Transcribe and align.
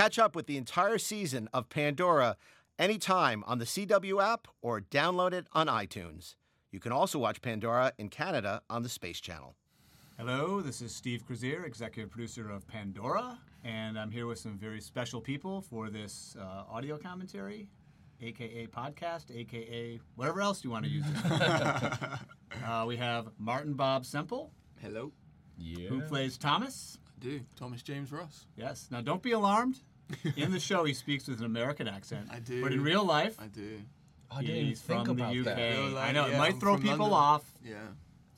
Catch 0.00 0.18
up 0.18 0.34
with 0.34 0.46
the 0.46 0.56
entire 0.56 0.96
season 0.96 1.50
of 1.52 1.68
Pandora 1.68 2.38
anytime 2.78 3.44
on 3.46 3.58
the 3.58 3.66
CW 3.66 4.24
app 4.24 4.48
or 4.62 4.80
download 4.80 5.34
it 5.34 5.46
on 5.52 5.66
iTunes. 5.66 6.36
You 6.70 6.80
can 6.80 6.90
also 6.90 7.18
watch 7.18 7.42
Pandora 7.42 7.92
in 7.98 8.08
Canada 8.08 8.62
on 8.70 8.82
the 8.82 8.88
Space 8.88 9.20
Channel. 9.20 9.56
Hello, 10.16 10.62
this 10.62 10.80
is 10.80 10.94
Steve 10.94 11.22
Kriozere, 11.28 11.66
executive 11.66 12.10
producer 12.10 12.48
of 12.48 12.66
Pandora, 12.66 13.38
and 13.62 13.98
I'm 13.98 14.10
here 14.10 14.26
with 14.26 14.38
some 14.38 14.56
very 14.56 14.80
special 14.80 15.20
people 15.20 15.60
for 15.60 15.90
this 15.90 16.34
uh, 16.40 16.62
audio 16.72 16.96
commentary, 16.96 17.68
aka 18.22 18.68
podcast, 18.68 19.30
aka 19.36 20.00
whatever 20.14 20.40
else 20.40 20.64
you 20.64 20.70
want 20.70 20.86
to 20.86 20.90
use 20.90 21.04
it. 21.06 21.30
uh, 22.66 22.86
we 22.88 22.96
have 22.96 23.28
Martin 23.36 23.74
Bobb-Semple, 23.74 24.50
Hello. 24.80 25.12
Yeah. 25.58 25.90
who 25.90 26.00
plays 26.00 26.38
Thomas. 26.38 26.96
I 27.06 27.22
do. 27.22 27.40
Thomas 27.54 27.82
James 27.82 28.10
Ross. 28.10 28.46
Yes. 28.56 28.88
Now, 28.90 29.02
don't 29.02 29.22
be 29.22 29.32
alarmed. 29.32 29.82
In 30.36 30.50
the 30.52 30.60
show, 30.60 30.84
he 30.84 30.94
speaks 30.94 31.26
with 31.28 31.38
an 31.40 31.44
American 31.46 31.88
accent. 31.88 32.28
I 32.30 32.38
do. 32.40 32.62
But 32.62 32.72
in 32.72 32.82
real 32.82 33.04
life, 33.04 33.36
I 33.38 33.46
do. 33.46 33.80
I 34.30 34.42
didn't 34.42 34.66
he's 34.66 34.80
think 34.80 35.06
from 35.06 35.16
the 35.16 35.24
UK. 35.24 35.44
that. 35.44 35.56
Real 35.58 35.88
life, 35.90 36.08
I 36.08 36.12
know 36.12 36.26
it 36.26 36.36
might 36.36 36.54
I'm 36.54 36.60
throw 36.60 36.76
people 36.76 36.98
London. 37.08 37.12
off. 37.12 37.44
Yeah. 37.64 37.74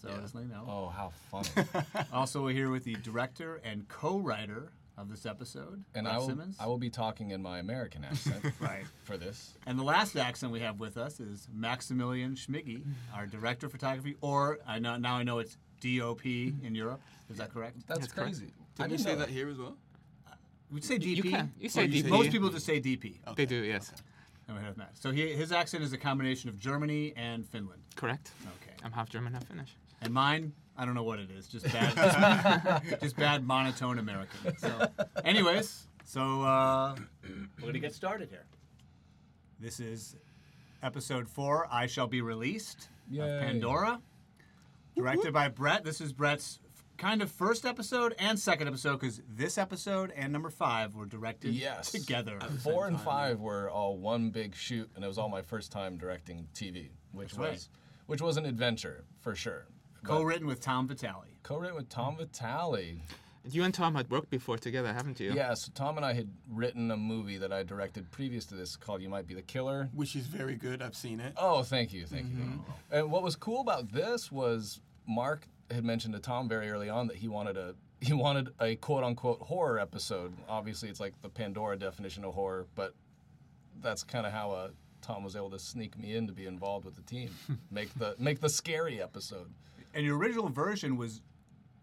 So 0.00 0.08
Yeah. 0.08 0.20
just 0.20 0.34
let 0.34 0.44
you 0.44 0.50
know. 0.50 0.64
Oh, 0.66 0.88
how 0.88 1.12
funny! 1.30 1.68
Also, 2.12 2.42
we're 2.42 2.52
here 2.54 2.70
with 2.70 2.84
the 2.84 2.94
director 2.96 3.60
and 3.64 3.86
co-writer 3.88 4.72
of 4.98 5.08
this 5.10 5.24
episode, 5.26 5.84
And 5.94 6.04
Brett 6.04 6.14
I 6.14 6.18
will, 6.18 6.26
Simmons. 6.26 6.56
I 6.60 6.66
will 6.66 6.76
be 6.78 6.90
talking 6.90 7.30
in 7.30 7.40
my 7.42 7.58
American 7.60 8.04
accent 8.04 8.44
Right. 8.60 8.84
for 9.04 9.16
this. 9.16 9.54
And 9.66 9.78
the 9.78 9.82
last 9.82 10.16
accent 10.16 10.52
we 10.52 10.60
have 10.60 10.78
with 10.80 10.96
us 10.96 11.18
is 11.20 11.48
Maximilian 11.52 12.34
Schmiggy, 12.34 12.82
our 13.14 13.26
director 13.26 13.66
of 13.66 13.72
photography, 13.72 14.16
or 14.20 14.58
I 14.66 14.78
know 14.78 14.96
now 14.96 15.14
I 15.16 15.22
know 15.22 15.38
it's 15.38 15.56
DOP 15.80 16.24
in 16.26 16.74
Europe. 16.74 17.00
Is 17.30 17.38
that 17.38 17.52
correct? 17.54 17.76
That's, 17.86 18.00
That's 18.00 18.12
correct. 18.12 18.30
crazy. 18.38 18.52
Did 18.76 18.90
you 18.90 18.98
say 18.98 19.12
know 19.14 19.20
that 19.20 19.28
here 19.30 19.48
as 19.48 19.58
well? 19.58 19.76
We'd 20.72 20.84
say 20.84 20.96
You 20.96 21.22
DP. 21.22 21.30
can. 21.30 21.52
You 21.60 21.68
say 21.68 21.82
Oh, 21.82 21.84
you 21.84 22.02
DP. 22.02 22.04
say 22.04 22.10
Most 22.10 22.30
people 22.32 22.48
just 22.48 22.66
say 22.66 22.80
DP. 22.80 23.18
They 23.36 23.46
do, 23.46 23.56
yes. 23.56 23.92
And 24.48 24.56
we 24.56 24.62
have 24.64 24.76
Matt. 24.76 24.96
So 24.98 25.10
he, 25.12 25.32
his 25.34 25.52
accent 25.52 25.84
is 25.84 25.92
a 25.92 25.98
combination 25.98 26.48
of 26.48 26.58
Germany 26.58 27.12
and 27.16 27.46
Finland. 27.46 27.82
Correct. 27.94 28.32
Okay. 28.62 28.74
I'm 28.82 28.90
half 28.92 29.08
German, 29.08 29.32
half 29.34 29.44
Finnish. 29.46 29.76
And 30.00 30.12
mine, 30.12 30.52
I 30.76 30.84
don't 30.84 30.94
know 30.94 31.02
what 31.04 31.18
it 31.20 31.30
is. 31.30 31.46
Just 31.46 31.64
bad, 31.72 31.94
just, 32.88 33.00
just 33.02 33.16
bad 33.16 33.46
monotone 33.46 33.98
American. 33.98 34.56
So, 34.58 34.88
anyways, 35.24 35.86
so 36.04 36.42
uh, 36.42 36.96
we're 37.60 37.66
gonna 37.66 37.78
get 37.78 37.94
started 37.94 38.28
here. 38.30 38.44
This 39.60 39.78
is 39.78 40.16
episode 40.82 41.28
four. 41.28 41.68
I 41.70 41.86
shall 41.86 42.08
be 42.08 42.20
released 42.20 42.88
Yay. 43.10 43.20
of 43.22 43.42
Pandora, 43.42 44.00
directed 44.96 45.32
by 45.32 45.48
Brett. 45.48 45.84
This 45.84 46.00
is 46.00 46.12
Brett's 46.12 46.58
f- 46.61 46.61
kind 47.02 47.20
of 47.20 47.28
first 47.32 47.66
episode 47.66 48.14
and 48.20 48.38
second 48.38 48.68
episode 48.68 49.00
because 49.00 49.20
this 49.28 49.58
episode 49.58 50.12
and 50.16 50.32
number 50.32 50.48
five 50.50 50.94
were 50.94 51.04
directed 51.04 51.52
Yes. 51.52 51.90
together. 51.90 52.38
Four 52.62 52.86
and 52.86 52.98
five 53.00 53.40
were 53.40 53.68
all 53.68 53.96
one 53.96 54.30
big 54.30 54.54
shoot, 54.54 54.88
and 54.94 55.04
it 55.04 55.08
was 55.08 55.18
all 55.18 55.28
my 55.28 55.42
first 55.42 55.72
time 55.72 55.98
directing 55.98 56.46
TV, 56.54 56.90
which 57.10 57.30
That's 57.30 57.38
right. 57.38 57.52
was 57.54 57.68
which 58.06 58.22
was 58.22 58.36
an 58.36 58.46
adventure 58.46 59.04
for 59.20 59.34
sure. 59.34 59.66
Co-written 60.04 60.46
with 60.46 60.60
Tom 60.60 60.86
Vitale. 60.86 61.38
co-written 61.42 61.76
with 61.76 61.88
Tom 61.88 62.16
Vitale. 62.16 63.00
You 63.44 63.64
and 63.64 63.74
Tom 63.74 63.96
had 63.96 64.08
worked 64.08 64.30
before 64.30 64.56
together, 64.58 64.92
haven't 64.92 65.18
you? 65.18 65.32
Yeah, 65.32 65.54
so 65.54 65.72
Tom 65.74 65.96
and 65.96 66.06
I 66.06 66.12
had 66.12 66.28
written 66.48 66.92
a 66.92 66.96
movie 66.96 67.38
that 67.38 67.52
I 67.52 67.64
directed 67.64 68.08
previous 68.12 68.44
to 68.46 68.54
this 68.54 68.76
called 68.76 69.02
"You 69.02 69.08
Might 69.08 69.26
Be 69.26 69.34
the 69.34 69.42
Killer." 69.42 69.88
Which 69.92 70.14
is 70.14 70.26
very 70.26 70.54
good. 70.54 70.80
I've 70.82 70.94
seen 70.96 71.18
it. 71.18 71.32
Oh, 71.36 71.64
thank 71.64 71.92
you, 71.92 72.06
thank 72.06 72.28
you. 72.28 72.36
Mm-hmm. 72.44 72.60
And 72.92 73.10
what 73.10 73.24
was 73.24 73.34
cool 73.34 73.60
about 73.60 73.90
this 73.90 74.30
was 74.30 74.80
Mark 75.08 75.48
had 75.72 75.84
mentioned 75.84 76.14
to 76.14 76.20
Tom 76.20 76.48
very 76.48 76.70
early 76.70 76.88
on 76.88 77.08
that 77.08 77.16
he 77.16 77.28
wanted 77.28 77.56
a 77.56 77.74
he 78.00 78.12
wanted 78.12 78.50
a 78.60 78.76
quote 78.76 79.04
unquote 79.04 79.40
horror 79.40 79.78
episode. 79.78 80.32
Obviously, 80.48 80.88
it's 80.88 81.00
like 81.00 81.20
the 81.22 81.28
Pandora 81.28 81.76
definition 81.78 82.24
of 82.24 82.34
horror, 82.34 82.66
but 82.74 82.94
that's 83.80 84.02
kind 84.02 84.26
of 84.26 84.32
how 84.32 84.50
uh, 84.50 84.68
Tom 85.00 85.24
was 85.24 85.36
able 85.36 85.50
to 85.50 85.58
sneak 85.58 85.98
me 85.98 86.14
in 86.16 86.26
to 86.26 86.32
be 86.32 86.46
involved 86.46 86.84
with 86.84 86.96
the 86.96 87.02
team, 87.02 87.30
make 87.70 87.92
the 87.94 88.14
make 88.18 88.40
the 88.40 88.48
scary 88.48 89.02
episode. 89.02 89.52
And 89.94 90.06
your 90.06 90.16
original 90.16 90.48
version 90.48 90.96
was 90.96 91.20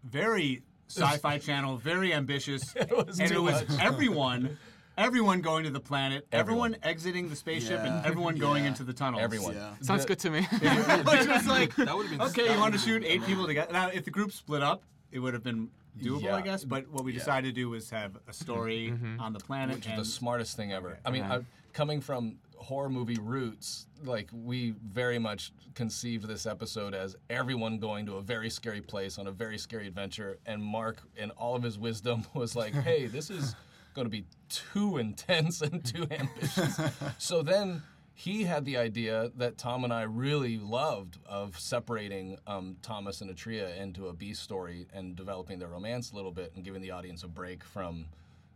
very 0.04 0.62
sci-fi 0.88 1.38
channel, 1.38 1.76
very 1.76 2.12
ambitious, 2.12 2.74
was 2.90 3.18
and 3.20 3.30
it 3.30 3.34
too 3.34 3.42
was 3.42 3.68
much. 3.68 3.80
everyone, 3.80 4.58
everyone 5.00 5.40
going 5.40 5.64
to 5.64 5.70
the 5.70 5.80
planet, 5.80 6.26
everyone, 6.30 6.74
Everyone. 6.74 6.90
exiting 6.90 7.28
the 7.30 7.36
spaceship, 7.36 7.80
Yeah. 7.82 7.96
and 7.98 8.06
everyone 8.06 8.36
going 8.36 8.64
Yeah. 8.64 8.68
into 8.70 8.84
the 8.84 8.92
tunnels. 8.92 9.22
Everyone. 9.22 9.54
Yeah. 9.54 9.74
Sounds 9.80 10.02
The- 10.02 10.08
good 10.08 10.18
to 10.20 10.30
me. 10.30 10.42
Which 10.52 11.26
was 11.26 11.46
like, 11.46 11.74
That 11.76 11.96
would 11.96 12.06
have 12.06 12.18
been 12.18 12.20
okay, 12.28 12.52
you 12.52 12.60
want 12.60 12.74
to 12.74 12.78
shoot 12.80 13.02
eight 13.04 13.24
people 13.24 13.46
together. 13.46 13.72
Now, 13.72 13.88
if 13.88 14.04
the 14.04 14.10
group 14.10 14.32
split 14.32 14.62
up, 14.62 14.82
it 15.10 15.18
would 15.18 15.32
have 15.34 15.42
been 15.42 15.70
doable, 16.00 16.22
Yeah. 16.22 16.36
I 16.36 16.42
guess. 16.42 16.64
But 16.64 16.88
what 16.88 17.04
we 17.04 17.12
Yeah. 17.12 17.18
decided 17.18 17.48
to 17.48 17.52
do 17.60 17.70
was 17.70 17.90
have 17.90 18.16
a 18.28 18.32
story 18.32 18.92
on 19.18 19.32
the 19.32 19.40
planet, 19.40 19.76
which 19.76 19.86
is 19.88 19.96
the 19.96 20.04
smartest 20.04 20.56
thing 20.56 20.72
ever. 20.72 20.98
I 21.04 21.10
mean, 21.10 21.22
Uh-huh. 21.22 21.40
I, 21.40 21.44
coming 21.72 22.00
from 22.00 22.36
horror 22.56 22.90
movie 22.90 23.18
roots, 23.18 23.86
like 24.04 24.28
we 24.32 24.72
very 24.86 25.18
much 25.18 25.50
conceived 25.74 26.26
this 26.26 26.44
episode 26.44 26.94
as 26.94 27.16
everyone 27.30 27.78
going 27.78 28.04
to 28.06 28.16
a 28.16 28.22
very 28.22 28.50
scary 28.50 28.82
place 28.82 29.18
on 29.18 29.26
a 29.26 29.32
very 29.32 29.56
scary 29.56 29.86
adventure, 29.86 30.38
and 30.46 30.62
Mark, 30.62 30.98
in 31.16 31.30
all 31.32 31.54
of 31.56 31.62
his 31.62 31.78
wisdom, 31.78 32.24
was 32.34 32.54
like, 32.54 32.74
"Hey, 32.74 33.06
this 33.06 33.30
is 33.30 33.54
going 33.94 34.06
to 34.06 34.10
be 34.10 34.24
too 34.48 34.98
intense 34.98 35.60
and 35.60 35.84
too 35.94 36.06
ambitious." 36.10 36.78
so 37.18 37.42
then. 37.42 37.82
He 38.12 38.44
had 38.44 38.66
the 38.66 38.76
idea 38.76 39.30
that 39.36 39.56
Tom 39.56 39.82
and 39.82 39.94
I 39.94 40.02
really 40.02 40.58
loved 40.58 41.16
of 41.24 41.58
separating 41.58 42.36
um, 42.46 42.76
Thomas 42.82 43.22
and 43.22 43.34
Atria 43.34 43.74
into 43.80 44.08
a 44.08 44.12
B 44.12 44.34
story 44.34 44.86
and 44.92 45.16
developing 45.16 45.58
their 45.58 45.68
romance 45.68 46.12
a 46.12 46.16
little 46.16 46.32
bit 46.32 46.52
and 46.54 46.62
giving 46.62 46.82
the 46.82 46.90
audience 46.90 47.22
a 47.22 47.28
break 47.28 47.64
from 47.64 48.04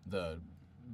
the 0.04 0.38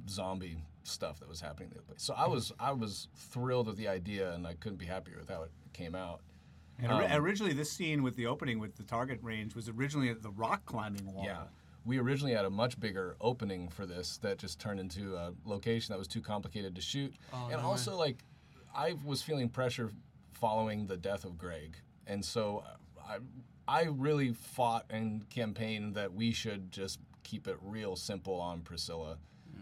zombie 0.07 0.63
stuff 0.83 1.19
that 1.19 1.27
was 1.27 1.41
happening 1.41 1.67
the 1.69 1.79
other 1.79 1.83
place. 1.85 2.01
So 2.01 2.13
I 2.13 2.27
was 2.27 2.53
I 2.61 2.71
was 2.71 3.09
thrilled 3.13 3.67
with 3.67 3.75
the 3.75 3.89
idea, 3.89 4.31
and 4.31 4.47
I 4.47 4.53
couldn't 4.53 4.77
be 4.77 4.85
happier 4.85 5.17
with 5.19 5.27
how 5.27 5.43
it 5.43 5.51
came 5.73 5.93
out. 5.93 6.21
and 6.79 6.93
ori- 6.93 7.07
originally 7.11 7.53
this 7.53 7.71
scene 7.73 8.03
with 8.03 8.15
the 8.15 8.27
opening 8.27 8.57
with 8.59 8.77
the 8.77 8.83
target 8.83 9.19
range 9.21 9.53
was 9.53 9.67
originally 9.67 10.09
at 10.09 10.21
the 10.21 10.31
rock 10.31 10.65
climbing 10.65 11.13
wall. 11.13 11.25
Yeah. 11.25 11.43
We 11.85 11.97
originally 11.99 12.33
had 12.33 12.45
a 12.45 12.49
much 12.49 12.79
bigger 12.79 13.15
opening 13.19 13.67
for 13.69 13.85
this 13.85 14.17
that 14.19 14.37
just 14.37 14.59
turned 14.59 14.79
into 14.79 15.15
a 15.15 15.33
location 15.45 15.91
that 15.93 15.97
was 15.99 16.07
too 16.07 16.21
complicated 16.21 16.75
to 16.75 16.81
shoot. 16.81 17.13
and 17.51 17.59
also, 17.65 17.95
like, 17.97 18.17
I 18.75 18.95
was 19.03 19.21
feeling 19.21 19.49
pressure 19.49 19.91
following 20.33 20.87
the 20.87 20.97
death 20.97 21.25
of 21.25 21.37
Greg. 21.37 21.77
And 22.07 22.23
so 22.23 22.63
I, 23.07 23.17
I 23.67 23.83
really 23.85 24.33
fought 24.33 24.85
and 24.89 25.27
campaigned 25.29 25.95
that 25.95 26.13
we 26.13 26.31
should 26.31 26.71
just 26.71 26.99
keep 27.23 27.47
it 27.47 27.57
real 27.61 27.95
simple 27.95 28.35
on 28.39 28.61
Priscilla 28.61 29.17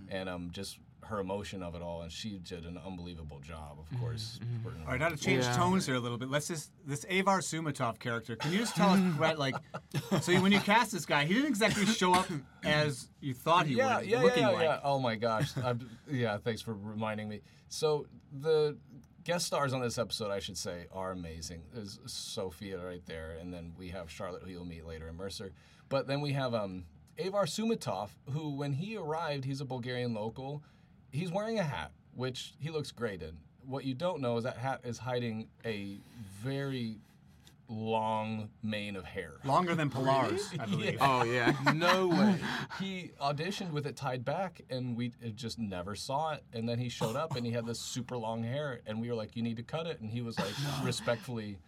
and 0.10 0.28
um, 0.30 0.50
just 0.52 0.80
her 1.10 1.20
emotion 1.20 1.62
of 1.62 1.76
it 1.76 1.82
all. 1.82 2.02
And 2.02 2.12
she 2.12 2.40
did 2.40 2.66
an 2.66 2.80
unbelievable 2.84 3.40
job, 3.40 3.78
of 3.80 4.00
course. 4.00 4.40
working 4.64 4.82
All 4.84 4.92
right, 4.92 5.00
now 5.00 5.10
to 5.10 5.18
change 5.18 5.44
Yeah. 5.44 5.56
tones 5.56 5.86
here 5.86 5.96
a 5.96 6.00
little 6.00 6.18
bit, 6.18 6.30
let's 6.30 6.48
just 6.48 6.72
this 6.86 7.06
Avar 7.10 7.40
Sumatov 7.40 8.00
character. 8.00 8.36
Can 8.36 8.52
you 8.52 8.60
just 8.60 8.76
tell 8.76 8.90
us, 8.92 9.00
Brett, 9.18 9.38
like, 9.38 9.56
so 10.22 10.34
when 10.42 10.52
you 10.52 10.60
cast 10.60 10.92
this 10.92 11.06
guy, 11.06 11.26
he 11.26 11.34
didn't 11.34 11.50
exactly 11.50 11.86
show 11.86 12.14
up 12.14 12.28
as 12.64 13.10
you 13.22 13.34
thought 13.34 13.66
he 13.66 13.76
yeah, 13.76 13.98
would, 14.00 14.08
yeah, 14.08 14.22
looking 14.22 14.44
yeah, 14.44 14.50
like. 14.50 14.64
yeah. 14.64 14.80
Oh 14.84 15.00
my 15.00 15.16
gosh. 15.16 15.52
I'm, 15.64 15.90
yeah, 16.10 16.38
thanks 16.38 16.62
for 16.62 16.74
reminding 16.74 17.28
me. 17.28 17.42
So 17.68 18.06
the 18.32 18.78
guest 19.24 19.46
stars 19.46 19.74
on 19.74 19.82
this 19.82 19.98
episode, 19.98 20.32
I 20.32 20.40
should 20.40 20.58
say, 20.58 20.86
are 20.92 21.12
amazing. 21.12 21.64
There's 21.74 22.00
Sophia 22.06 22.80
right 22.84 23.06
there, 23.06 23.38
and 23.40 23.54
then 23.54 23.74
we 23.78 23.90
have 23.90 24.10
Charlotte, 24.10 24.44
who 24.44 24.50
you'll 24.50 24.66
meet 24.66 24.86
later, 24.86 25.08
and 25.08 25.18
Mercer. 25.18 25.52
But 25.90 26.08
then 26.08 26.22
we 26.22 26.34
have 26.34 26.54
um, 26.54 26.86
Avar 27.20 27.46
Sumatov, 27.46 28.10
who, 28.32 28.56
when 28.56 28.74
he 28.74 28.96
arrived, 28.98 29.46
he's 29.46 29.62
a 29.62 29.66
Bulgarian 29.66 30.14
local. 30.14 30.64
He's 31.12 31.32
wearing 31.32 31.60
a 31.60 31.64
hat, 31.64 31.92
which 32.16 32.54
he 32.60 32.70
looks 32.70 32.92
great 32.92 33.22
in. 33.22 33.38
What 33.66 33.86
you 33.86 33.94
don't 33.94 34.22
know 34.22 34.38
is 34.38 34.44
that 34.44 34.58
hat 34.58 34.82
is 34.84 34.98
hiding 34.98 35.48
a 35.66 36.00
very 36.42 36.98
long 37.68 38.50
mane 38.64 38.96
of 38.96 39.06
hair. 39.06 39.34
Longer 39.44 39.76
than 39.76 39.90
Pilar's, 39.92 40.50
I 40.60 40.66
believe. 40.68 40.98
oh, 41.02 41.24
yeah. 41.24 41.54
No 41.76 42.08
way. 42.10 42.36
he 42.80 43.12
auditioned 43.22 43.72
with 43.72 43.86
it 43.86 43.96
tied 43.96 44.26
back, 44.26 44.62
and 44.72 44.96
we 44.96 45.12
uh, 45.24 45.30
just 45.30 45.60
never 45.60 45.94
saw 45.96 46.34
it. 46.34 46.44
And 46.54 46.68
then 46.68 46.80
he 46.80 46.90
showed 46.90 47.16
up, 47.16 47.36
and 47.36 47.46
he 47.46 47.52
had 47.52 47.66
this 47.68 47.80
super 47.80 48.18
long 48.18 48.44
hair, 48.44 48.82
and 48.88 49.00
we 49.00 49.10
were 49.10 49.16
like, 49.16 49.36
"You 49.36 49.44
need 49.44 49.58
to 49.58 49.64
cut 49.64 49.86
it." 49.86 50.00
And 50.02 50.10
he 50.10 50.22
was 50.22 50.40
like, 50.40 50.54
respectfully, 50.84 51.60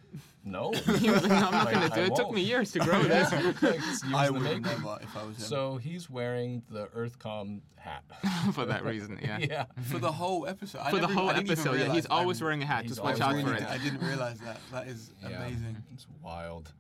"No." 0.44 0.72
He 1.00 1.10
was 1.10 1.22
like, 1.24 1.32
no, 1.32 1.48
I'm 1.48 1.52
not 1.52 1.66
Like, 1.66 1.74
going 1.76 1.90
to 1.90 1.96
do 1.96 2.02
I 2.02 2.04
it. 2.06 2.12
It 2.12 2.16
took 2.16 2.32
me 2.32 2.42
years 2.42 2.72
to 2.74 2.80
grow 2.80 3.02
this. 3.04 3.32
Like, 3.62 3.80
I 4.14 4.30
would 4.30 4.42
makeup. 4.42 4.64
never 4.80 4.98
if 5.02 5.16
I 5.16 5.24
was 5.24 5.38
him. 5.38 5.44
So 5.46 5.78
he's 5.78 6.10
wearing 6.10 6.64
the 6.70 6.88
EarthCom 6.88 7.62
hat. 7.78 8.04
for 8.54 8.66
that 8.66 8.84
reason, 8.84 9.20
yeah. 9.22 9.38
yeah. 9.40 9.66
for 9.90 10.00
the 10.00 10.12
whole 10.12 10.48
episode. 10.48 10.80
I 10.80 10.90
For 10.90 10.96
the 10.98 11.02
never- 11.04 11.14
whole 11.14 11.30
I 11.30 11.36
episode, 11.38 11.80
yeah. 11.80 11.94
He's 11.94 12.06
always 12.08 12.40
I'm- 12.42 12.46
wearing 12.46 12.64
a 12.64 12.66
hat. 12.66 12.84
he's 12.84 12.92
Just 12.92 13.04
watch 13.04 13.20
out 13.22 13.36
I, 13.36 13.44
for 13.44 13.54
it. 13.54 13.64
I 13.64 13.78
didn't 13.78 14.02
realize 14.06 14.40
that. 14.40 14.58
That 14.72 14.88
is 14.88 15.12
Yeah. 15.22 15.38
amazing. 15.44 15.78
It's 15.94 16.08
wild. 16.22 16.74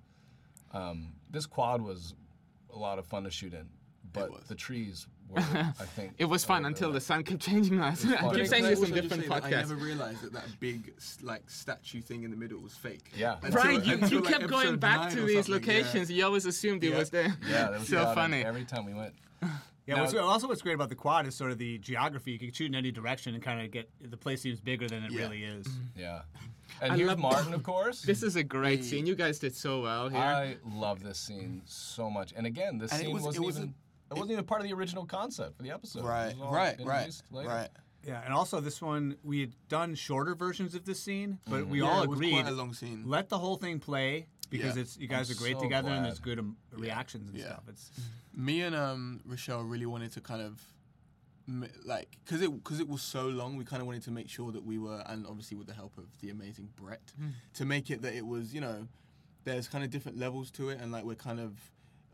Um, 0.74 1.14
this 1.30 1.46
quad 1.46 1.82
was 1.82 2.14
a 2.74 2.78
lot 2.78 2.98
of 3.00 3.06
fun 3.06 3.24
to 3.26 3.32
shoot 3.32 3.54
in, 3.54 3.68
but 4.14 4.48
the 4.48 4.56
trees 4.56 5.08
were, 5.32 5.40
I 5.40 5.86
think, 5.96 6.14
It 6.18 6.26
was 6.26 6.44
fun 6.46 6.66
until 6.66 6.92
the 6.92 7.02
sun 7.02 7.24
kept 7.24 7.42
changing 7.50 7.80
us. 7.80 8.06
I 8.06 8.34
keep 8.36 8.48
saying 8.48 8.64
this 8.64 8.82
in 8.82 8.94
different 8.94 9.24
say 9.24 9.30
that 9.30 9.44
I 9.46 9.50
never 9.50 9.76
realized 9.76 10.22
that 10.24 10.34
that 10.34 10.46
big 10.60 10.94
like 11.22 11.50
statue 11.50 12.02
thing 12.02 12.24
in 12.24 12.32
the 12.32 12.38
middle 12.38 12.60
was 12.60 12.74
fake. 12.76 13.12
Yeah. 13.16 13.38
Until- 13.44 13.62
Right, 13.64 13.84
you, 13.86 13.94
until, 13.94 14.10
you 14.10 14.20
like, 14.22 14.34
kept 14.34 14.48
going 14.48 14.78
back 14.78 15.12
to 15.12 15.22
these 15.22 15.46
something, 15.46 15.64
yeah. 15.68 15.78
locations. 15.78 16.12
You 16.12 16.26
always 16.26 16.46
assumed 16.46 16.84
it 16.84 16.92
Yeah. 16.92 16.98
was 16.98 17.10
there. 17.10 17.36
Yeah, 17.50 17.70
that 17.72 17.80
was 17.80 17.88
so 17.88 17.98
about 18.02 18.12
it 18.12 18.16
funny. 18.16 18.46
every 18.46 18.66
time 18.66 18.86
we 18.86 18.94
went. 18.94 19.14
Yeah, 19.88 19.96
Now- 19.96 20.02
what's, 20.02 20.14
also 20.14 20.48
what's 20.48 20.62
great 20.62 20.76
about 20.76 20.90
the 20.90 20.96
quad 20.96 21.26
is 21.28 21.36
sort 21.36 21.52
of 21.52 21.58
the 21.58 21.78
geography. 21.80 22.32
You 22.32 22.40
can 22.40 22.52
shoot 22.52 22.68
in 22.68 22.76
any 22.76 22.92
direction 22.92 23.34
and 23.34 23.44
kind 23.44 23.62
of 23.62 23.72
get 23.72 23.90
the 24.00 24.18
place 24.18 24.42
seems 24.42 24.60
bigger 24.60 24.88
than 24.88 25.04
it 25.04 25.12
Yeah. 25.12 25.22
really 25.22 25.44
is. 25.44 25.66
Mm-hmm. 25.68 26.00
Yeah. 26.00 26.22
And 26.82 26.94
I 26.94 26.96
here's 26.96 27.10
love- 27.10 27.20
Martin, 27.20 27.54
of 27.54 27.64
course. 27.64 28.02
This 28.02 28.24
is 28.24 28.36
a 28.38 28.44
great 28.44 28.84
scene. 28.86 29.06
You 29.06 29.16
guys 29.16 29.40
did 29.40 29.56
so 29.56 29.82
well 29.82 30.08
here. 30.10 30.20
I 30.20 30.58
love 30.66 31.04
this 31.04 31.20
scene 31.20 31.62
so 31.66 32.10
much. 32.10 32.34
And 32.36 32.46
again, 32.48 32.78
this 32.78 32.92
And 32.92 33.02
scene 33.02 33.12
was- 33.14 33.24
it 33.24 33.26
wasn't 33.26 33.46
wasn't- 33.46 33.64
even 33.66 33.76
it 34.12 34.16
wasn't 34.16 34.32
even 34.34 34.46
part 34.46 34.62
of 34.62 34.68
the 34.68 34.74
original 34.74 35.06
concept 35.06 35.56
for 35.58 35.64
the 35.64 35.72
episode. 35.72 36.02
It 36.02 36.06
Right, 36.06 36.34
was 36.34 36.42
all 36.42 36.54
right, 36.54 36.76
right, 36.84 37.22
later. 37.32 37.50
right. 37.50 37.70
Yeah, 38.06 38.22
and 38.26 38.34
also 38.34 38.60
this 38.60 38.82
one 38.82 39.16
we 39.24 39.42
had 39.42 39.54
done 39.70 39.96
shorter 39.96 40.34
versions 40.36 40.74
of 40.76 40.86
this 40.86 41.02
scene, 41.02 41.40
but 41.48 41.68
we 41.68 41.82
Yeah, 41.82 41.88
all 41.88 42.04
it 42.04 42.10
was 42.10 42.18
agreed 42.18 42.32
quite 42.32 42.48
a 42.48 42.52
long 42.52 42.74
scene. 42.74 43.04
let 43.06 43.30
the 43.30 43.38
whole 43.38 43.58
thing 43.58 43.80
play 43.80 44.26
because 44.50 44.76
Yeah. 44.76 44.82
it's 44.82 44.98
you 44.98 45.08
guys 45.08 45.30
I'm 45.30 45.36
are 45.36 45.40
great 45.40 45.58
so 45.58 45.62
together 45.62 45.90
and 45.92 46.06
there's 46.06 46.20
good 46.20 46.40
um, 46.40 46.58
reactions 46.72 47.30
and 47.30 47.38
Yeah. 47.38 47.46
stuff. 47.46 47.64
It's 47.70 47.92
Me 48.34 48.62
and 48.62 48.76
um, 48.76 49.22
Rochelle 49.26 49.62
really 49.64 49.86
wanted 49.86 50.12
to 50.14 50.22
kind 50.22 50.42
of 50.42 50.62
like 51.86 52.18
because 52.24 52.42
it 52.42 52.52
because 52.64 52.80
it 52.80 52.88
was 52.88 53.02
so 53.02 53.28
long. 53.28 53.56
We 53.56 53.66
kind 53.66 53.82
of 53.82 53.88
wanted 53.88 54.04
to 54.04 54.12
make 54.12 54.30
sure 54.30 54.52
that 54.52 54.64
we 54.64 54.78
were, 54.78 55.04
and 55.06 55.26
obviously 55.28 55.58
with 55.58 55.68
the 55.68 55.74
help 55.74 55.98
of 55.98 56.06
the 56.22 56.30
amazing 56.30 56.70
Brett, 56.76 57.14
to 57.56 57.66
make 57.66 57.90
it 57.92 58.02
that 58.04 58.14
it 58.16 58.26
was 58.26 58.54
you 58.54 58.62
know 58.62 58.88
there's 59.44 59.68
kind 59.68 59.84
of 59.84 59.90
different 59.90 60.18
levels 60.18 60.50
to 60.52 60.70
it, 60.70 60.80
and 60.80 60.92
like 60.92 61.04
we're 61.04 61.16
kind 61.16 61.40
of 61.40 61.54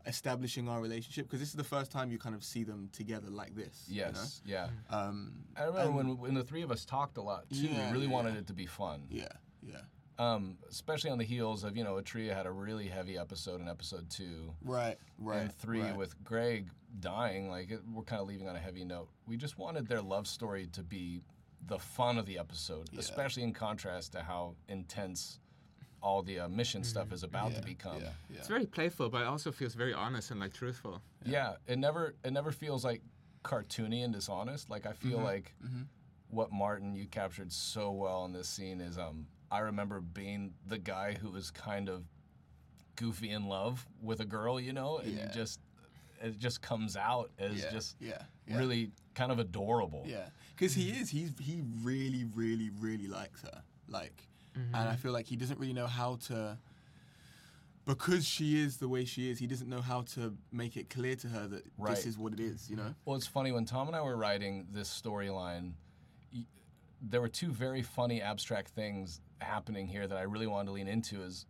establishing 0.08 0.68
our 0.68 0.80
relationship 0.80 1.26
because 1.26 1.38
this 1.38 1.50
is 1.50 1.54
the 1.54 1.62
first 1.64 1.92
time 1.92 2.10
you 2.10 2.18
kind 2.18 2.34
of 2.34 2.42
see 2.42 2.64
them 2.64 2.88
together 2.92 3.28
like 3.30 3.54
this. 3.54 3.84
you 3.88 4.00
know? 4.00 4.08
Yes, 4.08 4.42
yeah. 4.44 4.68
Um, 4.90 5.32
I 5.56 5.64
remember 5.64 5.92
when 5.92 6.18
when 6.18 6.34
the 6.34 6.42
three 6.42 6.62
of 6.62 6.70
us 6.70 6.84
talked 6.84 7.18
a 7.18 7.22
lot 7.22 7.48
too. 7.50 7.56
Yeah, 7.68 7.88
we 7.88 7.92
really 7.92 8.06
yeah. 8.06 8.12
wanted 8.12 8.36
it 8.36 8.46
to 8.48 8.52
be 8.54 8.66
fun. 8.66 9.02
Yeah. 9.10 9.28
Yeah. 9.62 9.80
Um, 10.18 10.56
especially 10.68 11.10
on 11.10 11.18
the 11.18 11.24
heels 11.24 11.62
of 11.62 11.76
you 11.76 11.84
know 11.84 11.94
Atria 11.94 12.34
had 12.34 12.46
a 12.46 12.50
really 12.50 12.88
heavy 12.88 13.16
episode 13.18 13.60
in 13.60 13.68
episode 13.68 14.10
two. 14.10 14.52
Right. 14.64 14.96
Right. 15.18 15.42
and 15.42 15.54
three 15.54 15.82
right. 15.82 15.96
with 15.96 16.22
Greg 16.24 16.70
dying, 16.98 17.48
like 17.50 17.70
it, 17.70 17.80
we're 17.92 18.02
kind 18.02 18.20
of 18.20 18.26
leaving 18.26 18.48
on 18.48 18.56
a 18.56 18.60
heavy 18.60 18.84
note. 18.84 19.08
We 19.26 19.36
just 19.36 19.58
wanted 19.58 19.86
their 19.86 20.00
love 20.02 20.26
story 20.26 20.66
to 20.72 20.82
be 20.82 21.22
the 21.66 21.78
fun 21.78 22.18
of 22.18 22.26
the 22.26 22.38
episode, 22.38 22.88
Yeah. 22.92 23.00
especially 23.00 23.42
in 23.42 23.52
contrast 23.52 24.12
to 24.12 24.22
how 24.22 24.54
intense 24.68 25.38
all 26.02 26.22
the 26.22 26.40
uh, 26.40 26.48
mission 26.48 26.82
stuff 26.84 27.12
is 27.12 27.22
about 27.22 27.50
yeah, 27.52 27.60
to 27.60 27.64
become. 27.66 27.96
Yeah. 28.00 28.10
Yeah. 28.30 28.38
It's 28.38 28.48
very 28.48 28.66
playful, 28.66 29.08
but 29.08 29.22
it 29.22 29.26
also 29.26 29.50
feels 29.52 29.74
very 29.74 29.92
honest 29.94 30.30
and 30.30 30.40
like 30.40 30.52
truthful. 30.54 31.00
Yeah, 31.24 31.54
it 31.66 31.78
never 31.78 32.14
it 32.24 32.32
never 32.32 32.52
feels 32.52 32.84
like 32.84 33.02
cartoony 33.44 34.04
and 34.04 34.12
dishonest. 34.12 34.68
Like 34.70 34.86
I 34.86 34.90
Mm-hmm. 34.90 35.08
feel 35.10 35.18
like 35.20 35.54
what 36.30 36.52
Martin 36.52 36.94
you 36.94 37.06
captured 37.06 37.50
so 37.52 37.90
well 37.90 38.24
in 38.26 38.32
this 38.32 38.48
scene 38.48 38.80
is 38.80 38.98
um 38.98 39.26
I 39.50 39.60
remember 39.60 40.00
being 40.00 40.52
the 40.66 40.78
guy 40.78 41.14
who 41.14 41.30
was 41.30 41.50
kind 41.50 41.88
of 41.88 42.04
goofy 42.96 43.30
in 43.30 43.46
love 43.46 43.86
with 44.02 44.20
a 44.20 44.24
girl, 44.24 44.60
you 44.60 44.72
know, 44.72 44.98
and 44.98 45.12
you 45.12 45.18
Yeah. 45.18 45.30
just 45.32 45.60
it 46.20 46.38
just 46.38 46.60
comes 46.60 46.96
out 46.96 47.30
as 47.38 47.62
yeah. 47.62 47.70
just 47.70 47.96
yeah. 48.00 48.22
Yeah. 48.46 48.58
really 48.58 48.90
kind 49.14 49.30
of 49.32 49.38
adorable. 49.38 50.04
Yeah, 50.06 50.28
because 50.54 50.74
he 50.74 50.90
is. 50.90 51.08
He's 51.10 51.32
he 51.40 51.62
really, 51.82 52.24
really, 52.34 52.70
really 52.80 53.06
likes 53.06 53.42
her. 53.42 53.62
Like, 53.88 54.27
and 54.58 54.76
I 54.76 54.92
mm-hmm. 54.92 54.96
feel 54.96 55.12
like 55.12 55.26
he 55.26 55.36
doesn't 55.36 55.58
really 55.58 55.72
know 55.72 55.86
how 55.86 56.16
to. 56.28 56.58
Because 57.86 58.26
she 58.26 58.62
is 58.62 58.76
the 58.76 58.88
way 58.88 59.06
she 59.06 59.30
is, 59.30 59.38
he 59.38 59.46
doesn't 59.46 59.68
know 59.68 59.80
how 59.80 60.02
to 60.02 60.36
make 60.52 60.76
it 60.76 60.90
clear 60.90 61.16
to 61.16 61.28
her 61.28 61.46
that 61.48 61.64
Right. 61.78 61.96
this 61.96 62.04
is 62.04 62.18
what 62.18 62.34
it 62.34 62.40
is. 62.40 62.68
You 62.68 62.76
know. 62.76 62.94
Well, 63.04 63.16
it's 63.16 63.26
funny 63.26 63.50
when 63.50 63.64
Tom 63.64 63.86
and 63.86 63.96
I 63.96 64.02
were 64.02 64.16
writing 64.16 64.66
this 64.70 64.88
storyline. 64.88 65.72
There 67.00 67.20
were 67.20 67.28
two 67.28 67.50
very 67.50 67.82
funny 67.82 68.20
abstract 68.20 68.70
things 68.70 69.20
happening 69.40 69.86
here 69.86 70.06
that 70.06 70.18
I 70.18 70.22
really 70.22 70.46
wanted 70.46 70.66
to 70.66 70.72
lean 70.72 70.88
into. 70.88 71.22
Is 71.22 71.46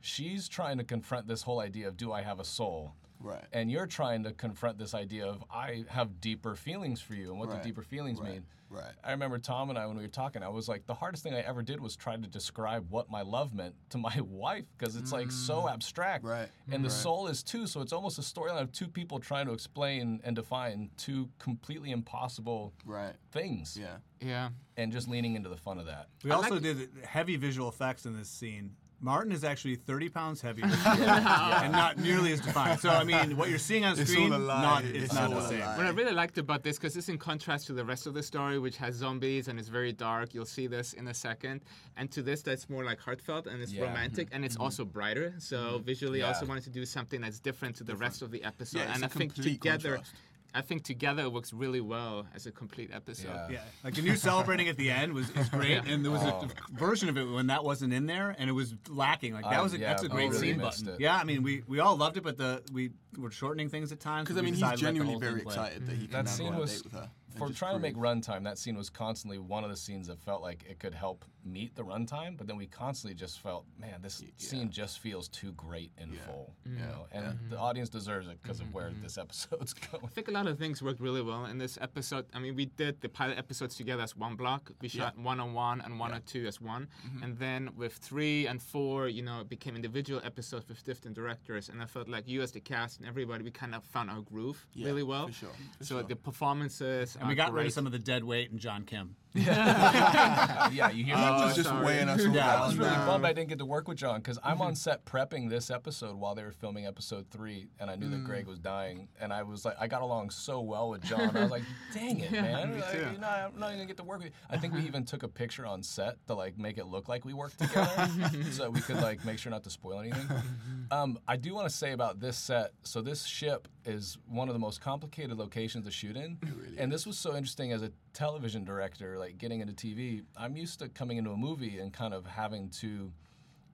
she's 0.00 0.48
trying 0.48 0.78
to 0.78 0.84
confront 0.84 1.26
this 1.26 1.42
whole 1.42 1.60
idea 1.60 1.88
of 1.88 1.96
do 1.96 2.12
I 2.12 2.22
have 2.22 2.40
a 2.40 2.44
soul, 2.44 2.94
Right. 3.22 3.44
and 3.52 3.70
you're 3.70 3.86
trying 3.86 4.24
to 4.24 4.32
confront 4.32 4.78
this 4.78 4.94
idea 4.94 5.26
of 5.26 5.44
I 5.50 5.84
have 5.88 6.20
deeper 6.20 6.54
feelings 6.56 7.00
for 7.00 7.14
you, 7.14 7.30
and 7.30 7.38
what 7.38 7.48
Right. 7.48 7.62
do 7.62 7.68
deeper 7.68 7.82
feelings 7.82 8.20
Right. 8.20 8.32
mean. 8.32 8.46
Right. 8.68 8.94
I 9.04 9.10
remember 9.10 9.38
Tom 9.38 9.68
and 9.68 9.78
I 9.78 9.86
when 9.86 9.96
we 9.98 10.02
were 10.02 10.08
talking. 10.08 10.42
I 10.42 10.48
was 10.48 10.66
like, 10.66 10.86
the 10.86 10.94
hardest 10.94 11.22
thing 11.22 11.34
I 11.34 11.40
ever 11.40 11.62
did 11.62 11.78
was 11.78 11.94
try 11.94 12.16
to 12.16 12.26
describe 12.26 12.90
what 12.90 13.10
my 13.10 13.20
love 13.20 13.52
meant 13.52 13.74
to 13.90 13.98
my 13.98 14.18
wife 14.20 14.64
because 14.78 14.96
it's 14.96 15.12
like 15.12 15.30
so 15.30 15.68
abstract, 15.68 16.24
Mm. 16.24 16.28
Right. 16.30 16.48
And 16.70 16.82
the 16.82 16.88
Right. 16.88 16.96
soul 16.98 17.26
is 17.28 17.42
two, 17.42 17.66
so 17.66 17.82
it's 17.82 17.92
almost 17.92 18.18
a 18.18 18.22
storyline 18.22 18.62
of 18.62 18.72
two 18.72 18.88
people 18.88 19.18
trying 19.20 19.44
to 19.46 19.52
explain 19.52 20.22
and 20.24 20.34
define 20.34 20.90
two 20.96 21.28
completely 21.38 21.90
impossible 21.90 22.72
Right. 22.86 23.14
things, 23.30 23.76
Yeah. 23.76 23.98
Yeah. 24.20 24.50
and 24.78 24.90
just 24.90 25.06
leaning 25.06 25.34
into 25.34 25.50
the 25.50 25.56
fun 25.58 25.78
of 25.78 25.84
that. 25.86 26.08
we 26.24 26.30
I 26.30 26.34
also 26.36 26.54
like- 26.54 26.62
did 26.62 26.88
heavy 27.04 27.36
visual 27.36 27.68
effects 27.68 28.06
in 28.06 28.16
this 28.16 28.30
scene. 28.30 28.74
Martin 29.02 29.32
is 29.32 29.42
actually 29.42 29.74
30 29.74 30.08
pounds 30.10 30.40
heavier 30.40 30.64
and 30.86 31.72
not 31.72 31.98
nearly 31.98 32.32
as 32.32 32.40
defined. 32.40 32.78
So 32.80 32.88
I 32.88 33.02
mean, 33.02 33.36
what 33.36 33.50
you're 33.50 33.58
seeing 33.58 33.84
on 33.84 33.98
It's 33.98 34.10
screen, 34.10 34.32
all 34.32 34.38
a 34.38 34.40
lie. 34.40 34.62
not 34.62 34.84
it's, 34.84 35.04
It's 35.06 35.14
not 35.14 35.30
the 35.30 35.48
same. 35.48 35.60
What 35.60 35.86
I 35.86 35.90
really 35.90 36.12
liked 36.12 36.38
about 36.38 36.62
this, 36.62 36.78
because 36.78 36.96
it's 36.96 37.08
in 37.08 37.18
contrast 37.18 37.66
to 37.66 37.72
the 37.72 37.84
rest 37.84 38.06
of 38.06 38.14
the 38.14 38.22
story, 38.22 38.60
which 38.60 38.76
has 38.76 38.94
zombies 38.94 39.48
and 39.48 39.58
is 39.58 39.68
very 39.68 39.92
dark. 39.92 40.34
You'll 40.34 40.46
see 40.46 40.68
this 40.68 40.92
in 40.92 41.08
a 41.08 41.14
second. 41.14 41.62
And 41.96 42.10
to 42.12 42.22
this, 42.22 42.42
that's 42.42 42.70
more 42.70 42.84
like 42.84 43.00
heartfelt 43.00 43.48
and 43.48 43.60
it's 43.60 43.72
Yeah. 43.72 43.86
romantic 43.86 44.28
and 44.30 44.44
it's 44.44 44.54
mm-hmm. 44.54 44.62
also 44.62 44.84
brighter. 44.84 45.34
So 45.38 45.56
mm-hmm. 45.56 45.82
visually, 45.84 46.22
I 46.22 46.26
Yeah. 46.26 46.32
also 46.34 46.46
wanted 46.46 46.64
to 46.64 46.70
do 46.70 46.86
something 46.86 47.20
that's 47.20 47.40
different 47.40 47.74
to 47.76 47.84
the 47.84 47.96
rest 47.96 48.22
of 48.22 48.30
the 48.30 48.44
episode. 48.44 48.78
Yeah, 48.78 48.84
it's 48.84 48.94
and 48.94 49.02
a 49.02 49.06
I 49.06 49.08
think 49.08 49.34
complete 49.34 49.60
together, 49.60 49.96
contrast. 49.96 50.14
I 50.54 50.60
think 50.60 50.84
together 50.84 51.22
it 51.22 51.32
works 51.32 51.52
really 51.52 51.80
well 51.80 52.26
as 52.34 52.46
a 52.46 52.52
complete 52.52 52.90
episode. 52.92 53.28
Yeah. 53.28 53.48
Yeah, 53.50 53.60
like 53.82 53.94
the 53.94 54.02
new 54.02 54.16
celebrating 54.16 54.68
at 54.68 54.76
the 54.76 54.90
end 54.90 55.12
was 55.14 55.30
is 55.30 55.48
great, 55.48 55.78
and 55.86 56.04
there 56.04 56.12
was 56.12 56.22
Oh. 56.22 56.46
a 56.46 56.78
version 56.78 57.08
of 57.08 57.16
it 57.16 57.24
when 57.24 57.46
that 57.46 57.64
wasn't 57.64 57.92
in 57.94 58.06
there, 58.06 58.34
and 58.38 58.50
it 58.50 58.52
was 58.52 58.74
lacking. 58.88 59.32
Like 59.32 59.44
that 59.44 59.54
I- 59.54 59.62
was 59.62 59.72
a, 59.74 59.78
yeah, 59.78 59.88
that's 59.88 60.02
a 60.02 60.06
I 60.06 60.08
great 60.08 60.30
really 60.30 60.48
scene 60.52 60.58
missed 60.58 60.84
button. 60.84 60.94
it. 60.96 61.00
Yeah, 61.00 61.16
I 61.16 61.24
mean 61.24 61.42
we, 61.42 61.62
we 61.66 61.80
all 61.80 61.96
loved 61.96 62.16
it, 62.18 62.22
but 62.22 62.36
the 62.36 62.62
we 62.72 62.90
were 63.16 63.30
shortening 63.30 63.68
things 63.70 63.92
at 63.92 64.00
times. 64.00 64.28
Because 64.28 64.38
I 64.38 64.42
mean, 64.44 64.54
he's 64.54 64.60
decided 64.60 64.78
to 64.80 64.84
let 64.84 64.92
the 64.92 64.98
genuinely 64.98 65.20
very 65.20 65.40
thing 65.40 65.44
play. 65.44 65.54
excited 65.54 65.86
that 65.86 65.92
he 65.96 66.02
can 66.06 66.10
That 66.12 66.24
now 66.26 66.30
scene 66.30 66.48
go 66.52 66.56
on 66.58 66.62
a 66.62 66.66
date 66.66 66.80
with 66.84 66.92
her. 66.92 67.10
and 67.30 67.38
for 67.38 67.46
just 67.48 67.58
trying 67.58 67.74
to 67.74 67.80
make 67.80 67.94
prove- 67.94 68.04
runtime. 68.04 68.44
That 68.44 68.58
scene 68.58 68.76
was 68.76 68.90
constantly 68.90 69.38
one 69.38 69.64
of 69.64 69.70
the 69.70 69.76
scenes 69.76 70.06
that 70.08 70.20
felt 70.20 70.42
like 70.42 70.64
it 70.68 70.78
could 70.78 70.92
help 70.94 71.24
meet 71.44 71.74
the 71.74 71.82
runtime, 71.82 72.36
but 72.36 72.46
then 72.46 72.56
we 72.56 72.66
constantly 72.66 73.14
just 73.14 73.40
felt, 73.40 73.64
man, 73.78 74.00
this 74.02 74.22
scene 74.36 74.70
just 74.70 74.98
feels 74.98 75.28
too 75.28 75.52
great 75.52 75.92
in 75.98 76.12
full, 76.12 76.54
you 76.64 76.72
mm-hmm. 76.72 76.84
know. 76.84 77.06
And 77.12 77.26
mm-hmm. 77.26 77.50
the 77.50 77.58
audience 77.58 77.88
deserves 77.88 78.28
it 78.28 78.38
because 78.42 78.60
of 78.60 78.66
mm-hmm. 78.66 78.76
where 78.76 78.90
this 79.02 79.18
episode's 79.24 79.74
going. 79.74 80.04
I 80.04 80.08
think 80.08 80.28
a 80.28 80.30
lot 80.30 80.46
of 80.46 80.58
things 80.58 80.82
worked 80.82 81.00
really 81.00 81.22
well 81.22 81.46
in 81.46 81.58
this 81.58 81.78
episode. 81.80 82.26
I 82.34 82.38
mean, 82.38 82.54
we 82.54 82.66
did 82.66 83.00
the 83.00 83.08
pilot 83.08 83.38
episodes 83.38 83.76
together 83.76 84.02
as 84.02 84.16
one 84.16 84.36
block. 84.36 84.70
We 84.80 84.88
shot 84.88 85.18
one 85.18 85.40
on 85.40 85.54
one 85.54 85.80
and 85.80 85.98
one 85.98 86.12
on 86.12 86.22
two 86.22 86.46
as 86.46 86.60
one. 86.60 86.88
And 87.22 87.36
then 87.38 87.70
with 87.76 87.94
three 87.94 88.46
and 88.46 88.60
four, 88.62 89.08
you 89.08 89.22
know, 89.22 89.40
it 89.40 89.48
became 89.48 89.76
individual 89.76 90.20
episodes 90.24 90.68
with 90.68 90.82
different 90.84 91.16
directors. 91.16 91.68
And 91.68 91.82
I 91.82 91.86
felt 91.86 92.08
like 92.08 92.28
you, 92.28 92.42
as 92.42 92.52
the 92.52 92.60
cast 92.60 92.98
and 92.98 93.08
everybody, 93.08 93.44
we 93.44 93.50
kind 93.50 93.74
of 93.74 93.84
found 93.84 94.10
our 94.10 94.20
groove 94.20 94.66
Yeah, 94.74 94.86
really 94.86 95.02
well. 95.02 95.26
for 95.26 95.32
sure, 95.32 95.48
for 95.78 95.84
so 95.84 95.94
sure. 95.96 96.02
the 96.04 96.16
performances. 96.16 97.16
And 97.16 97.28
we 97.28 97.34
are 97.34 97.36
got 97.36 97.52
rid 97.52 97.66
of 97.66 97.72
some 97.72 97.86
of 97.86 97.92
the 97.92 97.98
dead 97.98 98.24
weight 98.24 98.50
and 98.50 98.60
John 98.60 98.84
Kim. 98.84 99.16
yeah, 99.34 100.90
you 100.90 101.04
hear 101.04 101.16
that? 101.16 101.32
Oh, 101.32 101.46
was 101.46 101.56
just 101.56 101.70
sorry. 101.70 101.86
weighing 101.86 102.08
us 102.10 102.24
all 102.26 102.34
Yeah, 102.34 102.62
I 102.62 102.66
was 102.66 102.76
really 102.76 102.90
no. 102.90 103.06
bummed 103.06 103.24
I 103.24 103.32
didn't 103.32 103.48
get 103.48 103.58
to 103.60 103.64
work 103.64 103.88
with 103.88 103.96
John 103.96 104.20
because 104.20 104.38
I'm 104.44 104.60
on 104.60 104.72
mm-hmm. 104.72 104.76
set 104.76 105.06
prepping 105.06 105.48
this 105.48 105.70
episode 105.70 106.16
while 106.16 106.34
they 106.34 106.42
were 106.42 106.52
filming 106.52 106.86
episode 106.86 107.26
three, 107.30 107.68
and 107.80 107.90
I 107.90 107.96
knew 107.96 108.10
that 108.10 108.24
Greg 108.24 108.44
mm. 108.44 108.48
was 108.48 108.58
dying, 108.58 109.08
and 109.18 109.32
I 109.32 109.42
was 109.42 109.64
like, 109.64 109.76
I 109.80 109.86
got 109.86 110.02
along 110.02 110.30
so 110.30 110.60
well 110.60 110.90
with 110.90 111.02
John. 111.02 111.34
I 111.34 111.42
was 111.42 111.50
like, 111.50 111.62
dang 111.94 112.20
it, 112.20 112.30
man, 112.30 112.74
me 112.74 112.80
Like, 112.82 112.92
too. 112.92 112.98
you 112.98 113.18
know, 113.18 113.26
I'm 113.26 113.58
not 113.58 113.68
even 113.68 113.78
gonna 113.78 113.86
get 113.86 113.96
to 113.96 114.04
work 114.04 114.18
with 114.18 114.26
you. 114.26 114.32
I 114.50 114.58
think 114.58 114.74
we 114.74 114.80
mm-hmm. 114.80 114.88
even 114.88 115.04
took 115.06 115.22
a 115.22 115.28
picture 115.28 115.64
on 115.64 115.82
set 115.82 116.16
to 116.26 116.34
like 116.34 116.58
make 116.58 116.76
it 116.76 116.86
look 116.86 117.08
like 117.08 117.24
we 117.24 117.32
worked 117.32 117.58
together, 117.58 118.10
so 118.50 118.68
we 118.68 118.82
could 118.82 119.00
like 119.00 119.24
make 119.24 119.38
sure 119.38 119.50
not 119.50 119.64
to 119.64 119.70
spoil 119.70 120.00
anything. 120.00 120.26
Mm-hmm. 120.26 120.92
Um, 120.92 121.18
I 121.26 121.36
do 121.36 121.54
want 121.54 121.68
to 121.68 121.74
say 121.74 121.92
about 121.92 122.20
this 122.20 122.36
set. 122.36 122.72
So 122.82 123.00
this 123.00 123.24
ship 123.24 123.66
is 123.84 124.18
one 124.28 124.48
of 124.48 124.54
the 124.54 124.58
most 124.58 124.80
complicated 124.80 125.36
locations 125.36 125.84
to 125.86 125.90
shoot 125.90 126.16
in, 126.16 126.38
and 126.78 126.90
this 126.92 127.06
was 127.06 127.18
so 127.18 127.34
interesting 127.36 127.72
as 127.72 127.82
a 127.82 127.90
television 128.12 128.64
director, 128.64 129.18
like 129.18 129.38
getting 129.38 129.60
into 129.60 129.72
TV. 129.72 130.22
I'm 130.36 130.56
used 130.56 130.78
to 130.80 130.88
coming 130.88 131.16
into 131.18 131.30
a 131.30 131.36
movie 131.36 131.78
and 131.78 131.92
kind 131.92 132.14
of 132.14 132.26
having 132.26 132.68
to 132.80 133.12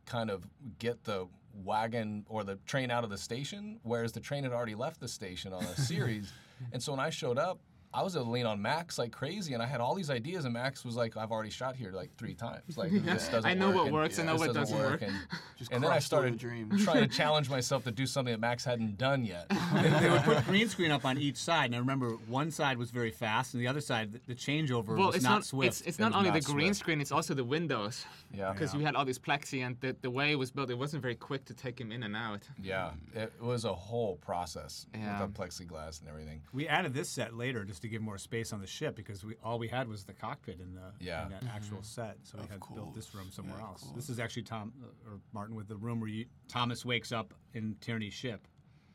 kind 0.06 0.30
of 0.30 0.46
get 0.78 1.04
the 1.04 1.26
wagon 1.54 2.24
or 2.28 2.44
the 2.44 2.56
train 2.66 2.90
out 2.90 3.04
of 3.04 3.10
the 3.10 3.18
station, 3.18 3.80
whereas 3.82 4.12
the 4.12 4.20
train 4.20 4.44
had 4.44 4.52
already 4.52 4.74
left 4.74 5.00
the 5.00 5.08
station 5.08 5.52
on 5.52 5.62
a 5.64 5.76
series. 5.80 6.32
and 6.72 6.82
so 6.82 6.92
when 6.92 7.00
I 7.00 7.10
showed 7.10 7.38
up, 7.38 7.58
I 7.98 8.02
was 8.02 8.14
able 8.14 8.26
to 8.26 8.30
lean 8.30 8.46
on 8.46 8.62
Max 8.62 8.96
like 8.96 9.10
crazy, 9.10 9.54
and 9.54 9.62
I 9.62 9.66
had 9.66 9.80
all 9.80 9.92
these 9.96 10.08
ideas, 10.08 10.44
and 10.44 10.54
Max 10.54 10.84
was 10.84 10.94
like, 10.94 11.16
"I've 11.16 11.32
already 11.32 11.50
shot 11.50 11.74
here 11.74 11.90
like 11.90 12.14
three 12.16 12.34
times. 12.34 12.78
Like 12.78 12.92
this 12.92 13.26
doesn't 13.32 13.50
I 13.50 13.54
know 13.54 13.68
work, 13.68 13.74
what 13.76 13.84
and 13.86 13.94
works, 13.94 14.18
I 14.20 14.22
know 14.22 14.36
what 14.36 14.54
doesn't 14.54 14.78
work." 14.78 15.02
And, 15.02 15.12
Just 15.58 15.72
and 15.72 15.82
then 15.82 15.90
I 15.90 15.94
crushed 15.94 16.12
all 16.12 16.22
the 16.22 16.28
started 16.28 16.38
dreams. 16.38 16.84
trying 16.84 17.00
to 17.02 17.08
challenge 17.08 17.50
myself 17.50 17.82
to 17.84 17.90
do 17.90 18.06
something 18.06 18.30
that 18.30 18.38
Max 18.38 18.64
hadn't 18.64 18.98
done 18.98 19.24
yet. 19.24 19.48
they 19.74 20.08
would 20.08 20.22
put 20.22 20.44
green 20.46 20.68
screen 20.68 20.92
up 20.92 21.04
on 21.04 21.18
each 21.18 21.38
side, 21.38 21.66
and 21.66 21.74
I 21.74 21.78
remember 21.78 22.10
one 22.28 22.52
side 22.52 22.78
was 22.78 22.92
very 22.92 23.10
fast, 23.10 23.54
and 23.54 23.60
the 23.60 23.66
other 23.66 23.80
side, 23.80 24.12
the, 24.12 24.20
the 24.28 24.34
changeover 24.36 24.96
Well, 24.96 25.08
was 25.08 25.16
it's 25.16 25.24
not, 25.24 25.30
not, 25.30 25.44
swift. 25.46 25.80
It's, 25.80 25.80
it's 25.88 25.98
not 25.98 26.12
was 26.12 26.18
only 26.18 26.30
not 26.30 26.40
the 26.40 26.52
green 26.52 26.66
swift. 26.68 26.78
screen; 26.78 27.00
it's 27.00 27.10
also 27.10 27.34
the 27.34 27.42
windows. 27.42 28.04
Yeah. 28.32 28.52
Because 28.52 28.76
we 28.76 28.84
had 28.84 28.94
all 28.94 29.04
these 29.04 29.18
plexi, 29.18 29.66
and 29.66 29.76
the, 29.80 29.96
the 30.02 30.10
way 30.10 30.30
it 30.30 30.36
was 30.38 30.52
built, 30.52 30.70
it 30.70 30.78
wasn't 30.78 31.02
very 31.02 31.16
quick 31.16 31.44
to 31.46 31.54
take 31.54 31.80
him 31.80 31.90
in 31.90 32.04
and 32.04 32.14
out. 32.14 32.42
Yeah, 32.62 32.92
it 33.16 33.32
was 33.40 33.64
a 33.64 33.74
whole 33.74 34.16
process 34.18 34.86
Yeah. 34.94 35.20
with 35.20 35.34
the 35.34 35.42
plexiglass 35.42 35.98
and 35.98 36.08
everything. 36.08 36.42
We 36.52 36.68
added 36.68 36.94
this 36.94 37.08
set 37.08 37.34
later 37.34 37.64
just 37.64 37.82
to 37.82 37.87
give 37.88 38.02
more 38.02 38.18
space 38.18 38.52
on 38.52 38.60
the 38.60 38.66
ship 38.66 38.94
because 38.96 39.24
we 39.24 39.34
all 39.42 39.58
we 39.58 39.68
had 39.68 39.88
was 39.88 40.04
the 40.04 40.12
cockpit 40.14 40.60
in 40.60 40.74
the 40.74 40.92
Yeah. 41.04 41.24
in 41.24 41.30
that 41.30 41.44
actual 41.54 41.82
set, 41.82 42.18
so 42.22 42.38
we 42.38 42.44
Of 42.44 42.50
had 42.50 42.60
built 42.74 42.94
this 42.94 43.14
room 43.14 43.30
somewhere 43.30 43.58
Yeah, 43.58 43.66
else. 43.66 43.82
course. 43.82 43.94
This 43.96 44.08
is 44.10 44.18
actually 44.20 44.42
Tom 44.44 44.72
uh, 44.82 45.10
or 45.10 45.20
Martin 45.32 45.54
with 45.54 45.68
the 45.68 45.76
room 45.76 46.00
where 46.00 46.08
you, 46.10 46.26
Thomas 46.48 46.84
wakes 46.84 47.12
up 47.12 47.34
in 47.54 47.76
Tierney's 47.80 48.14
ship. 48.14 48.46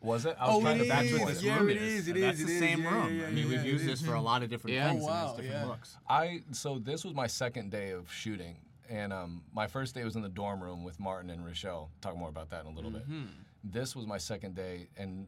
Was 0.02 0.26
it? 0.26 0.36
I 0.38 0.48
was 0.48 0.58
Oh, 0.58 0.62
trying 0.62 0.76
it 0.80 0.84
to 0.84 0.90
That's 0.90 1.12
is, 1.12 1.20
what 1.20 1.28
this 1.30 1.44
yeah, 1.44 1.60
room 1.60 1.70
it 1.70 1.78
is. 1.78 1.94
is, 2.02 2.08
it 2.10 2.16
and 2.16 2.24
That's 2.24 2.40
is, 2.40 2.46
the 2.46 2.56
it 2.56 2.60
same 2.60 2.80
is, 2.80 2.84
yeah, 2.86 2.92
room. 2.94 3.20
yeah, 3.20 3.26
I 3.26 3.30
mean, 3.32 3.38
yeah, 3.46 3.50
we've 3.52 3.60
it 3.66 3.66
used 3.66 3.86
is. 3.88 4.02
this 4.02 4.02
for 4.08 4.16
a 4.16 4.22
lot 4.22 4.44
of 4.44 4.50
different 4.50 4.76
Yeah. 4.76 4.90
things 4.90 5.04
Oh, 5.04 5.08
and 5.08 5.16
wow, 5.16 5.28
has 5.28 5.36
different 5.38 5.56
yeah. 5.62 5.66
looks. 5.66 5.98
I 6.10 6.44
so 6.52 6.78
this 6.80 7.06
was 7.06 7.14
my 7.14 7.28
second 7.28 7.72
day 7.72 7.92
of 7.92 8.12
shooting, 8.12 8.58
and 8.90 9.14
um, 9.14 9.44
my 9.54 9.66
first 9.68 9.96
day 9.96 10.04
was 10.04 10.18
in 10.18 10.22
the 10.22 10.28
dorm 10.30 10.62
room 10.62 10.84
with 10.84 11.00
Martin 11.00 11.30
and 11.30 11.46
Rochelle. 11.46 11.90
Talk 12.02 12.18
more 12.18 12.28
about 12.30 12.50
that 12.50 12.66
in 12.66 12.72
a 12.74 12.76
little 12.76 12.92
Mm-hmm. 12.92 13.22
bit. 13.22 13.30
This 13.74 13.96
was 13.96 14.06
my 14.06 14.18
second 14.18 14.56
day, 14.56 14.90
and 14.98 15.26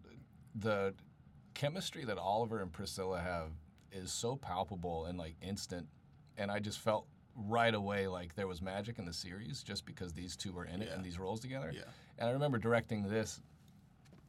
the 0.56 0.94
chemistry 1.56 2.06
that 2.06 2.18
Oliver 2.20 2.62
and 2.62 2.72
Priscilla 2.72 3.20
have 3.20 3.50
is 3.92 4.12
so 4.12 4.36
palpable 4.36 5.06
and 5.06 5.18
like 5.18 5.36
instant, 5.42 5.88
and 6.38 6.52
I 6.52 6.60
just 6.60 6.80
felt 6.80 7.08
right 7.36 7.74
away 7.74 8.08
like 8.08 8.36
there 8.36 8.48
was 8.48 8.62
magic 8.62 9.00
in 9.00 9.06
the 9.06 9.12
series 9.14 9.64
just 9.64 9.86
because 9.86 10.14
these 10.14 10.36
two 10.36 10.54
were 10.54 10.66
in 10.66 10.82
it 10.82 10.88
Yeah. 10.90 10.96
and 10.96 11.04
these 11.04 11.18
roles 11.20 11.40
together. 11.40 11.72
Yeah. 11.74 11.82
And 12.20 12.30
I 12.30 12.32
remember 12.32 12.58
directing 12.60 13.04
this, 13.10 13.42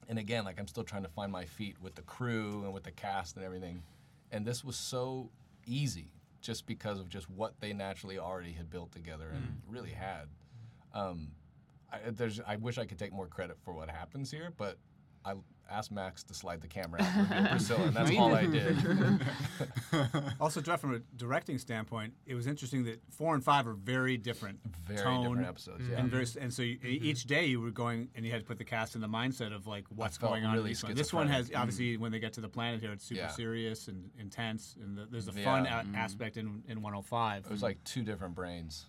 and 0.09 0.19
again, 0.19 0.45
like 0.45 0.59
I'm 0.59 0.67
still 0.69 0.83
trying 0.85 1.03
to 1.03 1.09
find 1.11 1.31
my 1.31 1.45
feet 1.45 1.77
with 1.81 1.95
the 1.95 2.03
crew 2.03 2.63
and 2.65 2.73
with 2.73 2.85
the 2.85 2.91
cast 2.93 3.37
and 3.37 3.45
everything. 3.45 3.83
And 4.33 4.45
this 4.47 4.65
was 4.65 4.77
so 4.77 5.31
easy 5.67 6.13
just 6.41 6.67
because 6.67 6.99
of 7.01 7.09
just 7.09 7.29
what 7.31 7.55
they 7.61 7.73
naturally 7.73 8.19
already 8.19 8.53
had 8.53 8.71
built 8.71 8.93
together 8.93 9.31
and 9.35 9.45
Mm. 9.45 9.57
really 9.69 9.91
had. 9.91 10.29
Um, 10.93 11.33
I, 11.93 11.99
there's, 12.11 12.41
I 12.41 12.57
wish 12.57 12.79
I 12.79 12.87
could 12.87 12.99
take 12.99 13.13
more 13.13 13.27
credit 13.29 13.57
for 13.65 13.73
what 13.73 13.89
happens 13.89 14.31
here, 14.31 14.53
but 14.57 14.79
I 15.25 15.35
asked 15.71 15.93
Max 15.93 16.23
to 16.25 16.35
slide 16.35 16.61
the 16.61 16.69
camera 16.69 17.03
out 17.03 17.31
and 17.31 17.49
Priscilla, 17.51 17.85
and 17.85 17.95
that's 17.95 18.11
all 18.17 18.35
I 18.35 18.47
did. 18.47 18.77
Also, 20.41 20.61
Jeff, 20.61 20.81
from 20.81 20.95
a 20.95 20.99
directing 21.17 21.59
standpoint, 21.59 22.13
it 22.27 22.35
was 22.35 22.47
interesting 22.47 22.85
that 22.85 23.01
four 23.11 23.35
and 23.35 23.43
five 23.43 23.67
are 23.67 23.75
very 23.75 24.17
different. 24.17 24.59
Very 24.87 25.01
tone, 25.01 25.23
different 25.23 25.49
episodes, 25.49 25.89
yeah. 25.89 25.99
And, 25.99 26.11
very, 26.11 26.25
mm-hmm. 26.25 26.43
and 26.43 26.53
so 26.53 26.63
you, 26.63 26.79
mm-hmm. 26.79 27.05
each 27.05 27.25
day 27.25 27.47
you 27.47 27.61
were 27.61 27.71
going 27.71 28.09
and 28.15 28.25
you 28.25 28.31
had 28.31 28.41
to 28.41 28.47
put 28.47 28.59
the 28.59 28.65
cast 28.65 28.95
in 28.95 29.01
the 29.01 29.09
mindset 29.09 29.55
of 29.55 29.67
like 29.67 29.85
what's 29.95 30.19
going 30.19 30.45
on. 30.45 30.55
really 30.55 30.71
in 30.71 30.77
each 30.77 30.83
one. 30.83 30.95
This 30.95 31.13
one 31.13 31.29
has 31.29 31.47
schizophrenic. 31.47 31.61
obviously 31.61 31.97
mm. 31.97 32.01
when 32.01 32.13
they 32.13 32.19
get 32.19 32.33
to 32.35 32.41
the 32.41 32.49
planet 32.49 32.81
here, 32.81 32.93
it's 32.93 33.05
super 33.05 33.23
Yeah. 33.23 33.29
serious 33.29 33.89
and 33.89 34.11
intense, 34.19 34.77
and 34.81 34.97
the, 34.97 35.07
there's 35.11 35.29
a 35.29 35.33
fun 35.33 35.65
Yeah. 35.65 35.81
a- 35.81 35.85
mm-hmm. 35.85 35.95
aspect 35.95 36.37
in 36.37 36.63
in 36.69 36.83
105. 36.83 37.47
It 37.47 37.51
was 37.51 37.63
like 37.63 37.83
two 37.85 38.03
different 38.03 38.35
brains. 38.35 38.87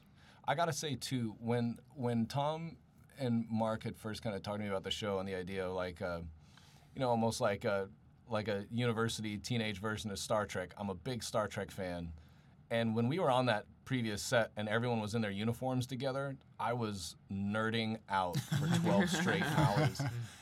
I 0.47 0.55
gotta 0.55 0.73
say 0.73 0.95
too, 0.95 1.35
when 1.39 1.77
when 1.95 2.25
Tom 2.25 2.77
and 3.19 3.45
Mark 3.49 3.83
had 3.83 3.97
first 3.97 4.21
kind 4.21 4.35
of 4.35 4.43
talked 4.43 4.57
to 4.57 4.63
me 4.63 4.69
about 4.69 4.83
the 4.83 4.91
show 4.91 5.19
and 5.19 5.27
the 5.27 5.35
idea 5.35 5.67
of 5.67 5.73
like, 5.73 6.01
uh, 6.01 6.19
you 6.97 7.01
know, 7.01 7.09
almost 7.09 7.39
like 7.39 7.63
a 7.63 7.87
like 8.27 8.47
a 8.47 8.65
university 8.71 9.37
teenage 9.37 9.79
version 9.79 10.09
of 10.09 10.17
Star 10.17 10.45
Trek. 10.47 10.73
I'm 10.79 10.89
a 10.89 10.95
big 10.95 11.21
Star 11.23 11.47
Trek 11.47 11.69
fan, 11.69 12.09
and 12.71 12.95
when 12.95 13.07
we 13.07 13.19
were 13.19 13.29
on 13.29 13.45
that 13.45 13.65
previous 13.85 14.21
set 14.21 14.49
and 14.57 14.67
everyone 14.67 14.99
was 14.99 15.13
in 15.15 15.21
their 15.21 15.31
uniforms 15.31 15.85
together, 15.85 16.35
I 16.59 16.73
was 16.73 17.15
nerding 17.31 17.99
out 18.09 18.35
for 18.59 18.67
12 18.81 19.09
straight 19.11 19.43
hours. 19.57 19.99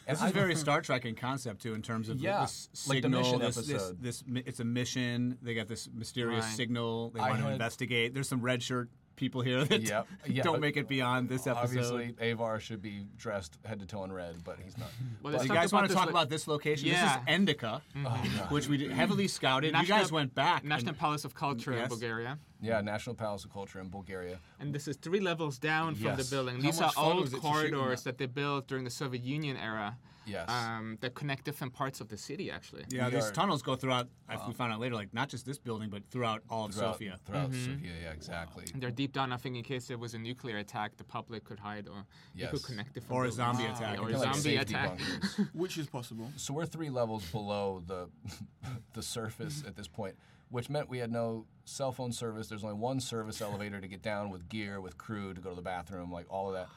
And 0.07 0.15
This 0.17 0.21
I 0.21 0.27
is 0.27 0.31
very 0.31 0.55
Star 0.55 0.81
Trek 0.81 1.03
in 1.05 1.13
concept 1.13 1.62
too, 1.62 1.74
in 1.75 1.81
terms 1.81 2.07
of 2.09 2.19
Yeah, 2.21 2.41
this 2.41 2.69
like 2.88 3.01
the 3.01 3.09
signal. 3.09 3.19
mission 3.21 3.39
this, 3.39 3.55
this, 3.55 3.69
episode. 3.69 4.01
this, 4.01 4.24
mi- 4.25 4.43
it's 4.45 4.62
a 4.62 4.65
mission. 4.65 5.38
They 5.43 5.53
got 5.53 5.67
this 5.67 5.89
mysterious 5.93 6.45
Right. 6.45 6.53
signal. 6.55 7.09
They 7.12 7.19
I 7.19 7.27
want 7.29 7.39
to 7.39 7.43
had- 7.43 7.51
investigate. 7.53 8.13
There's 8.15 8.29
some 8.29 8.41
red 8.41 8.63
shirt 8.63 8.89
people 9.15 9.41
here 9.41 9.63
that 9.63 9.81
Yep, 9.81 10.07
yeah, 10.27 10.43
don't 10.43 10.62
make 10.62 10.77
it 10.77 10.88
beyond 10.88 11.29
this 11.29 11.48
episode. 11.48 11.63
Obviously, 11.63 12.15
Avar 12.22 12.60
should 12.60 12.81
be 12.81 13.05
dressed 13.17 13.57
head 13.65 13.79
to 13.79 13.86
toe 13.86 14.03
in 14.03 14.12
red, 14.12 14.36
but 14.43 14.57
he's 14.63 14.77
not. 14.77 14.89
Well, 15.22 15.31
Do 15.31 15.38
let's 15.38 15.50
you 15.50 15.55
guys 15.55 15.72
want 15.74 15.88
to 15.88 15.93
talk 15.93 16.05
li- 16.05 16.12
about 16.12 16.29
this 16.29 16.48
location? 16.48 16.88
Yeah. 16.88 17.19
This 17.25 17.34
is 17.36 17.39
NDK, 17.39 17.81
mm-hmm. 17.95 18.05
oh, 18.05 18.45
which 18.50 18.67
we 18.67 18.88
heavily 18.88 19.27
scouted. 19.27 19.75
you 19.75 19.86
guys 19.86 20.12
went 20.12 20.34
back. 20.34 20.63
National 20.63 20.89
and- 20.89 21.00
Palace 21.00 21.25
of 21.25 21.34
Culture 21.36 21.74
in 21.74 21.88
Bulgaria. 21.88 22.38
Yeah, 22.62 22.81
National 22.81 23.15
Palace 23.15 23.45
of 23.45 23.53
Culture 23.53 23.79
in 23.79 23.89
Bulgaria. 23.89 24.39
And 24.60 24.74
this 24.74 24.88
is 24.88 24.95
three 24.98 25.19
levels 25.19 25.60
down 25.60 25.95
from 25.95 26.15
the 26.15 26.27
building. 26.29 26.60
These 26.60 26.81
are 26.81 26.91
old 26.98 27.22
was 27.22 27.34
it 27.34 27.38
to 27.38 27.41
shoot 27.41 27.48
in 27.48 27.51
corridors 27.53 28.03
that? 28.03 28.17
that 28.17 28.17
they 28.17 28.25
built 28.25 28.67
during 28.67 28.84
the 28.84 28.89
Soviet 28.89 29.24
Union 29.24 29.57
era 29.57 29.98
Yes. 30.27 30.50
um, 30.50 30.98
that 31.01 31.13
connect 31.13 31.44
different 31.46 31.74
parts 31.74 32.01
of 32.01 32.08
the 32.08 32.17
city, 32.17 32.50
actually. 32.51 32.86
yeah, 32.89 33.05
We 33.08 33.15
these 33.15 33.25
are- 33.25 33.32
tunnels 33.32 33.62
go 33.62 33.75
throughout. 33.75 34.08
If 34.29 34.48
we 34.48 34.53
found 34.53 34.74
out 34.74 34.79
later, 34.79 34.96
like 34.96 35.13
not 35.13 35.29
just 35.29 35.46
this 35.46 35.58
building, 35.60 35.89
but 35.89 36.03
throughout 36.08 36.41
all 36.50 36.65
of 36.65 36.74
throughout, 36.74 36.94
Sofia. 36.96 37.20
Throughout 37.25 37.53
Sofia, 37.53 37.91
yeah, 38.01 38.12
exactly. 38.12 38.65
And 38.74 38.82
they're 38.82 38.91
deep 38.91 39.13
down. 39.13 39.32
I 39.32 39.38
think 39.38 39.55
in 39.55 39.63
case 39.63 39.88
there 39.88 39.98
was 39.98 40.13
a 40.15 40.20
nuclear 40.20 40.58
attack, 40.58 40.98
the 40.98 41.03
public 41.03 41.44
could 41.44 41.60
hide 41.60 41.88
or 41.88 42.05
they 42.36 42.48
could 42.48 42.63
connect 42.63 42.94
different 42.94 43.12
Or 43.13 43.25
a 43.25 43.27
buildings. 43.29 43.36
zombie 43.36 43.63
Yeah, 43.63 43.75
attack. 43.75 44.00
Or 44.00 44.03
a 44.03 44.12
Kinda 44.12 44.17
like 44.20 44.34
zombie 44.36 44.55
attack. 44.58 45.00
Which 45.53 45.77
is 45.77 45.88
possible. 45.88 46.32
so 46.38 46.53
we're 46.53 46.65
three 46.65 46.89
levels 46.89 47.25
below 47.32 47.84
the 47.86 48.10
the 48.94 49.01
surface 49.03 49.63
at 49.67 49.75
this 49.75 49.88
point, 49.88 50.15
which 50.50 50.70
meant 50.70 50.89
we 50.89 50.98
had 50.98 51.12
no 51.12 51.46
cell 51.65 51.91
phone 51.91 52.12
service. 52.12 52.48
There's 52.48 52.63
only 52.63 52.75
one 52.75 53.00
service 53.00 53.41
elevator 53.41 53.79
to 53.79 53.88
get 53.88 54.01
down 54.01 54.29
with 54.32 54.50
gear, 54.50 54.82
with 54.82 54.98
crew 54.98 55.34
to 55.34 55.41
go 55.41 55.50
to 55.51 55.55
the 55.55 55.62
bathroom, 55.62 56.12
like 56.12 56.25
all 56.29 56.48
of 56.48 56.53
that. 56.55 56.67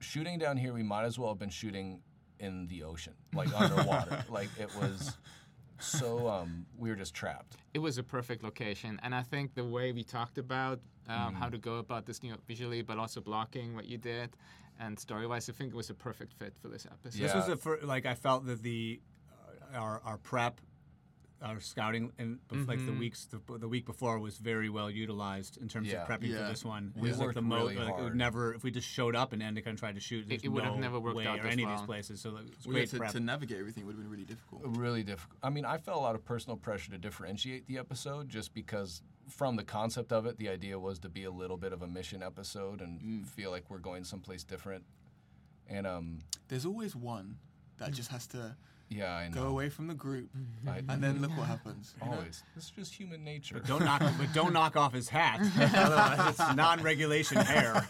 Shooting 0.00 0.38
down 0.38 0.56
here, 0.56 0.72
we 0.72 0.82
might 0.82 1.04
as 1.04 1.18
well 1.18 1.28
have 1.30 1.38
been 1.38 1.50
shooting 1.50 2.00
in 2.40 2.66
the 2.66 2.82
ocean, 2.82 3.14
like 3.34 3.48
underwater. 3.54 4.24
like 4.28 4.48
it 4.58 4.70
was 4.80 5.16
so 5.78 6.28
um, 6.28 6.66
we 6.78 6.90
were 6.90 6.96
just 6.96 7.14
trapped. 7.14 7.56
it 7.72 7.78
was 7.78 7.96
a 7.98 8.02
perfect 8.02 8.42
location 8.42 9.00
and 9.02 9.14
i 9.14 9.22
think 9.22 9.54
the 9.54 9.64
way 9.64 9.92
we 9.92 10.02
talked 10.04 10.36
about 10.38 10.78
um, 11.08 11.34
how 11.34 11.48
to 11.48 11.56
go 11.58 11.76
about 11.76 12.04
this 12.06 12.20
you 12.22 12.30
know 12.30 12.36
visually 12.46 12.82
but 12.82 12.98
also 12.98 13.20
blocking 13.20 13.74
what 13.74 13.86
you 13.86 13.96
did 13.96 14.28
and 14.78 14.98
story-wise 14.98 15.48
i 15.48 15.52
think 15.52 15.72
it 15.72 15.76
was 15.76 15.88
a 15.90 15.94
perfect 15.94 16.32
fit 16.34 16.52
for 16.60 16.68
this 16.68 16.86
episode 16.86 17.22
This 17.22 17.34
was 17.34 17.46
the 17.46 17.56
first. 17.56 17.84
Like 17.84 18.04
I 18.04 18.14
felt 18.14 18.44
that 18.46 18.62
the 18.62 19.00
uh, 19.74 19.78
our 19.78 20.00
our 20.04 20.18
prep. 20.18 20.60
Our 21.42 21.58
scouting 21.60 22.12
and 22.18 22.38
bef- 22.48 22.68
like 22.68 22.78
the 22.78 22.92
mm-hmm. 22.92 23.00
weeks 23.00 23.26
the, 23.26 23.40
the 23.58 23.68
week 23.68 23.86
before 23.86 24.18
was 24.18 24.36
very 24.36 24.68
well 24.68 24.90
utilized 24.90 25.56
in 25.56 25.68
terms 25.68 25.88
Yeah. 25.88 26.02
of 26.02 26.08
prepping 26.08 26.36
for 26.36 26.44
this 26.44 26.64
one. 26.64 26.92
It 26.94 27.00
We 27.00 27.08
was 27.08 27.18
like 27.18 27.28
worked 27.28 27.34
the 27.36 27.42
mo- 27.42 27.56
really 27.56 27.76
like 27.76 27.94
hard. 27.94 28.14
never 28.14 28.52
if 28.54 28.62
we 28.62 28.70
just 28.70 28.88
showed 28.88 29.16
up 29.16 29.32
in 29.32 29.40
NDK 29.40 29.66
and 29.66 29.78
tried 29.78 29.94
to 29.94 30.00
shoot. 30.00 30.28
there's 30.28 30.42
it 30.42 30.48
would 30.48 30.64
have 30.64 30.76
never 30.76 31.00
worked 31.00 31.16
way 31.16 31.26
out 31.26 31.38
or 31.38 31.44
this 31.44 31.52
any 31.52 31.64
of 31.64 31.70
these 31.70 31.86
places. 31.86 32.20
So 32.20 32.30
it 32.30 32.34
was 32.34 32.66
Well, 32.66 32.74
great 32.74 32.90
to, 32.90 32.98
prep. 32.98 33.12
to 33.12 33.20
navigate 33.20 33.58
everything 33.58 33.86
would 33.86 33.94
have 33.94 34.02
been 34.02 34.10
really 34.10 34.24
difficult. 34.24 34.62
really 34.76 35.02
difficult. 35.02 35.38
I 35.42 35.48
mean, 35.48 35.64
I 35.64 35.78
felt 35.78 35.96
a 35.96 36.00
lot 36.00 36.14
of 36.14 36.24
personal 36.24 36.58
pressure 36.58 36.90
to 36.90 36.98
differentiate 36.98 37.66
the 37.66 37.78
episode 37.78 38.28
just 38.28 38.52
because, 38.52 39.02
from 39.28 39.56
the 39.56 39.64
concept 39.64 40.12
of 40.12 40.26
it, 40.26 40.36
the 40.36 40.48
idea 40.48 40.78
was 40.78 40.98
to 41.00 41.08
be 41.08 41.24
a 41.24 41.30
little 41.30 41.56
bit 41.56 41.72
of 41.72 41.80
a 41.80 41.86
mission 41.86 42.22
episode 42.22 42.80
and 42.82 43.00
mm. 43.00 43.26
feel 43.26 43.50
like 43.50 43.70
we're 43.70 43.78
going 43.78 44.04
someplace 44.04 44.44
different. 44.44 44.84
And 45.66 45.86
um, 45.86 46.18
There's 46.48 46.66
always 46.66 46.94
one 46.96 47.36
that 47.78 47.90
mm. 47.90 47.94
just 47.94 48.10
has 48.10 48.26
to 48.28 48.56
yeah, 48.90 49.14
I 49.14 49.28
know. 49.28 49.34
go 49.34 49.46
away 49.46 49.68
from 49.68 49.86
the 49.86 49.94
group, 49.94 50.28
mm-hmm. 50.36 50.68
I, 50.68 50.92
and 50.92 51.02
then 51.02 51.22
look 51.22 51.30
what 51.36 51.46
happens. 51.46 51.94
you 52.02 52.10
know? 52.10 52.16
always, 52.16 52.42
it's 52.56 52.70
just 52.70 52.92
human 52.92 53.22
nature. 53.24 53.62
Don't 53.66 53.84
knock, 53.84 54.02
but 54.18 54.32
don't 54.34 54.52
knock 54.52 54.76
off 54.76 54.92
his 54.92 55.08
hat. 55.08 55.40
Otherwise, 55.74 56.30
it's 56.30 56.56
non-regulation 56.56 57.38
hair. 57.38 57.86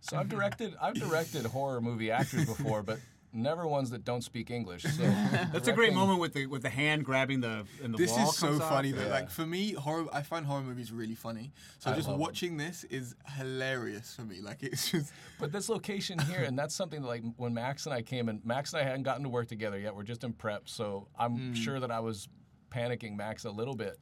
So 0.00 0.16
I've 0.16 0.28
directed, 0.28 0.74
I've 0.80 0.94
directed 0.94 1.46
horror 1.46 1.80
movie 1.80 2.10
actors 2.10 2.46
before, 2.46 2.82
but 2.82 2.98
never 3.32 3.66
ones 3.66 3.90
that 3.90 4.04
don't 4.04 4.22
speak 4.22 4.50
English. 4.50 4.82
So 4.82 5.02
That's 5.52 5.68
a 5.68 5.72
great 5.72 5.92
moment 5.92 6.20
with 6.20 6.34
the 6.34 6.46
with 6.46 6.62
the 6.62 6.70
hand 6.70 7.04
grabbing 7.04 7.40
the 7.40 7.64
and 7.82 7.94
the 7.94 7.98
This 7.98 8.12
wall 8.12 8.30
is 8.30 8.36
so 8.36 8.46
comes 8.48 8.60
off. 8.60 8.68
funny 8.70 8.92
though. 8.92 9.02
Yeah. 9.02 9.12
Like 9.12 9.30
for 9.30 9.46
me, 9.46 9.72
horror. 9.72 10.06
I 10.12 10.22
find 10.22 10.46
horror 10.46 10.62
movies 10.62 10.92
really 10.92 11.14
funny. 11.14 11.52
So 11.78 11.90
I 11.90 11.94
just 11.94 12.08
love 12.08 12.14
'em. 12.14 12.20
watching 12.20 12.56
this 12.56 12.84
is 12.84 13.14
hilarious 13.36 14.14
for 14.14 14.22
me. 14.22 14.40
Like 14.40 14.62
it's 14.62 14.90
just 14.90 15.12
But 15.38 15.52
this 15.52 15.68
location 15.68 16.18
here, 16.18 16.42
and 16.42 16.58
that's 16.58 16.74
something 16.74 17.02
that, 17.02 17.08
like 17.08 17.22
when 17.36 17.54
Max 17.54 17.86
and 17.86 17.94
I 17.94 18.02
came 18.02 18.28
in, 18.28 18.40
Max 18.44 18.72
and 18.72 18.82
I 18.82 18.84
hadn't 18.84 19.04
gotten 19.04 19.22
to 19.22 19.28
work 19.28 19.48
together 19.48 19.78
yet. 19.78 19.94
We're 19.94 20.02
just 20.02 20.24
in 20.24 20.32
prep, 20.32 20.68
so 20.68 21.08
I'm 21.18 21.36
hmm. 21.36 21.54
sure 21.54 21.80
that 21.80 21.90
I 21.90 22.00
was 22.00 22.28
panicking 22.70 23.16
Max 23.16 23.44
a 23.44 23.50
little 23.50 23.74
bit. 23.74 23.98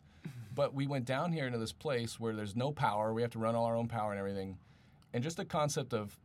But 0.54 0.74
we 0.74 0.88
went 0.88 1.04
down 1.04 1.32
here 1.32 1.46
into 1.46 1.58
this 1.58 1.72
place 1.72 2.18
where 2.18 2.34
there's 2.34 2.56
no 2.56 2.72
power. 2.72 3.14
We 3.14 3.22
have 3.22 3.30
to 3.30 3.38
run 3.38 3.54
all 3.54 3.66
our 3.66 3.76
own 3.76 3.86
power 3.86 4.10
and 4.10 4.18
everything, 4.18 4.58
and 5.14 5.22
just 5.22 5.36
the 5.36 5.44
concept 5.44 5.94
of 5.94 6.18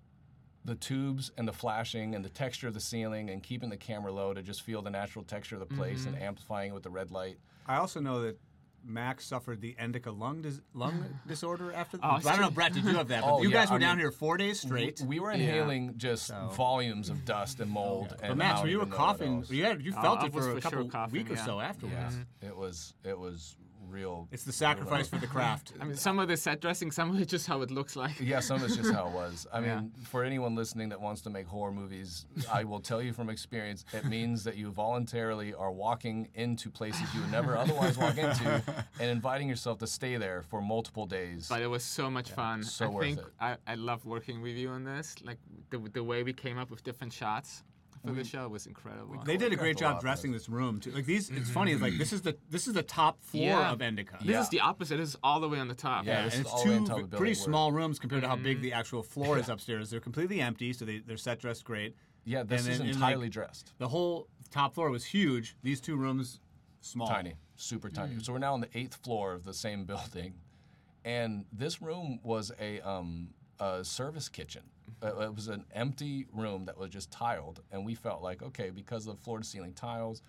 the 0.65 0.75
tubes 0.75 1.32
and 1.38 1.48
the 1.48 1.53
flashing 1.53 2.15
and 2.15 2.24
the 2.24 2.29
texture 2.29 2.67
of 2.67 2.74
the 2.74 2.79
ceiling 2.79 3.29
and 3.29 3.43
keeping 3.43 3.70
the 3.70 3.77
camera 3.77 4.12
low 4.12 4.34
to 4.34 4.41
just 4.41 4.62
feel 4.62 4.82
the 4.82 4.89
natural 4.89 5.25
texture 5.25 5.55
of 5.55 5.67
the 5.67 5.75
place 5.75 6.05
and 6.05 6.15
mm-hmm. 6.15 6.24
amplifying 6.24 6.72
it 6.72 6.74
with 6.74 6.84
the 6.84 6.89
red 6.89 7.12
light. 7.12 7.38
I 7.67 7.77
also 7.77 8.00
know 8.00 8.22
that 8.24 8.38
Max 8.86 9.25
suffered 9.25 9.62
the 9.62 9.75
NDK 9.79 10.17
lung 10.17 10.41
dis- 10.41 10.60
lung 10.74 11.05
disorder 11.27 11.72
after. 11.74 11.98
Oh, 11.98 12.20
the- 12.20 12.27
Oh, 12.27 12.29
I 12.29 12.34
don't 12.34 12.41
know, 12.41 12.48
so- 12.48 12.51
Brett, 12.55 12.74
did 12.74 12.84
you 12.84 12.91
have 12.96 13.08
that? 13.10 13.24
Oh, 13.25 13.41
you 13.41 13.50
yeah, 13.50 13.53
guys 13.55 13.70
were 13.70 13.77
I 13.77 13.79
down 13.79 13.96
mean, 13.98 14.03
here 14.05 14.12
four 14.12 14.38
days 14.38 14.60
straight. 14.62 15.01
We 15.01 15.20
were 15.20 15.32
inhaling 15.32 15.93
just 15.98 16.32
volumes 16.53 17.10
of 17.10 17.24
dust 17.25 17.60
and 17.60 17.72
mold. 17.72 18.10
but 18.20 18.22
And 18.29 18.38
Max, 18.38 18.62
I 18.62 18.65
you 18.65 18.77
were 18.77 18.84
even 18.84 18.89
know 18.89 18.98
what 18.98 19.05
coughing, 19.05 19.36
else. 19.38 19.50
you, 19.51 19.63
had, 19.63 19.82
you 19.82 19.93
Oh, 19.98 20.01
felt 20.01 20.20
I 20.20 20.25
it 20.27 20.34
was 20.34 20.46
for 20.46 20.58
a 20.58 20.62
couple 20.62 20.82
sure 20.82 20.89
coughing, 20.89 21.13
week 21.13 21.32
or 21.32 21.38
so 21.38 21.60
afterwards. 21.60 22.17
Yeah, 22.41 22.50
it 22.50 22.55
was 22.58 22.93
it 23.05 23.17
was 23.17 23.55
real. 23.94 24.28
It's 24.32 24.44
the 24.44 24.52
sacrifice 24.52 25.08
for 25.08 25.18
the 25.18 25.28
craft. 25.28 25.74
I 25.80 25.86
mean, 25.86 25.96
some 25.96 26.20
of 26.20 26.28
the 26.28 26.36
set 26.36 26.60
dressing, 26.60 26.92
some 26.92 27.12
of 27.16 27.22
it 27.22 27.28
just 27.30 27.46
how 27.48 27.62
it 27.62 27.72
looks 27.72 27.96
like. 27.96 28.20
Yeah, 28.20 28.40
some 28.40 28.58
of 28.58 28.64
it's 28.64 28.76
just 28.76 28.92
how 28.92 29.08
it 29.08 29.14
was. 29.14 29.48
I 29.54 29.60
Yeah. 29.62 29.76
mean, 29.82 29.92
for 30.04 30.24
anyone 30.24 30.56
listening 30.56 30.90
that 30.90 31.00
wants 31.00 31.22
to 31.22 31.30
make 31.30 31.46
horror 31.48 31.72
movies, 31.72 32.26
I 32.52 32.64
will 32.64 32.80
tell 32.80 33.02
you 33.02 33.14
from 33.14 33.30
experience, 33.30 33.86
it 33.94 34.06
means 34.06 34.44
that 34.46 34.58
you 34.58 34.72
voluntarily 34.72 35.54
are 35.54 35.72
walking 35.72 36.28
into 36.34 36.70
places 36.70 37.14
you 37.14 37.22
would 37.22 37.32
never 37.32 37.56
otherwise 37.64 37.98
walk 37.98 38.18
into 38.18 38.64
and 39.00 39.10
inviting 39.12 39.48
yourself 39.48 39.78
to 39.80 39.88
stay 39.88 40.18
there 40.18 40.42
for 40.50 40.62
multiple 40.62 41.06
days. 41.06 41.48
But 41.48 41.62
it 41.62 41.68
was 41.68 41.84
so 41.84 42.10
much 42.10 42.32
fun. 42.32 42.64
so 42.64 42.86
I 42.86 42.90
worth 42.90 43.06
think 43.06 43.20
it. 43.20 43.26
I, 43.40 43.58
I 43.68 43.76
love 43.76 44.06
working 44.06 44.42
with 44.42 44.56
you 44.56 44.70
on 44.70 44.84
this. 44.84 45.16
Like 45.24 45.38
the, 45.70 45.78
the 45.94 46.04
way 46.04 46.24
we 46.24 46.34
came 46.34 46.58
up 46.58 46.72
with 46.72 46.84
different 46.84 47.14
shots 47.14 47.64
for 48.05 48.12
the 48.12 48.24
show 48.24 48.48
was 48.48 48.65
incredible. 48.65 49.22
They 49.25 49.38
did 49.38 49.53
a 49.53 49.55
great 49.55 49.77
job 49.77 50.01
dressing 50.01 50.31
for 50.31 50.38
this 50.38 50.50
room 50.50 50.79
too. 50.79 50.91
Like 50.91 51.05
these, 51.05 51.29
it's 51.29 51.50
funny. 51.50 51.72
It's 51.72 51.81
like 51.81 51.98
this 51.98 52.12
is 52.13 52.22
the 52.22 52.38
this 52.50 52.67
is 52.67 52.74
the 52.74 52.83
top 52.83 53.22
floor 53.24 53.43
Yeah. 53.43 53.72
of 53.72 53.79
NDK. 53.79 54.19
This 54.19 54.27
Yeah. 54.27 54.41
is 54.41 54.50
the 54.50 54.60
opposite. 54.60 54.98
This 54.98 55.10
is 55.10 55.15
all 55.24 55.39
the 55.39 55.48
way 55.50 55.60
on 55.60 55.67
the 55.67 55.75
top. 55.75 56.05
Yeah, 56.05 56.19
Yeah, 56.19 56.25
this 56.25 56.33
and 56.36 56.45
is 56.45 56.51
it's 56.51 56.53
all 56.53 56.63
the 56.63 56.69
way 56.69 56.75
two 56.75 56.81
on 56.81 56.86
top 56.88 56.98
of 56.98 57.03
v- 57.05 57.10
the 57.12 57.17
pretty 57.17 57.33
building 57.33 57.39
where- 57.51 57.51
small 57.53 57.72
rooms 57.72 58.00
compared 58.00 58.22
to 58.24 58.27
how 58.27 58.36
big 58.36 58.62
the 58.62 58.74
actual 58.74 59.03
floor 59.03 59.38
is 59.38 59.50
upstairs. 59.50 59.89
They're 59.89 60.00
completely 60.00 60.41
empty, 60.41 60.74
so 60.74 60.86
they, 60.86 61.00
they're 61.00 61.17
set 61.17 61.39
dressed 61.39 61.63
great. 61.63 61.95
Yeah, 62.25 62.43
this 62.43 62.63
And 62.65 62.72
is 62.74 62.77
then 62.79 62.88
in, 62.88 62.93
like, 63.00 63.12
entirely 63.12 63.29
dressed. 63.29 63.74
The 63.79 63.88
whole 63.89 64.27
top 64.50 64.74
floor 64.74 64.89
was 64.89 65.05
huge. 65.05 65.55
These 65.62 65.81
two 65.81 65.95
rooms, 65.98 66.39
small. 66.81 67.07
Tiny, 67.07 67.36
super 67.55 67.89
tiny. 67.89 68.22
So 68.24 68.31
we're 68.33 68.39
now 68.39 68.53
on 68.53 68.62
the 68.62 68.69
eighth 68.77 68.95
floor 68.95 69.33
of 69.33 69.43
the 69.43 69.53
same 69.53 69.83
building, 69.91 70.33
and 71.05 71.45
this 71.51 71.81
room 71.81 72.19
was 72.24 72.51
a 72.60 72.79
um, 72.81 73.29
a 73.60 73.83
service 73.83 74.29
kitchen. 74.29 74.63
Uh, 75.03 75.19
it 75.22 75.36
was 75.36 75.50
an 75.50 75.65
empty 75.74 76.25
room 76.33 76.65
that 76.65 76.77
was 76.77 76.89
just 76.89 77.12
tiled, 77.12 77.62
and 77.72 77.86
we 77.86 77.93
felt 77.93 78.22
like 78.22 78.41
okay, 78.41 78.69
because 78.69 79.07
of 79.07 79.19
floor 79.19 79.39
to 79.39 79.43
ceiling 79.43 79.74
tiles, 79.74 80.22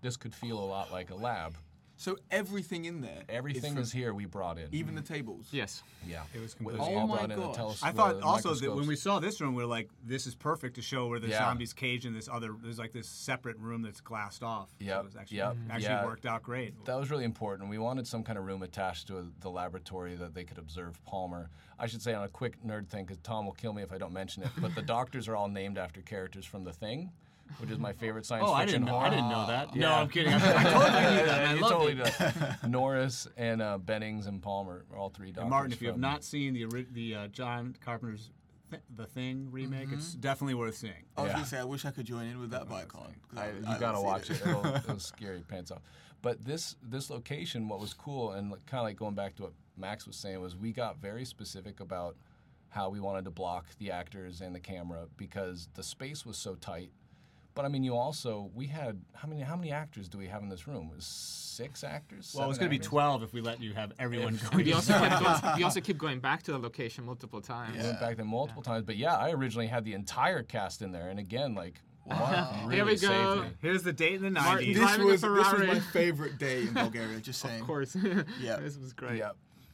this 0.00 0.16
could 0.16 0.34
feel 0.34 0.58
a 0.58 0.64
lot 0.64 0.92
like 0.92 1.10
a 1.10 1.14
lab. 1.14 1.56
So 2.02 2.18
everything 2.32 2.86
in 2.86 3.00
there. 3.00 3.22
Everything 3.28 3.74
from- 3.74 3.82
is 3.82 3.92
here. 3.92 4.12
We 4.12 4.24
brought 4.24 4.58
in. 4.58 4.66
Even 4.72 4.96
the 4.96 5.02
tables. 5.02 5.46
Yes. 5.52 5.84
yeah, 6.04 6.24
It 6.34 6.40
was 6.40 6.52
It 6.52 6.56
completely- 6.56 6.84
Oh 6.84 6.98
all 6.98 7.06
my 7.06 7.14
brought 7.18 7.30
in. 7.30 7.38
The 7.38 7.46
gosh. 7.46 7.56
teles- 7.56 7.78
I 7.84 7.92
thought 7.92 8.18
the 8.18 8.24
also 8.26 8.54
that 8.54 8.60
when 8.60 8.70
microscopes. 8.70 8.88
we 8.88 8.96
saw 8.96 9.20
this 9.20 9.40
room, 9.40 9.54
we 9.54 9.62
are 9.62 9.66
like, 9.66 9.88
this 10.04 10.26
is 10.26 10.34
perfect 10.34 10.74
to 10.74 10.82
show 10.82 11.06
where 11.06 11.20
the 11.20 11.28
Yeah. 11.28 11.38
zombies 11.38 11.72
cage 11.72 12.04
in 12.04 12.12
this 12.12 12.28
other. 12.28 12.56
There's 12.60 12.80
like 12.80 12.90
this 12.90 13.08
separate 13.08 13.56
room 13.58 13.82
that's 13.82 14.00
glassed 14.00 14.42
off. 14.42 14.70
So 14.80 14.84
Yep, 14.84 14.98
it 15.00 15.04
was 15.04 15.14
actually, 15.16 15.36
yep, 15.36 15.56
actually 15.70 15.84
yeah. 15.84 16.04
worked 16.04 16.26
out 16.26 16.42
great. 16.42 16.84
That 16.86 16.96
was 16.96 17.08
really 17.08 17.22
important. 17.24 17.70
We 17.70 17.78
wanted 17.78 18.08
some 18.08 18.24
kind 18.24 18.36
of 18.36 18.46
room 18.46 18.64
attached 18.64 19.06
to 19.06 19.32
the 19.38 19.50
laboratory 19.50 20.16
that 20.16 20.34
they 20.34 20.42
could 20.42 20.58
observe 20.58 21.00
Palmer. 21.04 21.50
I 21.78 21.86
should 21.86 22.02
say 22.02 22.14
on 22.14 22.24
a 22.24 22.28
quick 22.28 22.60
nerd 22.64 22.88
thing, 22.88 23.04
because 23.04 23.18
Tom 23.22 23.44
will 23.44 23.52
kill 23.52 23.72
me 23.74 23.82
if 23.82 23.92
I 23.92 23.98
don't 23.98 24.12
mention 24.12 24.42
it. 24.42 24.50
But 24.60 24.74
the 24.74 24.82
doctors 24.96 25.28
are 25.28 25.36
all 25.36 25.48
named 25.48 25.78
after 25.78 26.02
characters 26.02 26.44
from 26.44 26.64
The 26.64 26.72
Thing, 26.72 27.12
which 27.58 27.70
is 27.70 27.78
my 27.78 27.92
favorite 27.92 28.26
science 28.26 28.46
Oh, 28.48 28.52
I 28.52 28.62
fiction 28.62 28.82
didn't 28.82 28.92
know. 28.94 28.98
I 29.00 29.10
didn't 29.10 29.28
know 29.28 29.46
that. 29.46 29.74
No, 29.76 29.92
I'm 29.92 30.08
kidding. 30.08 30.32
I, 30.32 30.36
I 30.36 30.62
totally 30.64 31.14
knew 31.16 31.26
that. 31.26 31.38
and 31.42 31.48
I 31.50 31.54
You 31.54 31.60
totally 31.60 31.92
it. 32.00 32.60
do. 32.62 32.68
Norris 32.68 33.28
and 33.36 33.62
uh, 33.62 33.78
Bennings 33.78 34.26
and 34.26 34.42
Palmer 34.42 34.84
are 34.92 34.98
all 34.98 35.10
three 35.10 35.28
doctors. 35.28 35.42
And 35.42 35.50
Martin, 35.50 35.72
if 35.72 35.82
you 35.82 35.88
have 35.88 35.98
not 35.98 36.24
seen 36.24 36.54
the 36.54 36.86
the 36.92 37.14
uh, 37.14 37.26
John 37.28 37.74
Carpenter's 37.84 38.30
th- 38.70 38.82
The 38.96 39.06
Thing 39.06 39.48
remake, 39.50 39.88
it's 39.92 40.14
definitely 40.14 40.54
worth 40.54 40.76
seeing. 40.76 40.92
I 41.16 41.22
was 41.22 41.28
Yeah. 41.30 41.34
gonna 41.34 41.46
say 41.46 41.58
I 41.58 41.64
wish 41.64 41.84
I 41.84 41.90
could 41.90 42.06
join 42.06 42.26
in 42.26 42.40
with 42.40 42.50
that, 42.50 42.68
but 42.68 42.74
I 42.74 42.80
can't. 42.80 42.92
'cause 43.28 43.38
I, 43.38 43.46
I- 43.46 43.50
you 43.50 43.62
I 43.66 43.78
gotta 43.78 44.00
watch 44.00 44.26
seen 44.28 44.36
it. 44.36 44.46
It'll, 44.46 44.66
it'll 44.76 44.98
scare 44.98 45.32
your 45.34 45.42
pants 45.42 45.70
off. 45.70 45.82
But 46.22 46.44
this 46.44 46.76
this 46.82 47.10
location, 47.10 47.68
what 47.68 47.80
was 47.80 47.92
cool, 47.94 48.32
and 48.32 48.50
kind 48.66 48.80
of 48.80 48.84
like 48.84 48.96
going 48.96 49.14
back 49.14 49.34
to 49.36 49.42
what 49.44 49.52
Max 49.76 50.06
was 50.06 50.16
saying, 50.16 50.40
was 50.40 50.56
we 50.56 50.72
got 50.72 50.98
very 51.00 51.24
specific 51.24 51.80
about 51.80 52.16
how 52.68 52.88
we 52.88 53.00
wanted 53.00 53.24
to 53.24 53.30
block 53.30 53.66
the 53.78 53.90
actors 53.90 54.40
and 54.40 54.54
the 54.54 54.60
camera 54.60 55.06
because 55.18 55.68
the 55.74 55.82
space 55.82 56.24
was 56.24 56.38
so 56.38 56.54
tight. 56.54 56.90
But 57.54 57.64
I 57.64 57.68
mean, 57.68 57.84
you 57.84 57.94
also 57.94 58.50
we 58.54 58.66
had 58.66 59.00
how 59.14 59.28
many 59.28 59.42
how 59.42 59.56
many 59.56 59.70
actors 59.72 60.08
do 60.08 60.18
we 60.18 60.26
have 60.28 60.42
in 60.42 60.48
this 60.48 60.66
room? 60.66 60.88
It 60.90 60.96
was 60.96 61.04
six 61.04 61.84
actors. 61.84 62.34
Well, 62.36 62.48
it's 62.48 62.58
Seven 62.58 62.70
going 62.70 62.80
to 62.80 62.84
be 62.84 62.88
12 62.88 63.22
if 63.22 63.34
we 63.34 63.40
let 63.40 63.62
you 63.62 63.74
have 63.74 63.92
everyone 63.98 64.34
If- 64.34 64.50
going. 64.50 64.64
We 64.72 64.72
also, 64.72 64.92
kept 64.92 65.22
going, 65.22 65.56
we 65.56 65.64
also 65.64 65.80
keep 65.80 65.98
going 65.98 66.20
back 66.20 66.42
to 66.44 66.52
the 66.52 66.58
location 66.58 67.04
multiple 67.04 67.40
times. 67.40 67.76
We 67.76 67.82
went 67.82 68.00
back 68.00 68.16
there 68.16 68.24
multiple 68.24 68.62
times, 68.62 68.84
but 68.84 68.96
yeah, 68.96 69.16
I 69.16 69.32
originally 69.32 69.66
had 69.66 69.84
the 69.84 69.92
entire 69.92 70.42
cast 70.42 70.82
in 70.82 70.92
there, 70.92 71.08
and 71.08 71.18
again, 71.18 71.54
like 71.54 71.80
Mark 72.06 72.48
really 72.64 72.76
Here 72.76 72.84
we 72.84 72.96
saved 72.96 73.10
go. 73.10 73.46
Here's 73.60 73.82
the 73.82 73.92
date 73.92 74.14
in 74.14 74.22
the 74.34 74.40
Martin 74.40 74.68
90s. 74.68 74.74
This 74.74 74.98
was, 74.98 75.20
this 75.20 75.52
was 75.52 75.66
my 75.66 75.80
favorite 75.80 76.38
day 76.38 76.62
in 76.62 76.74
Bulgaria. 76.74 77.20
Just 77.20 77.40
saying. 77.40 77.60
Of 77.60 77.66
course. 77.66 77.96
Yeah. 78.40 78.56
this 78.60 78.76
was 78.76 78.92
great. 78.92 79.18
Yeah, 79.18 79.32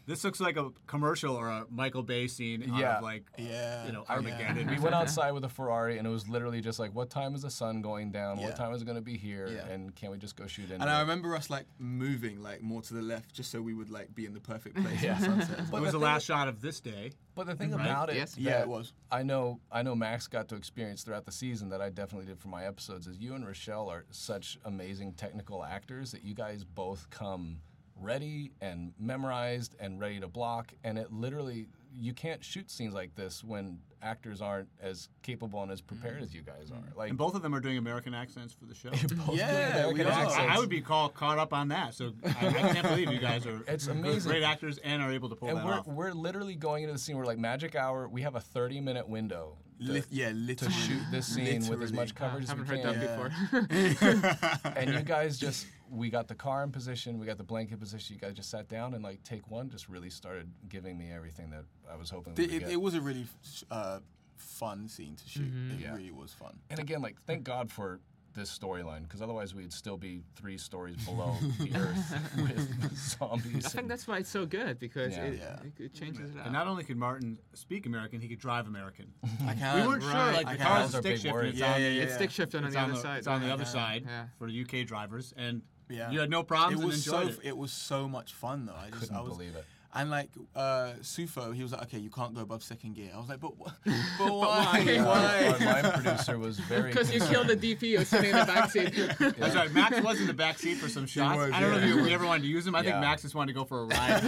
This 0.08 0.24
looks 0.24 0.40
like 0.40 0.56
a 0.56 0.70
commercial 0.86 1.36
or 1.36 1.48
a 1.48 1.66
Michael 1.70 2.02
Bay 2.02 2.28
scene 2.28 2.62
out 2.72 2.80
Yeah. 2.80 2.96
of 2.96 3.02
like, 3.02 3.24
Yeah. 3.36 3.84
you 3.86 3.92
know, 3.92 4.04
yeah. 4.08 4.70
We 4.70 4.78
went 4.78 4.94
outside 4.94 5.32
with 5.32 5.44
a 5.44 5.50
Ferrari, 5.50 5.98
and 5.98 6.06
it 6.06 6.10
was 6.10 6.26
literally 6.28 6.62
just 6.62 6.78
like, 6.78 6.94
what 6.94 7.10
time 7.10 7.34
is 7.34 7.42
the 7.42 7.50
sun 7.50 7.82
going 7.82 8.10
down? 8.10 8.38
Yeah. 8.38 8.46
What 8.46 8.56
time 8.56 8.72
is 8.72 8.80
it 8.80 8.86
going 8.86 8.96
to 8.96 9.02
be 9.02 9.18
here? 9.18 9.48
Yeah. 9.48 9.66
And 9.66 9.94
can 9.94 10.10
we 10.10 10.16
just 10.16 10.34
go 10.34 10.46
shoot 10.46 10.70
in? 10.70 10.80
And 10.80 10.88
I 10.88 11.00
remember 11.02 11.36
us 11.36 11.50
like 11.50 11.66
moving 11.78 12.42
like 12.42 12.62
more 12.62 12.80
to 12.80 12.94
the 12.94 13.02
left 13.02 13.34
just 13.34 13.50
so 13.50 13.60
we 13.60 13.74
would 13.74 13.90
like 13.90 14.14
be 14.14 14.24
in 14.24 14.32
the 14.32 14.40
perfect 14.40 14.76
place 14.82 15.02
Yeah. 15.02 15.18
for 15.18 15.24
sunset. 15.24 15.60
It 15.72 15.80
was 15.80 15.92
the 15.92 15.98
last 15.98 16.24
shot 16.24 16.48
of 16.48 16.62
this 16.62 16.80
day. 16.80 17.12
But 17.34 17.46
the 17.46 17.54
thing 17.54 17.74
about 17.74 18.08
it, 18.08 18.16
Yes. 18.16 18.36
Yeah, 18.38 18.62
it 18.62 18.68
was. 18.68 18.94
I 19.12 19.22
know, 19.22 19.60
I 19.70 19.82
know 19.82 19.94
Max 19.94 20.26
got 20.26 20.48
to 20.48 20.56
experience 20.56 21.02
throughout 21.04 21.26
the 21.26 21.32
season 21.32 21.68
that 21.68 21.80
I 21.82 21.90
definitely 21.90 22.26
did 22.26 22.40
for 22.40 22.48
my 22.48 22.64
episodes. 22.64 23.06
Is 23.06 23.18
you 23.18 23.35
and 23.35 23.46
Rochelle 23.46 23.88
are 23.90 24.06
such 24.11 24.59
amazing 24.64 25.12
technical 25.12 25.62
actors 25.64 26.12
that 26.12 26.24
you 26.24 26.35
guys 26.35 26.64
both 26.64 27.09
come 27.11 27.61
ready 28.00 28.52
and 28.61 28.92
memorized 28.98 29.74
and 29.80 30.00
ready 30.00 30.20
to 30.20 30.28
block, 30.28 30.72
and 30.84 30.98
it 30.98 31.12
literally 31.12 31.68
you 31.94 32.12
can't 32.12 32.44
shoot 32.44 32.70
scenes 32.70 32.94
like 32.94 33.14
this 33.14 33.42
when 33.42 33.78
actors 34.02 34.40
aren't 34.40 34.68
as 34.80 35.08
capable 35.22 35.62
and 35.62 35.72
as 35.72 35.80
prepared 35.80 36.16
mm-hmm. 36.16 36.24
as 36.24 36.34
you 36.34 36.42
guys 36.42 36.70
are. 36.70 36.74
Mm-hmm. 36.74 36.98
Like 36.98 37.08
And 37.11 37.18
both 37.18 37.34
of 37.34 37.42
them 37.42 37.54
are 37.54 37.61
doing 37.61 37.78
American 37.78 38.14
accents 38.14 38.52
for 38.52 38.66
the 38.66 38.74
show. 38.74 38.90
Yeah, 39.32 39.90
we 39.90 40.02
are. 40.02 40.11
I, 40.11 40.56
I 40.56 40.58
would 40.58 40.68
be 40.68 40.80
call, 40.80 41.08
caught 41.08 41.38
up 41.38 41.52
on 41.52 41.68
that. 41.68 41.94
So 41.94 42.12
I, 42.24 42.46
I 42.46 42.52
can't 42.52 42.88
believe 42.88 43.11
you 43.11 43.18
guys 43.18 43.46
are 43.46 43.62
It's 43.66 43.88
amazing. 43.88 44.30
great 44.30 44.42
actors 44.42 44.78
and 44.78 45.02
are 45.02 45.12
able 45.12 45.28
to 45.28 45.34
pull 45.34 45.48
and 45.48 45.58
that 45.58 45.66
we're, 45.66 45.72
off. 45.72 45.87
we're 45.87 46.12
literally 46.12 46.54
going 46.54 46.84
into 46.84 46.92
the 46.92 46.98
scene. 46.98 47.16
We're 47.16 47.26
like 47.26 47.38
magic 47.38 47.74
hour. 47.74 48.08
We 48.08 48.22
have 48.22 48.37
a 48.37 48.40
30 48.40 48.80
minute 48.80 49.08
window 49.08 49.56
to, 49.84 49.92
Lit- 49.92 50.06
yeah, 50.11 50.30
to 50.30 50.70
shoot 50.70 51.02
this 51.11 51.26
scene 51.26 51.66
with 51.68 51.82
as 51.82 51.92
much 51.92 52.12
Literally. 52.20 52.44
coverage 52.44 52.44
as 52.44 52.54
we 52.54 52.66
haven't 52.66 52.66
heard 52.66 52.84
that 52.84 53.62
Yeah. 53.62 54.18
before. 54.20 54.72
and 54.76 54.94
you 54.94 55.02
guys 55.02 55.38
just 55.38 55.66
we 55.90 56.11
got 56.11 56.29
the 56.29 56.35
car 56.35 56.62
in 56.64 56.70
position, 56.72 57.18
we 57.18 57.27
got 57.27 57.38
the 57.38 57.44
blanket 57.44 57.81
position. 57.81 58.14
You 58.14 58.20
guys 58.20 58.35
just 58.35 58.51
sat 58.51 58.68
down 58.68 58.94
and 58.94 59.03
like 59.03 59.22
take 59.24 59.51
one, 59.51 59.68
just 59.70 59.88
really 59.88 60.11
started 60.11 60.51
giving 60.68 60.96
me 60.98 61.11
everything 61.11 61.51
that 61.51 61.64
I 61.90 61.96
was 61.96 62.11
hoping. 62.11 62.35
we 62.37 62.44
It, 62.44 62.53
it, 62.55 62.59
get. 62.61 62.70
it 62.70 62.81
was 62.81 62.94
a 62.94 63.01
really 63.01 63.27
uh, 63.70 64.01
fun 64.37 64.88
scene 64.88 65.16
to 65.16 65.29
shoot. 65.29 65.51
It 65.72 65.81
Yeah. 65.81 65.94
really 65.94 66.11
was 66.11 66.33
fun. 66.33 66.59
and 66.70 66.79
again, 66.79 67.01
like 67.03 67.16
thank 67.27 67.44
God 67.44 67.70
for 67.70 68.01
this 68.35 68.57
storyline 68.57 69.03
because 69.03 69.20
otherwise 69.20 69.53
we'd 69.53 69.72
still 69.72 69.96
be 69.96 70.22
three 70.37 70.57
stories 70.59 70.96
below 71.05 71.35
the 71.59 71.74
earth 71.74 72.37
with 72.37 72.96
zombies. 72.96 73.66
I 73.66 73.68
think 73.70 73.88
that's 73.88 74.07
why 74.07 74.18
it's 74.18 74.29
so 74.31 74.46
good 74.46 74.79
because 74.79 75.16
Yeah. 75.16 75.24
it, 75.24 75.38
Yeah. 75.40 75.57
it, 75.64 75.85
it 75.87 75.94
changes 75.94 76.31
it 76.31 76.38
up. 76.38 76.44
and 76.44 76.53
not 76.53 76.68
only 76.68 76.85
could 76.85 76.98
Martin 76.98 77.38
speak 77.55 77.87
American, 77.87 78.20
he 78.20 78.29
could 78.29 78.38
drive 78.38 78.68
American. 78.68 79.07
I 79.44 79.55
We 79.55 79.59
can't. 79.59 79.88
weren't 79.88 80.03
sure. 80.03 80.12
Like 80.12 80.46
I 80.46 80.53
the 80.53 80.59
can't. 80.59 80.68
car's 80.68 80.94
a 80.94 80.98
stick 81.01 81.16
shift. 81.18 81.35
It's 81.37 81.59
Yeah, 81.59 81.74
on 81.74 81.81
yeah, 81.81 81.88
the, 81.88 81.94
yeah. 81.94 82.03
it's 82.03 82.14
stick 82.14 82.31
shifting 82.31 82.61
on 82.61 82.66
it's 82.66 82.74
the 82.77 82.81
other 82.81 82.94
side. 82.96 83.18
It's 83.18 83.27
on 83.27 83.40
the 83.40 83.53
other 83.53 83.64
side 83.64 84.07
for 84.38 84.46
the 84.46 84.61
UK 84.62 84.87
drivers, 84.87 85.33
and 85.37 85.62
Yeah. 85.88 86.11
you 86.11 86.20
had 86.20 86.31
no 86.31 86.42
problems. 86.42 86.83
It 86.83 86.87
was 86.87 86.94
and 86.94 87.05
so 87.05 87.29
it. 87.29 87.48
It 87.48 87.57
was 87.57 87.72
so 87.72 88.09
much 88.09 88.33
fun 88.35 88.66
though. 88.66 88.74
I 88.74 88.88
just 88.88 89.01
couldn't 89.01 89.16
I 89.16 89.20
was, 89.20 89.33
believe 89.33 89.57
it. 89.57 89.64
And 89.94 90.11
like 90.11 90.29
uh, 90.55 90.92
Sufo, 91.01 91.51
he 91.53 91.62
was 91.62 91.72
like, 91.72 91.83
"Okay, 91.85 91.98
you 91.98 92.11
can't 92.11 92.35
go 92.35 92.42
above 92.42 92.62
second 92.62 92.94
gear." 92.94 93.11
I 93.14 93.18
was 93.18 93.29
like, 93.31 93.40
"But, 93.40 93.53
wh- 93.59 93.72
but 94.18 94.35
why? 94.35 94.85
why? 94.85 95.03
why?" 95.03 95.46
Our 95.66 95.83
line 95.83 95.92
producer 96.03 96.38
was 96.38 96.61
very 96.61 96.90
Because 96.90 97.11
you 97.12 97.20
killed 97.20 97.46
the 97.48 97.57
DP 97.57 97.98
of 97.98 98.07
sitting 98.07 98.31
in 98.31 98.37
the 98.37 98.42
backseat. 98.44 99.37
That's 99.38 99.55
right. 99.57 99.72
Max 99.72 99.98
was 100.03 100.20
in 100.20 100.27
the 100.27 100.35
back 100.35 100.59
seat 100.59 100.74
for 100.77 100.90
some 100.90 101.07
shots. 101.07 101.38
was, 101.38 101.53
I 101.53 101.61
don't 101.61 101.70
know 101.70 101.79
if 101.79 101.85
you, 101.87 102.03
we 102.03 102.12
ever 102.12 102.27
wanted 102.27 102.42
to 102.42 102.48
use 102.48 102.66
him. 102.66 102.74
I 102.74 102.83
think 102.83 102.96
Max 102.96 103.22
just 103.22 103.35
wanted 103.35 103.55
to 103.55 103.59
go 103.59 103.64
for 103.64 103.81
a 103.81 103.85
ride. 103.87 104.22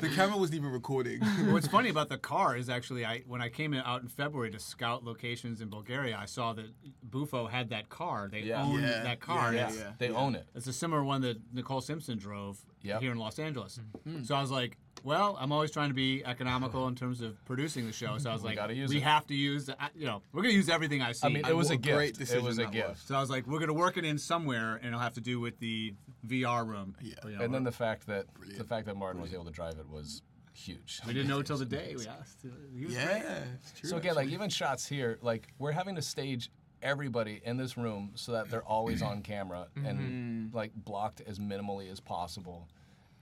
the 0.00 0.08
camera 0.14 0.38
wasn't 0.38 0.56
even 0.60 0.70
recording. 0.72 1.20
What's 1.52 1.68
funny 1.68 1.90
about 1.90 2.08
the 2.08 2.18
car 2.18 2.56
is 2.56 2.70
actually, 2.70 3.04
I 3.04 3.24
when 3.26 3.42
I 3.42 3.50
came 3.50 3.74
out 3.74 4.00
in 4.00 4.08
February 4.08 4.50
to 4.52 4.58
scout 4.58 5.04
locations 5.04 5.60
in 5.60 5.68
Bulgaria, 5.68 6.16
I 6.18 6.24
saw 6.24 6.54
that 6.54 6.66
Bufo 7.10 7.46
had 7.46 7.68
that 7.70 7.90
car. 7.90 8.28
They 8.32 8.40
Yeah. 8.40 8.62
owned 8.64 8.82
Yeah, 8.82 9.02
that 9.02 9.20
car. 9.20 9.52
yeah, 9.52 9.60
It's- 9.68 9.76
yeah. 9.78 9.92
They 9.98 10.08
own 10.08 10.34
it. 10.34 10.46
It's 10.54 10.66
a 10.66 10.72
similar 10.72 11.04
one 11.04 11.20
that 11.22 11.36
Nicole 11.52 11.82
Simpson 11.82 12.16
drove 12.16 12.58
Yep. 12.82 13.00
here 13.00 13.12
in 13.12 13.18
Los 13.18 13.38
Angeles. 13.38 13.78
Hmm. 14.04 14.22
So 14.24 14.34
I 14.34 14.40
was 14.40 14.50
like, 14.50 14.76
well, 15.04 15.36
I'm 15.40 15.52
always 15.52 15.70
trying 15.70 15.88
to 15.90 15.94
be 15.94 16.24
economical 16.24 16.86
in 16.88 16.94
terms 16.94 17.20
of 17.20 17.42
producing 17.44 17.86
the 17.86 17.92
show. 17.92 18.18
So 18.18 18.30
I 18.30 18.32
was 18.32 18.44
like, 18.44 18.56
gotta 18.56 18.74
use 18.74 18.90
we 18.90 18.98
it. 18.98 19.02
have 19.02 19.26
to 19.28 19.34
use, 19.34 19.68
you 19.96 20.06
know, 20.06 20.22
we're 20.32 20.42
gonna 20.42 20.54
use 20.54 20.68
everything 20.68 21.02
I 21.02 21.12
see. 21.12 21.26
I 21.26 21.30
mean, 21.30 21.44
it 21.46 21.56
was 21.56 21.70
a 21.70 21.76
great 21.76 22.18
gift. 22.18 22.32
It 22.32 22.42
was 22.42 22.58
a 22.58 22.62
decision 22.62 22.72
that 22.72 22.88
was. 22.88 22.96
gift. 22.98 23.08
so 23.08 23.14
I 23.16 23.20
was 23.20 23.30
like, 23.30 23.46
we're 23.46 23.60
gonna 23.60 23.72
work 23.72 23.96
it 23.96 24.04
in 24.04 24.18
somewhere, 24.18 24.76
and 24.76 24.86
it'll 24.88 25.00
have 25.00 25.14
to 25.14 25.20
do 25.20 25.40
with 25.40 25.58
the 25.58 25.94
VR 26.26 26.66
room. 26.66 26.94
Yeah. 27.00 27.14
You 27.24 27.36
know, 27.36 27.44
And 27.44 27.54
then 27.54 27.64
the 27.64 27.72
fact 27.72 28.06
that 28.06 28.26
the 28.56 28.64
fact 28.64 28.86
that 28.86 28.96
Martin 28.96 29.20
was 29.20 29.32
able 29.34 29.44
to 29.44 29.50
drive 29.50 29.78
it 29.78 29.88
was 29.88 30.22
huge. 30.54 31.00
we 31.06 31.12
didn't 31.12 31.28
know 31.28 31.38
until 31.38 31.56
the 31.56 31.64
day 31.64 31.94
we 31.98 32.06
asked. 32.06 32.44
He 32.76 32.84
was 32.84 32.94
yeah, 32.94 33.44
it's 33.54 33.80
true. 33.80 33.90
So 33.90 33.96
again, 33.96 34.14
like 34.14 34.28
even 34.28 34.50
shots 34.50 34.86
here, 34.86 35.18
like 35.22 35.48
we're 35.58 35.72
having 35.72 35.96
to 35.96 36.02
stage 36.02 36.50
everybody 36.82 37.40
in 37.44 37.56
this 37.56 37.76
room 37.76 38.12
so 38.14 38.32
that 38.32 38.50
they're 38.50 38.62
always 38.62 39.02
on 39.02 39.22
camera 39.22 39.66
and 39.76 39.98
mm-hmm. 39.98 40.56
like 40.56 40.72
blocked 40.74 41.20
as 41.26 41.38
minimally 41.38 41.90
as 41.90 42.00
possible. 42.00 42.68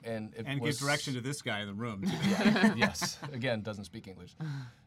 And 0.03 0.33
it 0.35 0.47
and 0.47 0.61
was, 0.61 0.79
give 0.79 0.87
direction 0.87 1.15
to 1.15 1.21
this 1.21 1.43
guy 1.43 1.61
in 1.61 1.67
the 1.67 1.75
room. 1.75 2.03
too. 2.03 2.31
Yeah, 2.31 2.75
yes. 2.77 3.19
Again, 3.33 3.61
doesn't 3.61 3.85
speak 3.85 4.09
English. 4.09 4.35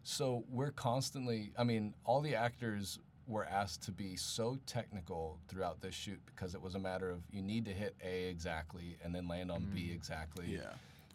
So 0.02 0.44
we're 0.50 0.72
constantly. 0.72 1.52
I 1.58 1.64
mean, 1.64 1.94
all 2.04 2.20
the 2.20 2.36
actors 2.36 2.98
were 3.28 3.46
asked 3.46 3.84
to 3.84 3.92
be 3.92 4.16
so 4.16 4.58
technical 4.66 5.40
throughout 5.48 5.82
this 5.82 5.94
shoot 5.96 6.20
because 6.26 6.56
it 6.56 6.62
was 6.62 6.76
a 6.76 6.80
matter 6.80 7.10
of 7.10 7.20
you 7.32 7.42
need 7.42 7.66
to 7.66 7.72
hit 7.72 7.96
A 8.04 8.28
exactly 8.28 8.98
and 9.04 9.14
then 9.14 9.28
land 9.28 9.52
on 9.52 9.70
B 9.74 9.90
mm. 9.92 9.96
exactly. 9.96 10.46
yeah. 10.48 10.74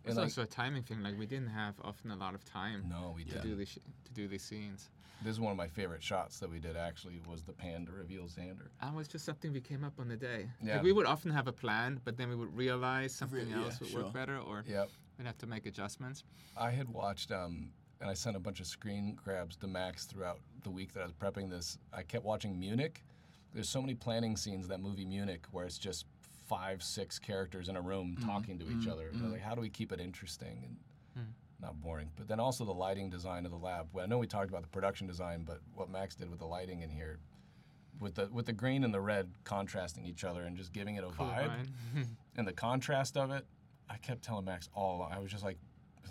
It's 0.09 0.17
And 0.17 0.25
like, 0.25 0.27
also 0.39 0.43
a 0.43 0.47
timing 0.47 0.83
thing. 0.83 1.03
Like 1.03 1.19
we 1.19 1.27
didn't 1.27 1.49
have 1.49 1.75
often 1.85 2.11
a 2.11 2.17
lot 2.17 2.35
of 2.35 2.43
time 2.45 2.85
no, 2.89 3.13
we 3.15 3.25
to 3.25 3.31
didn't. 3.33 3.47
do 3.47 3.55
these 3.57 3.69
sh- 3.69 3.79
to 4.05 4.13
do 4.15 4.27
these 4.27 4.43
scenes. 4.43 4.89
This 5.23 5.33
is 5.33 5.41
one 5.41 5.51
of 5.51 5.57
my 5.59 5.67
favorite 5.67 6.03
shots 6.03 6.39
that 6.39 6.49
we 6.51 6.61
did. 6.61 6.77
Actually, 6.77 7.21
was 7.29 7.43
the 7.43 7.53
pan 7.53 7.85
to 7.87 7.93
reveal 7.93 8.25
Xander. 8.25 8.69
That 8.81 8.95
was 8.95 9.07
just 9.09 9.25
something 9.25 9.53
we 9.53 9.61
came 9.61 9.85
up 9.85 9.95
on 9.99 10.09
the 10.09 10.17
day. 10.17 10.49
Yeah. 10.63 10.75
Like 10.77 10.85
we 10.85 10.93
would 10.93 11.07
often 11.07 11.31
have 11.33 11.47
a 11.49 11.53
plan, 11.53 12.01
but 12.05 12.17
then 12.17 12.29
we 12.31 12.37
would 12.37 12.57
realize 12.57 13.15
something 13.15 13.49
yeah, 13.51 13.65
else 13.65 13.81
would 13.81 13.91
sure. 13.91 14.05
work 14.05 14.13
better, 14.15 14.39
or 14.39 14.65
Yep. 14.67 14.89
we'd 15.19 15.27
have 15.27 15.37
to 15.39 15.47
make 15.47 15.67
adjustments. 15.67 16.25
I 16.57 16.71
had 16.71 16.89
watched, 16.89 17.33
um, 17.33 17.71
and 18.01 18.09
I 18.09 18.15
sent 18.15 18.37
a 18.37 18.41
bunch 18.41 18.61
of 18.61 18.67
screen 18.67 19.15
grabs 19.23 19.57
to 19.57 19.67
Max 19.67 20.07
throughout 20.07 20.39
the 20.63 20.71
week 20.71 20.93
that 20.95 21.01
I 21.01 21.05
was 21.05 21.13
prepping 21.15 21.51
this. 21.51 21.79
I 21.93 22.03
kept 22.05 22.25
watching 22.25 22.59
Munich. 22.59 23.05
There's 23.53 23.69
so 23.69 23.81
many 23.83 23.95
planning 23.95 24.37
scenes 24.37 24.67
in 24.67 24.71
that 24.71 24.81
movie 24.81 25.05
Munich 25.05 25.47
where 25.51 25.65
it's 25.67 25.79
just 25.79 26.07
five, 26.49 26.83
six 26.83 27.19
characters 27.19 27.69
in 27.69 27.77
a 27.77 27.81
room 27.81 28.17
mm-hmm. 28.17 28.29
talking 28.29 28.59
to 28.59 28.65
each 28.65 28.79
mm-hmm. 28.79 28.91
other. 28.91 29.11
They're 29.13 29.31
Like, 29.31 29.43
how 29.43 29.55
do 29.55 29.61
we 29.61 29.69
keep 29.69 29.93
it 29.93 30.01
interesting? 30.01 30.63
And 30.65 30.77
hmm. 31.15 31.31
not 31.61 31.81
boring, 31.81 32.11
but 32.17 32.27
then 32.27 32.41
also 32.41 32.65
the 32.65 32.73
lighting 32.73 33.11
design 33.11 33.45
of 33.45 33.53
the 33.53 33.59
lab. 33.59 33.89
Well, 33.93 34.05
I 34.05 34.09
know 34.09 34.19
we 34.19 34.27
talked 34.27 34.49
about 34.49 34.63
the 34.63 34.69
production 34.69 35.07
design, 35.07 35.45
but 35.47 35.61
what 35.75 35.91
Max 35.91 36.15
did 36.15 36.31
with 36.31 36.39
the 36.39 36.47
lighting 36.47 36.81
in 36.81 36.91
here, 36.91 37.19
with 38.01 38.15
the 38.15 38.29
with 38.33 38.47
the 38.47 38.53
green 38.53 38.85
and 38.85 38.95
the 38.95 39.01
red 39.01 39.31
contrasting 39.45 40.07
each 40.07 40.25
other 40.25 40.43
and 40.43 40.57
just 40.57 40.73
giving 40.73 40.97
it 40.97 41.05
a 41.05 41.09
Cool, 41.09 41.27
vibe, 41.27 41.69
and 42.37 42.47
the 42.47 42.53
contrast 42.53 43.17
of 43.17 43.31
it, 43.31 43.45
I 43.91 43.97
kept 43.99 44.23
telling 44.23 44.45
Max 44.45 44.69
all 44.75 44.97
along. 44.97 45.13
I 45.13 45.19
was 45.19 45.31
just 45.31 45.45
like, 45.45 45.59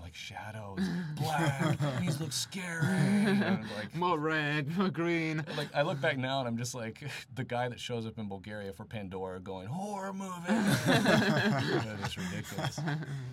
like 0.01 0.13
shadows, 0.15 0.79
black. 1.15 1.77
these 2.01 2.19
look 2.21 2.31
scary. 2.31 2.85
And 2.85 3.63
like, 3.75 3.93
more 3.95 4.17
red, 4.19 4.75
more 4.77 4.89
green. 4.89 5.43
like 5.57 5.67
I 5.75 5.81
look 5.81 5.99
back 6.01 6.17
now 6.17 6.39
and 6.39 6.47
I'm 6.47 6.57
just 6.57 6.73
like 6.75 7.03
the 7.35 7.43
guy 7.43 7.67
that 7.69 7.79
shows 7.79 8.05
up 8.05 8.17
in 8.17 8.27
Bulgaria 8.29 8.71
for 8.73 8.85
Pandora 8.85 9.39
going 9.39 9.67
horror 9.67 10.13
movie. 10.13 10.31
it's 10.47 12.17
ridiculous. 12.17 12.79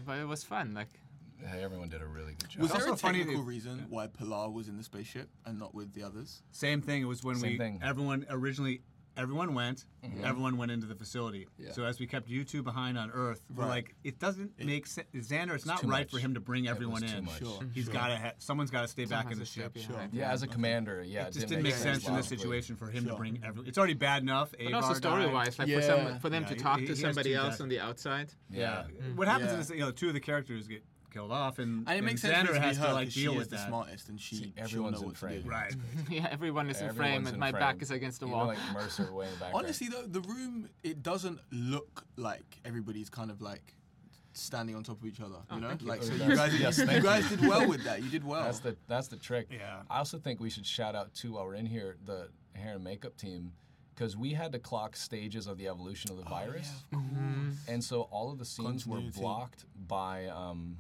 But 0.07 0.19
it 0.19 0.27
was 0.29 0.45
fun. 0.45 0.75
Like, 0.75 0.89
Hey, 1.47 1.63
everyone 1.63 1.91
did 1.91 2.01
a 2.01 2.07
really 2.07 2.33
good 2.39 2.49
job. 2.49 2.63
Was 2.63 2.71
It's 2.71 2.85
there 2.85 2.95
a 2.95 2.97
funny 2.97 3.19
technical 3.19 3.43
that- 3.43 3.49
reason 3.49 3.87
why 3.91 4.07
Pilar 4.07 4.49
was 4.51 4.69
in 4.69 4.79
the 4.79 4.83
spaceship 4.85 5.29
and 5.45 5.59
not 5.59 5.75
with 5.75 5.93
the 5.93 6.03
others? 6.03 6.43
Same 6.53 6.81
thing. 6.81 7.03
It 7.03 7.05
was 7.05 7.23
when 7.23 7.37
Same 7.37 7.53
we 7.53 7.59
thing. 7.59 7.81
everyone 7.83 8.25
originally 8.31 8.81
everyone 9.17 9.55
went, 9.55 9.85
mm-hmm. 10.05 10.25
everyone 10.25 10.57
went 10.57 10.71
into 10.71 10.87
the 10.87 10.95
facility. 10.95 11.47
Yeah. 11.59 11.73
So 11.73 11.85
as 11.85 12.01
we 12.01 12.07
kept 12.07 12.29
you 12.29 12.45
two 12.45 12.63
behind 12.63 12.99
on 12.99 13.11
Earth, 13.11 13.43
we're 13.55 13.67
like, 13.67 13.95
it 14.05 14.19
doesn't 14.19 14.53
make 14.65 14.87
sense. 14.87 15.07
Xander, 15.15 15.55
it's 15.55 15.67
not 15.67 15.83
right 15.85 16.01
much. 16.01 16.11
for 16.11 16.19
him 16.19 16.35
to 16.35 16.41
bring 16.41 16.69
everyone 16.69 17.03
was 17.03 17.11
too 17.13 17.19
in. 17.19 17.25
much. 17.25 17.39
Sure. 17.39 17.59
He's 17.73 17.85
sure. 17.85 17.93
got 17.93 18.09
to. 18.09 18.17
Ha- 18.17 18.33
someone's 18.39 18.71
got 18.71 18.83
to 18.83 18.89
stay 18.89 19.05
back 19.05 19.27
in 19.27 19.33
the 19.33 19.39
has 19.41 19.49
ship. 19.49 19.73
behind. 19.73 20.13
yeah, 20.13 20.31
as 20.31 20.43
a 20.43 20.47
commander, 20.47 21.03
yeah, 21.03 21.27
It 21.27 21.35
just 21.35 21.49
didn't 21.49 21.65
make 21.65 21.75
sense 21.75 22.07
in 22.07 22.15
this 22.15 22.29
situation 22.29 22.77
for 22.77 22.89
him 22.89 23.07
to 23.07 23.15
bring 23.15 23.41
everyone. 23.45 23.69
It's 23.69 23.79
already 23.79 23.95
bad 23.95 24.23
enough. 24.23 24.53
But 24.53 24.75
also 24.75 24.89
Avar 24.89 24.97
story-wise, 24.97 25.59
like 25.59 25.71
for, 25.71 25.83
some, 25.83 26.19
for 26.19 26.31
them 26.31 26.43
Yeah, 26.43 26.49
to 26.49 26.55
talk 26.57 26.79
he 26.81 26.87
to 26.87 26.93
has 26.93 27.01
somebody 27.01 27.35
else 27.35 27.61
on 27.61 27.69
the 27.69 27.81
outside. 27.81 28.33
Yeah, 28.51 28.85
What 29.15 29.29
happens 29.29 29.49
Yeah. 29.49 29.55
in 29.55 29.59
this? 29.61 29.71
You 29.71 29.79
know, 29.79 29.91
two 29.91 30.09
of 30.09 30.15
the 30.15 30.21
characters 30.21 30.67
get 30.67 30.85
killed 31.15 31.33
off, 31.33 31.59
and, 31.59 31.89
And 31.89 31.99
it 31.99 32.03
makes 32.03 32.21
sense 32.21 32.35
Xander 32.35 32.47
for 32.49 32.53
it 32.53 32.55
to 32.57 32.61
be 32.61 32.67
has 32.67 32.77
her 32.79 32.87
to 32.89 32.93
like 32.93 33.11
deal 33.11 33.33
she 33.33 33.39
with 33.39 33.47
is 33.47 33.49
the 33.49 33.57
that. 33.57 33.69
smartest 33.69 34.09
and 34.09 34.21
she 34.21 34.37
See, 34.37 34.53
she'll 34.57 34.65
everyone's 34.65 34.97
know 34.97 35.01
in 35.03 35.07
what 35.07 35.15
to 35.15 35.21
frame. 35.21 35.43
do. 35.43 35.49
Right. 35.49 35.75
yeah, 36.11 36.29
everyone 36.31 36.69
is 36.69 36.81
in 36.81 36.93
frame, 36.93 37.27
and 37.27 37.39
my 37.39 37.51
frame. 37.53 37.61
back 37.61 37.81
is 37.83 37.91
against 37.91 38.21
the 38.21 38.27
Even 38.27 38.37
wall. 38.39 38.47
like 38.49 38.59
Mercer 38.75 39.13
way 39.13 39.27
in 39.27 39.33
the 39.33 39.37
background. 39.41 39.65
Honestly, 39.65 39.89
though, 39.89 40.03
the 40.03 40.21
room 40.21 40.69
it 40.83 41.03
doesn't 41.03 41.39
look 41.53 42.05
like 42.17 42.59
everybody's 42.65 43.09
kind 43.09 43.31
of 43.31 43.41
like 43.41 43.75
standing 44.33 44.75
on 44.75 44.83
top 44.83 44.99
of 45.01 45.07
each 45.07 45.21
other. 45.21 45.37
You 45.53 45.61
know, 45.61 45.69
thank 45.69 45.83
you. 45.83 45.89
like 45.89 46.01
Oh, 46.03 46.07
so 46.07 46.13
you 46.15 46.35
guys, 46.37 46.59
yes, 46.61 46.79
you, 46.79 47.01
guys 47.01 47.29
did 47.29 47.41
well 47.41 47.69
with 47.69 47.85
that. 47.85 48.03
You 48.03 48.11
did 48.11 48.25
well. 48.31 48.43
that's 48.45 48.59
the 48.59 48.77
that's 48.89 49.09
the 49.09 49.17
trick. 49.17 49.47
Yeah. 49.51 49.83
I 49.89 49.99
also 49.99 50.19
think 50.19 50.41
we 50.41 50.51
should 50.51 50.67
shout 50.67 50.95
out 50.97 51.15
too 51.15 51.35
while 51.35 51.45
we're 51.47 51.55
in 51.55 51.67
here 51.67 51.97
the 52.05 52.29
hair 52.55 52.75
and 52.75 52.83
makeup 52.85 53.17
team 53.17 53.53
because 53.95 54.17
we 54.17 54.33
had 54.33 54.51
to 54.51 54.59
clock 54.59 54.97
stages 54.97 55.47
of 55.47 55.57
the 55.57 55.69
evolution 55.69 56.11
of 56.11 56.17
the 56.17 56.25
virus, 56.25 56.69
and 57.69 57.83
so 57.85 58.03
all 58.11 58.33
of 58.33 58.39
the 58.39 58.45
scenes 58.45 58.85
were 58.89 58.99
blocked 59.01 59.67
by 59.87 60.27
um, 60.27 60.77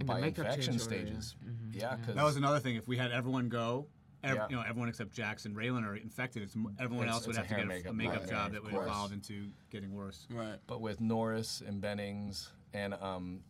In 0.00 0.06
by 0.06 0.20
makeup 0.20 0.44
infection 0.46 0.74
change 0.78 0.82
order, 0.82 0.94
stages. 1.06 1.36
yeah. 1.72 1.80
Yeah, 1.90 1.96
because 1.96 2.14
That 2.14 2.24
was 2.24 2.36
another 2.36 2.58
thing. 2.60 2.76
If 2.76 2.86
we 2.86 2.96
had 2.98 3.12
everyone 3.12 3.48
go, 3.48 3.86
ev- 4.22 4.34
Yeah. 4.36 4.46
you 4.50 4.56
know, 4.56 4.62
everyone 4.62 4.88
except 4.90 5.12
Jax 5.12 5.46
and 5.46 5.56
Raylan 5.56 5.84
are 5.86 5.96
infected, 5.96 6.42
it's, 6.42 6.54
everyone 6.78 7.04
It's- 7.06 7.14
else 7.14 7.26
would 7.26 7.36
it's 7.36 7.46
have 7.46 7.48
to 7.48 7.54
get 7.54 7.64
a, 7.64 7.66
makeup 7.66 7.90
a 7.92 7.94
makeup 7.94 8.14
nightmare, 8.20 8.30
job 8.30 8.52
that 8.52 8.62
would 8.62 8.72
course. 8.72 8.86
evolve 8.86 9.12
into 9.12 9.50
getting 9.70 9.94
worse. 9.94 10.26
right. 10.30 10.58
But 10.66 10.80
with 10.82 11.00
Norris 11.00 11.62
and 11.66 11.80
Bennings 11.80 12.50
and 12.74 12.92
um, 12.94 13.40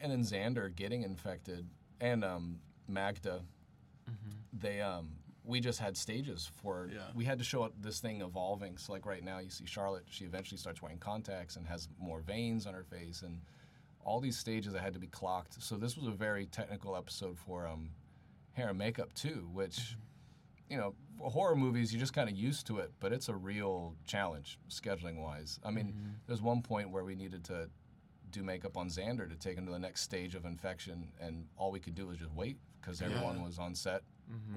and 0.00 0.10
then 0.10 0.20
Xander 0.22 0.74
getting 0.74 1.02
infected 1.02 1.68
and 2.00 2.24
um, 2.24 2.60
Magda, 2.88 3.42
they 4.52 4.80
um, 4.80 5.10
we 5.44 5.60
just 5.60 5.78
had 5.80 5.96
stages 5.96 6.50
for. 6.62 6.88
Yeah. 6.92 7.00
We 7.14 7.24
had 7.24 7.38
to 7.38 7.44
show 7.44 7.64
it- 7.64 7.82
this 7.82 8.00
thing 8.00 8.20
evolving. 8.22 8.76
So 8.78 8.92
like 8.92 9.04
right 9.06 9.22
now, 9.22 9.38
you 9.38 9.50
see 9.50 9.66
Charlotte. 9.66 10.04
She 10.08 10.24
eventually 10.24 10.58
starts 10.58 10.80
wearing 10.82 10.98
contacts 10.98 11.56
and 11.56 11.66
has 11.66 11.88
more 11.98 12.20
veins 12.20 12.66
on 12.66 12.74
her 12.74 12.84
face 12.84 13.22
and 13.22 13.40
all 14.04 14.20
these 14.20 14.38
stages 14.38 14.72
that 14.72 14.82
had 14.82 14.92
to 14.94 14.98
be 15.00 15.06
clocked. 15.08 15.62
So 15.62 15.76
this 15.76 15.96
was 15.96 16.06
a 16.06 16.10
very 16.12 16.46
technical 16.46 16.96
episode 16.96 17.36
for 17.38 17.66
um, 17.66 17.90
hair 18.52 18.68
and 18.70 18.78
makeup 18.78 19.12
too, 19.14 19.48
which. 19.52 19.96
You 20.68 20.76
know, 20.76 20.94
for 21.18 21.28
horror 21.28 21.56
movies, 21.56 21.92
you're 21.92 21.98
just 21.98 22.12
kind 22.12 22.30
of 22.30 22.36
used 22.36 22.64
to 22.68 22.78
it, 22.78 22.92
but 23.00 23.12
it's 23.12 23.28
a 23.28 23.34
real 23.34 23.96
challenge 24.06 24.56
scheduling 24.68 25.16
wise. 25.20 25.58
I 25.64 25.72
mean, 25.72 25.92
there's 26.28 26.42
one 26.42 26.62
point 26.62 26.90
where 26.92 27.02
we 27.02 27.16
needed 27.16 27.42
to 27.46 27.68
do 28.30 28.44
makeup 28.44 28.76
on 28.76 28.88
Xander 28.88 29.28
to 29.28 29.34
take 29.34 29.58
him 29.58 29.66
to 29.66 29.72
the 29.72 29.80
next 29.80 30.02
stage 30.02 30.36
of 30.36 30.44
infection, 30.44 31.08
and 31.20 31.44
all 31.56 31.72
we 31.72 31.80
could 31.80 31.96
do 31.96 32.06
was 32.06 32.18
just 32.18 32.30
wait 32.36 32.56
because 32.80 33.02
everyone 33.02 33.42
was 33.42 33.58
on 33.58 33.74
set, 33.74 34.02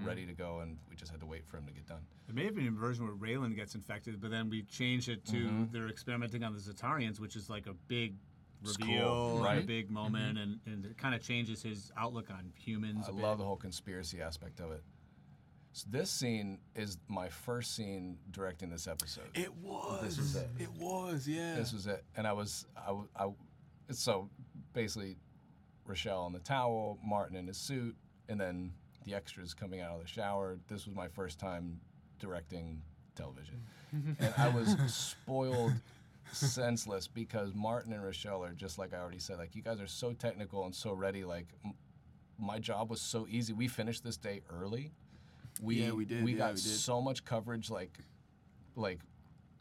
ready 0.06 0.28
to 0.28 0.34
go, 0.34 0.60
and 0.60 0.78
we 0.88 0.96
just 0.96 1.10
had 1.10 1.20
to 1.20 1.26
wait 1.26 1.48
for 1.48 1.58
him 1.58 1.66
to 1.66 1.74
get 1.74 1.88
done. 1.88 2.06
It 2.30 2.36
may 2.36 2.46
have 2.46 2.54
been 2.54 2.68
a 2.68 2.72
version 2.72 3.06
where 3.06 3.16
Raylan 3.16 3.56
gets 3.56 3.74
infected, 3.74 4.22
but 4.22 4.30
then 4.30 4.52
we 4.52 4.62
changed 4.62 5.10
it 5.10 5.26
to 5.26 5.38
Mm-hmm. 5.38 5.64
they're 5.72 5.90
experimenting 5.90 6.44
on 6.44 6.54
the 6.54 6.60
Zatarians, 6.60 7.20
which 7.20 7.36
is 7.36 7.50
like 7.50 7.66
a 7.66 7.74
big 7.88 8.14
reveal, 8.64 9.08
cool, 9.08 9.38
and 9.38 9.40
a 9.40 9.44
right? 9.44 9.68
big 9.68 9.86
mm-hmm. 9.86 9.94
moment, 9.94 10.38
and, 10.38 10.60
and 10.66 10.86
it 10.86 10.98
kind 10.98 11.16
of 11.16 11.22
changes 11.22 11.62
his 11.62 11.92
outlook 11.98 12.30
on 12.30 12.52
humans. 12.56 13.06
I 13.08 13.12
a 13.12 13.14
bit. 13.14 13.24
love 13.24 13.38
the 13.38 13.44
whole 13.44 13.58
conspiracy 13.58 14.22
aspect 14.22 14.60
of 14.60 14.72
it. 14.72 14.82
So 15.74 15.88
this 15.90 16.12
scene 16.12 16.60
is 16.76 17.00
my 17.08 17.30
first 17.30 17.76
scene 17.76 18.20
directing 18.30 18.70
this 18.70 18.88
episode. 18.88 19.26
It 19.34 19.52
was. 19.56 20.02
This 20.04 20.18
was 20.18 20.36
it. 20.36 20.50
It 20.60 20.70
was. 20.80 21.28
Yeah. 21.28 21.56
This 21.56 21.74
was 21.74 21.88
it, 21.88 22.04
and 22.16 22.28
I 22.28 22.34
was 22.34 22.68
I, 22.78 22.96
I 23.16 23.30
so 23.90 24.30
basically 24.74 25.18
Rochelle 25.86 26.22
on 26.22 26.32
the 26.34 26.40
towel, 26.40 27.00
Martin 27.04 27.36
in 27.36 27.48
his 27.48 27.58
suit, 27.58 27.96
and 28.30 28.40
then 28.40 28.72
the 29.06 29.16
extras 29.16 29.56
coming 29.56 29.82
out 29.82 29.96
of 29.96 30.02
the 30.02 30.08
shower. 30.08 30.58
This 30.68 30.86
was 30.86 30.96
my 30.96 31.08
first 31.08 31.40
time 31.40 31.80
directing 32.20 32.82
television, 33.16 33.64
mm-hmm. 33.96 34.24
and 34.24 34.34
I 34.38 34.50
was 34.50 34.78
spoiled 34.94 35.74
senseless 36.32 37.08
because 37.08 37.54
Martin 37.54 37.94
and 37.94 38.04
Rochelle 38.04 38.44
are 38.44 38.54
just 38.54 38.78
like 38.78 38.94
I 38.94 38.98
already 38.98 39.20
said. 39.20 39.38
Like 39.38 39.56
you 39.56 39.62
guys 39.62 39.80
are 39.82 39.88
so 39.88 40.14
technical 40.14 40.66
and 40.66 40.74
so 40.74 40.94
ready. 40.94 41.24
Like 41.24 41.48
m- 41.66 41.74
my 42.40 42.60
job 42.60 42.90
was 42.90 43.02
so 43.02 43.28
easy. 43.30 43.54
We 43.54 43.68
finished 43.68 44.04
this 44.04 44.18
day 44.18 44.42
early. 44.50 44.92
We 45.62 45.76
Yeah, 45.84 45.92
we 45.92 46.06
did. 46.06 46.24
We 46.24 46.32
Yeah, 46.34 46.38
got 46.40 46.50
we 46.56 46.62
did. 46.62 46.64
so 46.64 47.02
much 47.02 47.26
coverage 47.26 47.70
like 47.70 47.98
like 48.76 49.00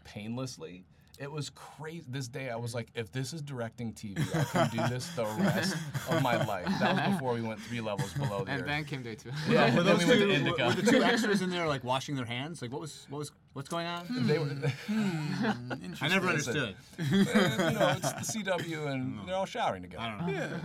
painlessly. 0.04 0.84
It 1.22 1.30
was 1.30 1.50
crazy. 1.50 2.04
This 2.08 2.26
day, 2.26 2.50
I 2.50 2.56
was 2.56 2.74
like, 2.74 2.88
if 2.96 3.12
this 3.12 3.32
is 3.32 3.42
directing 3.42 3.92
TV, 3.92 4.18
I 4.34 4.42
can 4.66 4.70
do 4.76 4.88
this 4.92 5.06
the 5.14 5.24
rest 5.24 5.76
of 6.10 6.20
my 6.20 6.34
life. 6.44 6.66
That 6.80 6.96
was 6.96 7.14
before 7.14 7.34
we 7.34 7.42
went 7.42 7.60
three 7.60 7.80
levels 7.80 8.12
below 8.14 8.42
the 8.44 8.50
and 8.50 8.60
earth. 8.62 8.66
then 8.66 8.84
came 8.84 9.02
day 9.04 9.14
two. 9.14 9.30
yeah, 9.48 9.60
Were 9.60 9.66
and 9.66 9.76
then 9.78 9.84
those 9.86 9.98
we 10.00 10.06
went 10.06 10.20
two, 10.20 10.28
to 10.28 10.50
NDK. 10.50 10.66
were 10.76 10.82
the 10.82 10.90
two 10.90 11.02
extras 11.04 11.40
in 11.40 11.50
there 11.50 11.68
like 11.68 11.84
washing 11.84 12.16
their 12.16 12.24
hands? 12.24 12.60
Like 12.60 12.72
what 12.72 12.80
was 12.80 13.06
what 13.08 13.18
was 13.20 13.30
what's 13.52 13.68
going 13.68 13.86
on? 13.86 14.04
Hmm. 14.06 14.26
they 14.26 14.38
were, 14.40 14.46
hmm, 14.46 15.72
I 16.00 16.08
never 16.08 16.32
Listen. 16.32 16.56
understood. 16.56 16.74
Uh, 17.32 17.68
you 17.70 17.78
know, 17.78 17.94
it's 17.96 18.32
the 18.32 18.42
CW, 18.42 18.86
and 18.92 19.20
they're 19.28 19.36
all 19.36 19.46
showering 19.46 19.82
together. 19.82 20.02
I 20.02 20.08
don't 20.18 20.26
know. 20.32 20.60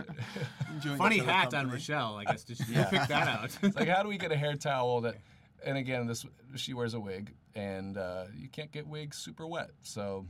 Enjoying 0.73 0.97
Funny 0.97 1.15
each 1.17 1.21
other 1.23 1.31
hat 1.31 1.53
on. 1.53 1.69
Rochelle. 1.69 2.15
I 2.17 2.23
guess 2.25 2.43
did 2.43 2.59
you 2.61 2.65
Yeah. 2.69 2.85
pick 2.85 3.07
that 3.09 3.27
out? 3.27 3.57
It's 3.61 3.75
like, 3.75 3.87
how 3.89 4.01
do 4.01 4.09
we 4.09 4.17
get 4.17 4.31
a 4.31 4.35
hair 4.37 4.55
towel 4.55 5.01
that? 5.01 5.17
And 5.65 5.77
again, 5.77 6.05
this 6.07 6.25
she 6.55 6.73
wears 6.73 6.93
a 6.93 6.99
wig, 6.99 7.33
and 7.55 7.97
uh, 7.97 8.25
you 8.35 8.47
can't 8.47 8.71
get 8.71 8.87
wigs 8.87 9.17
super 9.17 9.47
wet, 9.47 9.71
so 9.81 10.25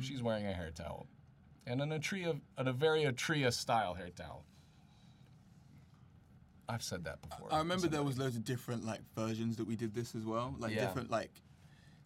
she's 0.00 0.22
wearing 0.22 0.46
a 0.46 0.52
hair 0.52 0.70
towel, 0.70 1.06
and 1.66 1.80
an 1.80 1.90
Atria, 1.90 2.40
an, 2.58 2.68
a 2.68 2.72
very 2.72 3.02
Atria 3.04 3.52
style 3.52 3.94
hair 3.94 4.10
towel. 4.10 4.44
I've 6.68 6.82
said 6.82 7.04
that 7.04 7.22
before. 7.22 7.48
I 7.52 7.58
remember 7.58 7.86
there 7.88 8.02
was 8.02 8.18
loads 8.18 8.36
of 8.36 8.44
different 8.44 8.84
like 8.84 9.00
versions 9.16 9.56
that 9.56 9.66
we 9.66 9.76
did 9.76 9.94
this 9.94 10.14
as 10.14 10.24
well, 10.24 10.54
like 10.58 10.72
Yeah. 10.74 10.80
different 10.86 11.10
like 11.10 11.30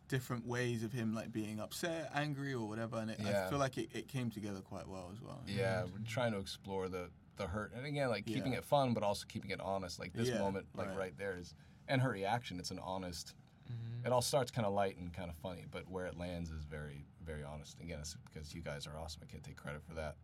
different 0.09 0.45
ways 0.47 0.83
of 0.83 0.93
him 0.93 1.15
like 1.15 1.33
being 1.33 1.61
upset, 1.61 2.11
angry, 2.15 2.53
or 2.53 2.69
whatever. 2.69 2.99
And 2.99 3.11
it, 3.11 3.21
I 3.25 3.49
feel 3.49 3.59
like 3.59 3.79
it, 3.79 3.89
it 3.95 4.09
came 4.09 4.29
together 4.31 4.61
quite 4.61 4.87
well 4.89 5.11
as 5.13 5.21
well. 5.23 5.41
Yeah, 5.47 5.85
we're 5.85 6.05
trying 6.07 6.33
to 6.33 6.39
explore 6.39 6.89
the 6.89 7.09
the 7.37 7.47
hurt, 7.47 7.73
and 7.75 7.87
again, 7.87 8.11
like 8.11 8.27
keeping 8.27 8.53
Yeah. 8.53 8.59
it 8.59 8.65
fun, 8.65 8.93
but 8.93 9.03
also 9.03 9.25
keeping 9.27 9.51
it 9.51 9.61
honest. 9.61 9.99
Like 9.99 10.13
this 10.13 10.29
Yeah, 10.29 10.39
moment, 10.41 10.67
like 10.75 10.89
right. 10.89 10.97
right. 10.99 11.19
there 11.19 11.37
is, 11.39 11.55
and 11.91 12.01
her 12.01 12.11
reaction. 12.11 12.59
It's 12.59 12.71
an 12.71 12.79
honest. 12.83 13.35
Mm-hmm. 13.71 14.07
It 14.07 14.13
all 14.13 14.23
starts 14.23 14.51
kind 14.51 14.67
of 14.67 14.73
light 14.73 14.97
and 14.97 15.13
kind 15.13 15.29
of 15.29 15.37
funny, 15.37 15.67
but 15.71 15.89
where 15.91 16.07
it 16.07 16.17
lands 16.19 16.51
is 16.51 16.65
very, 16.65 17.05
very 17.25 17.45
honest. 17.45 17.79
Again, 17.81 17.99
it's 18.01 18.17
because 18.33 18.55
you 18.55 18.63
guys 18.63 18.87
are 18.87 18.97
awesome. 18.99 19.21
I 19.23 19.31
can't 19.31 19.43
take 19.45 19.57
credit 19.57 19.83
for 19.87 19.95
that. 19.95 20.17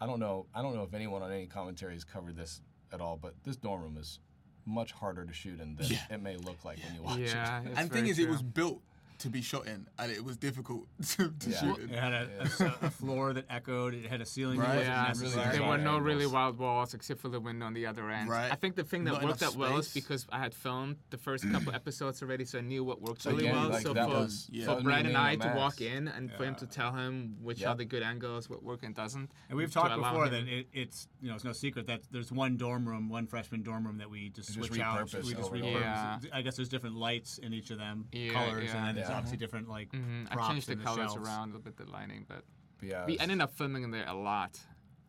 I 0.00 0.06
don't 0.06 0.18
know. 0.18 0.46
I 0.54 0.62
don't 0.62 0.74
know 0.74 0.82
if 0.82 0.94
anyone 0.94 1.22
on 1.22 1.30
any 1.30 1.46
commentary 1.46 1.92
has 1.94 2.04
covered 2.04 2.36
this 2.36 2.60
at 2.92 3.00
all, 3.00 3.16
but 3.16 3.34
this 3.44 3.56
dorm 3.56 3.82
room 3.82 3.96
is 3.98 4.18
much 4.66 4.92
harder 4.92 5.24
to 5.24 5.32
shoot 5.32 5.60
in 5.60 5.76
than 5.76 5.86
Yeah. 5.86 5.98
it 6.10 6.22
may 6.22 6.36
look 6.36 6.64
like 6.64 6.78
when 6.82 6.94
you 6.94 7.02
watch 7.02 7.18
yeah. 7.18 7.60
it. 7.60 7.68
it's 7.68 7.78
and 7.78 7.90
thing 7.90 8.04
very 8.04 8.10
is, 8.10 8.18
it 8.18 8.28
was 8.28 8.42
built 8.42 8.82
to 9.24 9.30
be 9.30 9.40
shot 9.42 9.66
in, 9.66 9.86
and 9.98 10.12
it 10.12 10.22
was 10.24 10.36
difficult 10.36 10.86
to, 11.16 11.30
to 11.30 11.50
Yeah. 11.50 11.60
shoot 11.60 11.78
It 11.90 11.98
had 11.98 12.12
a, 12.12 12.28
a- 12.60 12.86
a 12.86 12.90
floor 12.90 13.32
that 13.32 13.46
echoed. 13.50 13.94
It 13.94 14.06
had 14.06 14.20
a 14.20 14.26
ceiling 14.26 14.58
Right. 14.58 14.84
that 14.84 15.08
wasn't 15.08 15.30
Yeah, 15.30 15.34
necessary. 15.34 15.58
there 15.58 15.66
were 15.68 15.78
no 15.78 15.98
really 15.98 16.26
wild 16.26 16.58
walls 16.58 16.92
except 16.94 17.20
for 17.20 17.28
the 17.30 17.40
window 17.40 17.64
on 17.66 17.72
the 17.72 17.86
other 17.86 18.10
end. 18.10 18.28
Right. 18.28 18.52
I 18.52 18.54
think 18.54 18.76
the 18.76 18.84
thing 18.84 19.04
that 19.04 19.12
Not 19.14 19.24
worked 19.24 19.40
enough 19.42 19.54
out 19.54 19.58
well 19.58 19.78
is 19.78 19.92
because 19.92 20.26
I 20.30 20.38
had 20.38 20.54
filmed 20.54 20.96
the 21.10 21.16
first 21.18 21.50
couple 21.50 21.74
episodes 21.80 22.22
already, 22.22 22.44
so 22.44 22.58
I 22.58 22.60
knew 22.60 22.84
what 22.84 23.00
worked 23.00 23.22
So 23.22 23.30
really 23.30 23.50
well. 23.50 23.70
like, 23.70 23.82
so 23.82 23.94
for, 23.94 24.06
was- 24.06 24.48
yeah. 24.52 24.66
for 24.66 24.82
Brad 24.82 25.06
and 25.06 25.16
I 25.16 25.36
to 25.36 25.52
walk 25.56 25.80
in 25.80 26.08
and 26.08 26.30
for 26.32 26.44
him 26.44 26.54
to 26.56 26.66
tell 26.66 26.92
him 26.92 27.36
which 27.40 27.60
Yep. 27.60 27.68
are 27.70 27.74
the 27.76 27.84
good 27.86 28.02
angles, 28.02 28.50
what 28.50 28.62
work 28.62 28.82
and 28.82 28.94
doesn't. 28.94 29.30
And 29.48 29.56
we've 29.56 29.72
talked 29.72 29.96
before 29.96 30.28
that 30.28 30.46
it, 30.46 30.66
it's 30.72 31.08
you 31.22 31.28
know 31.30 31.34
it's 31.34 31.44
no 31.44 31.52
secret 31.52 31.86
that 31.86 32.02
there's 32.10 32.30
one 32.30 32.56
dorm 32.58 32.86
room, 32.86 33.08
one 33.08 33.26
freshman 33.26 33.62
dorm 33.62 33.86
room 33.86 33.98
that 33.98 34.10
we 34.10 34.28
just 34.28 34.52
Just 34.54 34.68
switch 34.68 34.80
out. 34.80 35.04
We 35.04 35.20
just 35.34 35.36
over 35.36 35.56
and 35.56 35.64
repurpose. 35.64 36.28
I 36.32 36.42
guess 36.42 36.56
there's 36.56 36.68
different 36.68 36.96
lights 36.96 37.38
in 37.38 37.54
each 37.54 37.70
of 37.70 37.78
them, 37.78 38.06
Yeah, 38.12 38.32
colors, 38.32 38.70
and 38.74 38.84
then 38.86 38.94
there's 38.96 39.08
Yeah. 39.08 39.13
Obviously 39.16 39.38
different 39.38 39.68
like 39.68 39.90
Mhm. 39.92 40.26
I 40.30 40.48
changed 40.50 40.68
the 40.68 40.72
in 40.72 40.80
colors 40.80 41.12
shelves. 41.12 41.16
around 41.28 41.50
a 41.50 41.56
little 41.56 41.60
bit, 41.62 41.76
the 41.76 41.90
lighting, 41.90 42.24
but 42.28 42.44
But 42.78 42.88
yeah, 42.88 43.06
we 43.06 43.18
ended 43.18 43.40
up 43.40 43.52
filming 43.54 43.82
in 43.84 43.90
there 43.90 44.06
a 44.06 44.14
lot. 44.14 44.60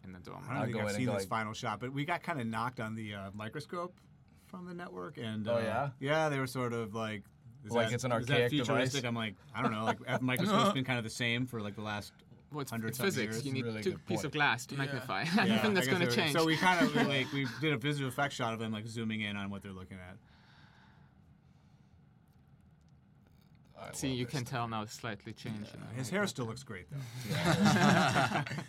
in 0.03 0.11
the 0.13 0.19
dome. 0.19 0.35
I 0.43 0.47
don't 0.49 0.57
I'll 0.57 0.65
think 0.65 0.77
I've 0.77 0.91
seen 0.91 1.05
this 1.07 1.15
like- 1.21 1.27
final 1.27 1.53
shot, 1.53 1.79
but 1.79 1.91
we 1.91 2.05
got 2.05 2.21
kind 2.21 2.39
of 2.39 2.45
knocked 2.45 2.79
on 2.79 2.93
the 2.93 3.15
uh, 3.15 3.31
microscope 3.33 3.99
from 4.45 4.67
the 4.67 4.73
network, 4.75 5.17
and 5.17 5.47
Oh, 5.47 5.55
uh, 5.55 5.59
yeah? 5.59 5.89
yeah, 5.99 6.29
they 6.29 6.37
were 6.39 6.45
sort 6.45 6.73
of 6.73 6.93
like. 6.93 7.23
Is 7.63 7.71
Like 7.71 7.87
that, 7.87 7.95
it's 7.95 8.03
an 8.03 8.11
is 8.11 8.27
that 8.27 8.33
archaic 8.33 8.51
futuristic? 8.51 9.01
device? 9.01 9.07
I'm 9.07 9.15
like, 9.15 9.35
I 9.55 9.63
don't 9.63 9.71
know. 9.71 9.83
Like, 9.83 10.05
have 10.05 10.21
microscope's 10.21 10.73
been 10.75 10.83
kind 10.85 10.99
of 10.99 11.03
the 11.03 11.09
same 11.09 11.47
for 11.47 11.59
like 11.59 11.73
the 11.75 11.81
last 11.81 12.13
Well, 12.51 12.61
it's, 12.61 12.69
hundred 12.69 12.89
it's 12.89 12.97
something 12.99 13.13
physics. 13.15 13.33
years. 13.37 13.45
You 13.47 13.53
need 13.53 13.65
Really 13.65 13.81
two 13.81 13.91
good 13.93 14.05
pieces 14.05 14.21
point. 14.21 14.25
of 14.25 14.31
glass 14.33 14.65
to 14.67 14.75
Yeah. 14.75 14.81
magnify. 14.85 15.23
Yeah, 15.23 15.31
I 15.55 15.57
think 15.57 15.73
that's 15.73 15.87
going 15.87 16.01
to 16.07 16.11
change. 16.15 16.33
So 16.33 16.45
we 16.45 16.55
kind 16.57 16.85
of 16.85 16.95
like 17.07 17.31
we 17.33 17.47
did 17.61 17.73
a 17.73 17.77
visual 17.77 18.07
effects 18.09 18.35
shot 18.35 18.53
of 18.53 18.59
them 18.59 18.71
like 18.71 18.85
zooming 18.85 19.21
in 19.21 19.35
on 19.35 19.49
what 19.49 19.63
they're 19.63 19.71
looking 19.73 19.97
at. 19.97 20.17
I 23.89 23.93
See, 23.93 24.09
you 24.09 24.25
can 24.25 24.39
stuff. 24.39 24.51
tell 24.51 24.67
now 24.67 24.81
it's 24.83 24.93
slightly 24.93 25.33
changed. 25.33 25.73
You 25.73 25.79
know, 25.79 25.85
His 25.95 26.07
like 26.07 26.13
hair 26.13 26.21
that. 26.21 26.27
still 26.27 26.45
looks 26.45 26.63
great 26.63 26.87
though. 26.91 28.41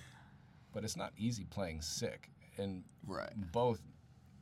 But 0.73 0.85
it's 0.85 0.97
not 0.97 1.15
easy 1.17 1.45
playing 1.45 1.81
sick, 1.81 2.29
and 2.59 2.85
Right. 3.07 3.33
both 3.51 3.81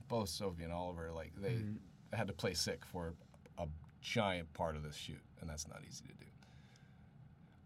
both 0.09 0.29
Sophie 0.29 0.65
and 0.65 0.73
Oliver 0.73 1.13
like 1.13 1.33
they 1.41 1.51
mm-hmm. 1.51 2.17
had 2.17 2.27
to 2.27 2.33
play 2.33 2.55
sick 2.55 2.85
for 2.85 3.15
a 3.57 3.69
giant 4.01 4.53
part 4.53 4.75
of 4.75 4.83
this 4.83 4.97
shoot, 4.97 5.23
and 5.41 5.49
that's 5.49 5.69
not 5.69 5.83
easy 5.89 6.07
to 6.07 6.13
do. 6.15 6.27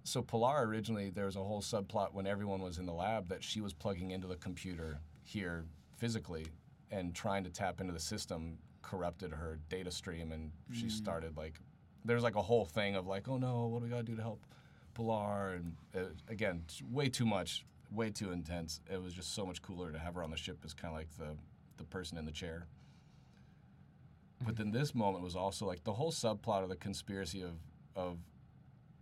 So 0.05 0.21
Pilar 0.21 0.67
originally 0.67 1.09
there 1.09 1.25
was 1.25 1.37
a 1.37 1.43
whole 1.43 1.63
subplot 1.63 2.13
when 2.13 2.27
everyone 2.27 2.61
was 2.61 2.77
in 2.77 2.85
the 2.85 2.93
lab 2.93 3.29
that 3.29 3.43
she 3.43 3.63
was 3.63 3.73
plugging 3.73 4.11
into 4.11 4.27
the 4.27 4.37
computer 4.37 5.01
here 5.23 5.65
physically 5.97 6.47
and 6.91 7.15
trying 7.15 7.45
to 7.45 7.51
tap 7.51 7.81
into 7.81 7.95
the 7.95 8.01
system 8.01 8.59
corrupted 8.83 9.33
her 9.33 9.59
data 9.69 9.91
stream 9.91 10.33
and 10.33 10.51
she 10.73 10.87
mm. 10.87 10.91
started 10.91 11.37
like 11.37 11.61
there's 12.09 12.23
like 12.23 12.37
a 12.37 12.43
whole 12.43 12.65
thing 12.65 12.97
of 12.97 13.07
like 13.07 13.29
oh 13.29 13.37
no 13.37 13.67
what 13.67 13.79
do 13.81 13.85
we 13.85 13.91
got 13.91 13.99
to 13.99 14.03
do 14.03 14.17
to 14.17 14.23
help 14.23 14.41
Pilar? 14.95 15.55
And 15.55 15.77
uh, 15.95 16.09
again 16.29 16.65
way 16.91 17.09
too 17.09 17.27
much 17.27 17.65
way 17.93 18.11
too 18.11 18.33
intense. 18.33 18.81
It 18.93 19.03
was 19.03 19.15
just 19.15 19.35
so 19.35 19.47
much 19.47 19.63
cooler 19.63 19.93
to 19.93 19.99
have 19.99 20.15
her 20.15 20.23
on 20.23 20.31
the 20.31 20.37
ship 20.37 20.59
as 20.65 20.75
kind 20.75 20.93
of 20.93 20.99
like 20.99 21.17
the 21.17 21.37
the 21.77 21.85
person 21.85 22.19
in 22.19 22.25
the 22.25 22.33
chair. 22.33 22.67
But 24.45 24.57
then 24.57 24.71
this 24.71 24.95
moment 24.95 25.25
was 25.25 25.37
also 25.37 25.67
like 25.67 25.85
the 25.85 25.93
whole 25.93 26.13
subplot 26.13 26.63
of 26.63 26.69
the 26.69 26.77
conspiracy 26.77 27.43
of 27.43 27.55
of 27.95 28.19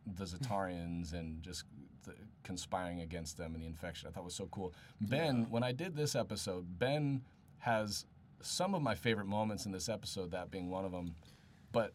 the 0.06 0.24
Zatarians 0.32 1.12
and 1.12 1.42
just 1.42 1.64
the 2.04 2.14
conspiring 2.42 3.00
against 3.00 3.36
them 3.36 3.54
and 3.54 3.62
the 3.62 3.66
infection. 3.66 4.08
I 4.08 4.12
thought 4.12 4.24
was 4.24 4.34
so 4.34 4.48
cool. 4.50 4.72
Ben, 5.00 5.46
when 5.50 5.62
I 5.62 5.72
did 5.72 5.96
this 5.96 6.14
episode, 6.14 6.78
Ben 6.78 7.22
has 7.58 8.06
some 8.40 8.74
of 8.74 8.82
my 8.82 8.94
favorite 8.94 9.26
moments 9.26 9.66
in 9.66 9.72
this 9.72 9.88
episode, 9.88 10.30
that 10.30 10.50
being 10.50 10.70
one 10.70 10.84
of 10.84 10.92
them, 10.92 11.14
but 11.72 11.92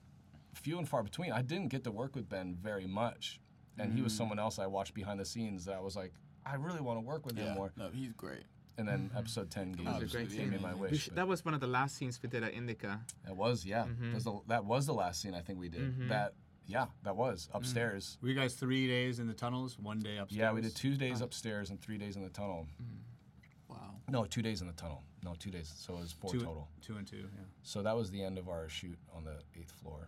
few 0.54 0.78
and 0.78 0.88
far 0.88 1.04
between. 1.04 1.32
I 1.32 1.42
didn't 1.42 1.70
get 1.70 1.84
to 1.86 1.92
work 1.92 2.16
with 2.16 2.30
Ben 2.30 2.58
very 2.62 2.88
much, 2.88 3.40
and 3.78 3.94
he 3.94 4.02
was 4.02 4.14
mm. 4.14 4.18
someone 4.18 4.40
else 4.40 4.60
I 4.60 4.68
watched 4.68 4.94
behind 4.94 5.20
the 5.20 5.26
scenes 5.26 5.66
that 5.66 5.76
I 5.76 5.80
was 5.80 5.96
like, 5.96 6.14
I 6.46 6.56
really 6.56 6.82
want 6.82 6.98
to 6.98 7.06
work 7.06 7.26
with 7.26 7.38
him 7.38 7.54
more. 7.56 7.72
No, 7.78 7.90
he's 7.94 8.14
great. 8.14 8.44
And 8.78 8.88
then 8.88 9.10
mm-hmm. 9.10 9.18
episode 9.18 9.52
ten 9.52 9.74
gave, 9.74 9.86
was 9.86 9.98
a 9.98 10.00
me- 10.00 10.08
great 10.08 10.30
gave 10.30 10.38
scene. 10.38 10.50
me 10.50 10.58
my 10.58 10.74
wish. 10.74 11.04
sh- 11.04 11.10
that 11.14 11.28
was 11.28 11.46
one 11.46 11.54
of 11.54 11.60
the 11.60 11.68
last 11.68 11.98
scenes 11.98 12.20
we 12.24 12.30
did 12.30 12.44
at 12.44 12.54
NDK. 12.54 13.00
That 13.26 13.36
was 13.36 13.66
yeah. 13.66 13.84
Mm-hmm. 13.84 14.06
That, 14.06 14.16
was 14.16 14.24
the, 14.24 14.40
that 14.48 14.66
was 14.66 14.86
the 14.86 14.94
last 14.94 15.22
scene 15.22 15.36
I 15.36 15.42
think 15.42 15.60
we 15.60 15.70
did. 15.70 15.82
Mm-hmm. 15.82 16.08
That 16.08 16.34
yeah, 16.66 16.86
that 17.04 17.16
was 17.16 17.50
mm. 17.52 17.58
upstairs. 17.58 18.18
Were 18.22 18.30
you 18.30 18.36
guys 18.36 18.54
three 18.54 18.88
days 18.88 19.20
in 19.20 19.28
the 19.28 19.34
tunnels, 19.34 19.78
one 19.78 20.00
day 20.00 20.18
upstairs? 20.18 20.40
Yeah, 20.40 20.52
we 20.54 20.62
did 20.62 20.76
two 20.76 20.96
days 20.96 21.22
uh. 21.22 21.26
upstairs 21.26 21.70
and 21.70 21.82
three 21.82 21.98
days 21.98 22.16
in 22.16 22.24
the 22.24 22.30
tunnel. 22.30 22.66
Mm. 22.82 23.68
Wow. 23.68 23.96
No, 24.10 24.26
two 24.26 24.42
days 24.42 24.62
in 24.62 24.68
the 24.68 24.74
tunnel. 24.74 25.04
No, 25.24 25.36
two 25.38 25.52
days. 25.52 25.72
So 25.78 25.94
it 25.96 26.02
was 26.02 26.12
four 26.14 26.32
two, 26.32 26.40
total. 26.40 26.70
Two 26.82 26.96
and 26.96 27.06
two. 27.06 27.18
Yeah. 27.18 27.44
So 27.62 27.84
that 27.84 27.96
was 27.96 28.10
the 28.10 28.24
end 28.24 28.38
of 28.38 28.50
our 28.50 28.68
shoot 28.70 28.98
on 29.16 29.24
the 29.26 29.38
eighth 29.60 29.72
floor. 29.72 30.08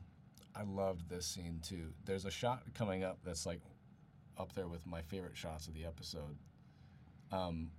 I 0.55 0.63
loved 0.63 1.09
this 1.09 1.25
scene 1.25 1.59
too. 1.63 1.93
There's 2.05 2.25
a 2.25 2.31
shot 2.31 2.63
coming 2.75 3.03
up 3.03 3.19
that's 3.23 3.45
like 3.45 3.61
up 4.37 4.53
there 4.53 4.67
with 4.67 4.85
my 4.85 5.01
favorite 5.01 5.35
shots 5.37 5.67
of 5.67 5.73
the 5.73 5.85
episode. 5.85 6.37
Um, 7.31 7.71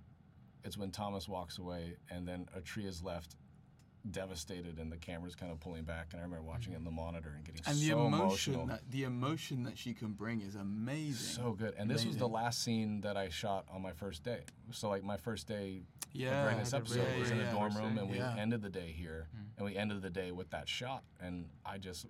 it's 0.63 0.77
when 0.77 0.91
Thomas 0.91 1.27
walks 1.27 1.57
away 1.57 1.95
and 2.09 2.27
then 2.27 2.47
a 2.55 2.61
tree 2.61 2.85
is 2.85 3.01
left 3.03 3.35
devastated 4.11 4.77
and 4.77 4.91
the 4.91 4.97
camera's 4.97 5.35
kind 5.35 5.51
of 5.51 5.59
pulling 5.59 5.83
back 5.83 6.09
and 6.11 6.19
I 6.21 6.23
remember 6.23 6.43
watching 6.43 6.73
it 6.73 6.77
in 6.77 6.83
the 6.83 6.91
monitor 6.91 7.33
and 7.35 7.43
getting 7.43 7.61
And 7.65 7.77
the 7.79 7.87
so 7.89 8.05
emotion 8.05 8.53
emotional. 8.53 8.67
that 8.67 8.91
the 8.91 9.03
emotion 9.03 9.63
that 9.63 9.77
she 9.79 9.93
can 9.93 10.11
bring 10.13 10.41
is 10.41 10.55
amazing. 10.55 11.43
So 11.43 11.53
good. 11.53 11.73
And 11.77 11.89
this 11.89 12.05
was 12.05 12.17
the 12.17 12.27
last 12.27 12.61
scene 12.63 13.01
that 13.01 13.17
I 13.17 13.29
shot 13.29 13.65
on 13.73 13.81
my 13.81 13.93
first 13.93 14.23
day. 14.23 14.41
So 14.71 14.89
like 14.89 15.03
my 15.03 15.17
first 15.17 15.47
day 15.47 15.81
yeah, 16.13 16.43
during 16.43 16.59
this 16.59 16.73
episode 16.73 16.99
really 17.07 17.19
was 17.19 17.31
in 17.31 17.39
a 17.39 17.43
yeah, 17.43 17.51
dorm 17.51 17.75
room 17.75 17.97
and 17.97 18.09
we 18.09 18.17
Yeah. 18.17 18.35
ended 18.37 18.61
the 18.61 18.69
day 18.69 18.93
here 18.95 19.27
and 19.57 19.65
we 19.65 19.75
ended 19.75 20.01
the 20.03 20.09
day 20.11 20.31
with 20.31 20.51
that 20.51 20.69
shot 20.69 21.03
and 21.19 21.47
I 21.65 21.77
just 21.79 22.05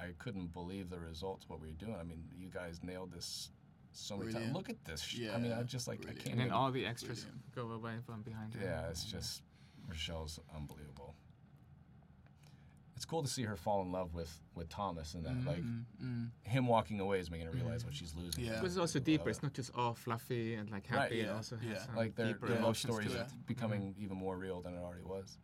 I 0.00 0.12
couldn't 0.18 0.52
believe 0.52 0.88
the 0.90 0.98
results 0.98 1.48
what 1.48 1.60
we 1.60 1.68
were 1.68 1.74
doing. 1.74 1.96
I 2.00 2.04
mean, 2.04 2.24
you 2.36 2.48
guys 2.48 2.80
nailed 2.82 3.12
this 3.12 3.50
so 3.92 4.16
many 4.16 4.32
times. 4.32 4.54
Look 4.54 4.70
at 4.70 4.82
this. 4.84 5.02
Sh- 5.02 5.20
I 5.34 5.38
mean, 5.38 5.52
I 5.52 5.58
Yeah, 5.58 5.62
just 5.64 5.88
like 5.88 6.00
I 6.08 6.12
can't 6.12 6.26
And 6.28 6.40
then 6.40 6.50
all 6.50 6.70
the 6.70 6.86
extras 6.86 7.24
Brilliant. 7.24 7.54
go 7.54 7.70
away 7.72 7.96
from 8.06 8.22
behind 8.22 8.54
her. 8.54 8.60
Yeah, 8.64 8.88
it's 8.88 9.04
just 9.04 9.42
Rochelle's 9.88 10.38
unbelievable. 10.54 11.14
It's 12.96 13.06
cool 13.06 13.22
to 13.22 13.28
see 13.28 13.44
her 13.44 13.56
fall 13.56 13.80
in 13.80 13.92
love 13.92 14.12
with 14.14 14.30
with 14.54 14.68
Thomas 14.68 15.14
and 15.14 15.24
that 15.24 15.32
mm-hmm, 15.32 15.48
like 15.48 15.62
Mm, 16.02 16.30
him 16.42 16.66
walking 16.66 17.00
away 17.00 17.18
is 17.18 17.30
making 17.30 17.46
her 17.46 17.52
realize 17.52 17.80
mm-hmm. 17.80 17.88
what 17.88 17.94
she's 17.94 18.14
losing. 18.14 18.44
Yeah. 18.44 18.58
But 18.60 18.66
it's 18.66 18.76
also 18.76 18.98
deeper. 18.98 19.28
it. 19.28 19.32
It's 19.32 19.42
not 19.42 19.54
just 19.54 19.70
all 19.74 19.94
fluffy 19.94 20.54
and 20.54 20.70
like 20.70 20.86
Right, 20.90 21.00
happy. 21.02 21.20
It 21.20 21.30
also 21.30 21.56
has 21.56 21.64
yeah. 21.66 21.78
some 21.86 21.96
like 21.96 22.14
their, 22.14 22.26
deeper 22.26 22.46
their 22.48 22.56
love 22.56 22.64
emotions 22.64 22.92
story 22.92 23.06
is 23.06 23.14
it. 23.14 23.26
becoming 23.46 23.94
even 23.98 24.16
more 24.18 24.36
real 24.36 24.60
than 24.60 24.74
it 24.74 24.80
already 24.80 25.04
was. 25.04 25.38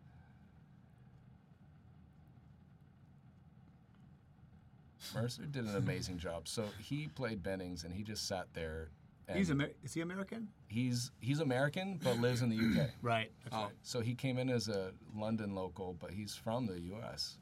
Mercer 5.15 5.43
did 5.45 5.65
an 5.65 5.77
amazing 5.77 6.19
job. 6.19 6.49
So 6.49 6.65
he 6.79 7.09
played 7.09 7.43
Bennings, 7.43 7.85
and 7.85 7.95
he 7.95 8.03
just 8.03 8.27
sat 8.27 8.47
there. 8.55 8.89
And 9.29 9.37
He's 9.39 9.51
Amer- 9.51 9.71
is 9.83 9.93
he 9.95 10.01
American? 10.03 10.49
he's 10.69 11.11
he's 11.21 11.41
American, 11.41 11.99
but 12.03 12.19
lives 12.21 12.43
in 12.43 12.49
the 12.49 12.57
UK. 12.57 12.91
Right. 13.03 13.31
That's 13.45 13.57
Oh. 13.57 13.63
right. 13.65 13.73
So 13.83 14.01
he 14.01 14.15
came 14.15 14.39
in 14.39 14.49
as 14.49 14.69
a 14.69 14.93
London 15.17 15.55
local, 15.55 15.97
but 16.01 16.13
he's 16.13 16.35
from 16.35 16.67
the 16.67 16.81
U.S. 16.81 17.39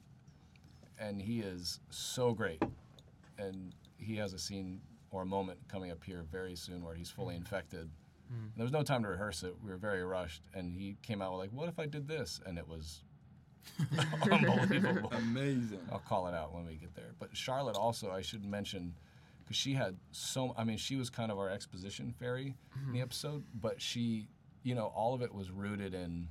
And 0.99 1.21
he 1.21 1.41
is 1.41 1.79
so 1.89 2.33
great. 2.33 2.61
And 3.37 3.75
he 3.97 4.15
has 4.17 4.33
a 4.33 4.39
scene 4.39 4.81
or 5.11 5.21
a 5.21 5.25
moment 5.25 5.59
coming 5.67 5.91
up 5.91 6.03
here 6.03 6.23
very 6.31 6.55
soon 6.55 6.83
where 6.83 6.95
he's 6.95 7.09
fully 7.11 7.35
infected. 7.35 7.89
And 8.31 8.51
there 8.57 8.63
was 8.63 8.71
no 8.71 8.81
time 8.81 9.03
to 9.03 9.09
rehearse 9.09 9.43
it. 9.43 9.55
We 9.63 9.69
were 9.69 9.77
very 9.77 10.03
rushed, 10.03 10.41
and 10.55 10.71
he 10.73 10.97
came 11.03 11.21
out 11.21 11.31
with 11.31 11.39
like, 11.41 11.51
"What 11.51 11.69
if 11.69 11.77
I 11.77 11.85
did 11.85 12.07
this?" 12.07 12.41
And 12.47 12.57
it 12.57 12.67
was 12.67 13.03
unbelievable. 14.31 15.11
Amazing. 15.11 15.79
I'll 15.91 15.99
call 15.99 16.27
it 16.27 16.33
out 16.33 16.53
when 16.53 16.65
we 16.65 16.75
get 16.75 16.95
there. 16.95 17.13
But 17.19 17.35
Charlotte 17.35 17.75
also, 17.75 18.11
I 18.11 18.21
should 18.21 18.45
mention, 18.45 18.93
because 19.43 19.57
she 19.57 19.73
had 19.73 19.95
so. 20.11 20.53
I 20.57 20.63
mean, 20.63 20.77
she 20.77 20.95
was 20.95 21.09
kind 21.09 21.31
of 21.31 21.37
our 21.37 21.49
exposition 21.49 22.13
fairy 22.17 22.55
in 22.75 22.81
the 22.81 22.97
mm-hmm. 22.97 23.01
episode, 23.01 23.43
but 23.61 23.81
she, 23.81 24.27
you 24.63 24.75
know, 24.75 24.91
all 24.95 25.13
of 25.13 25.21
it 25.21 25.33
was 25.33 25.51
rooted 25.51 25.93
in, 25.93 26.27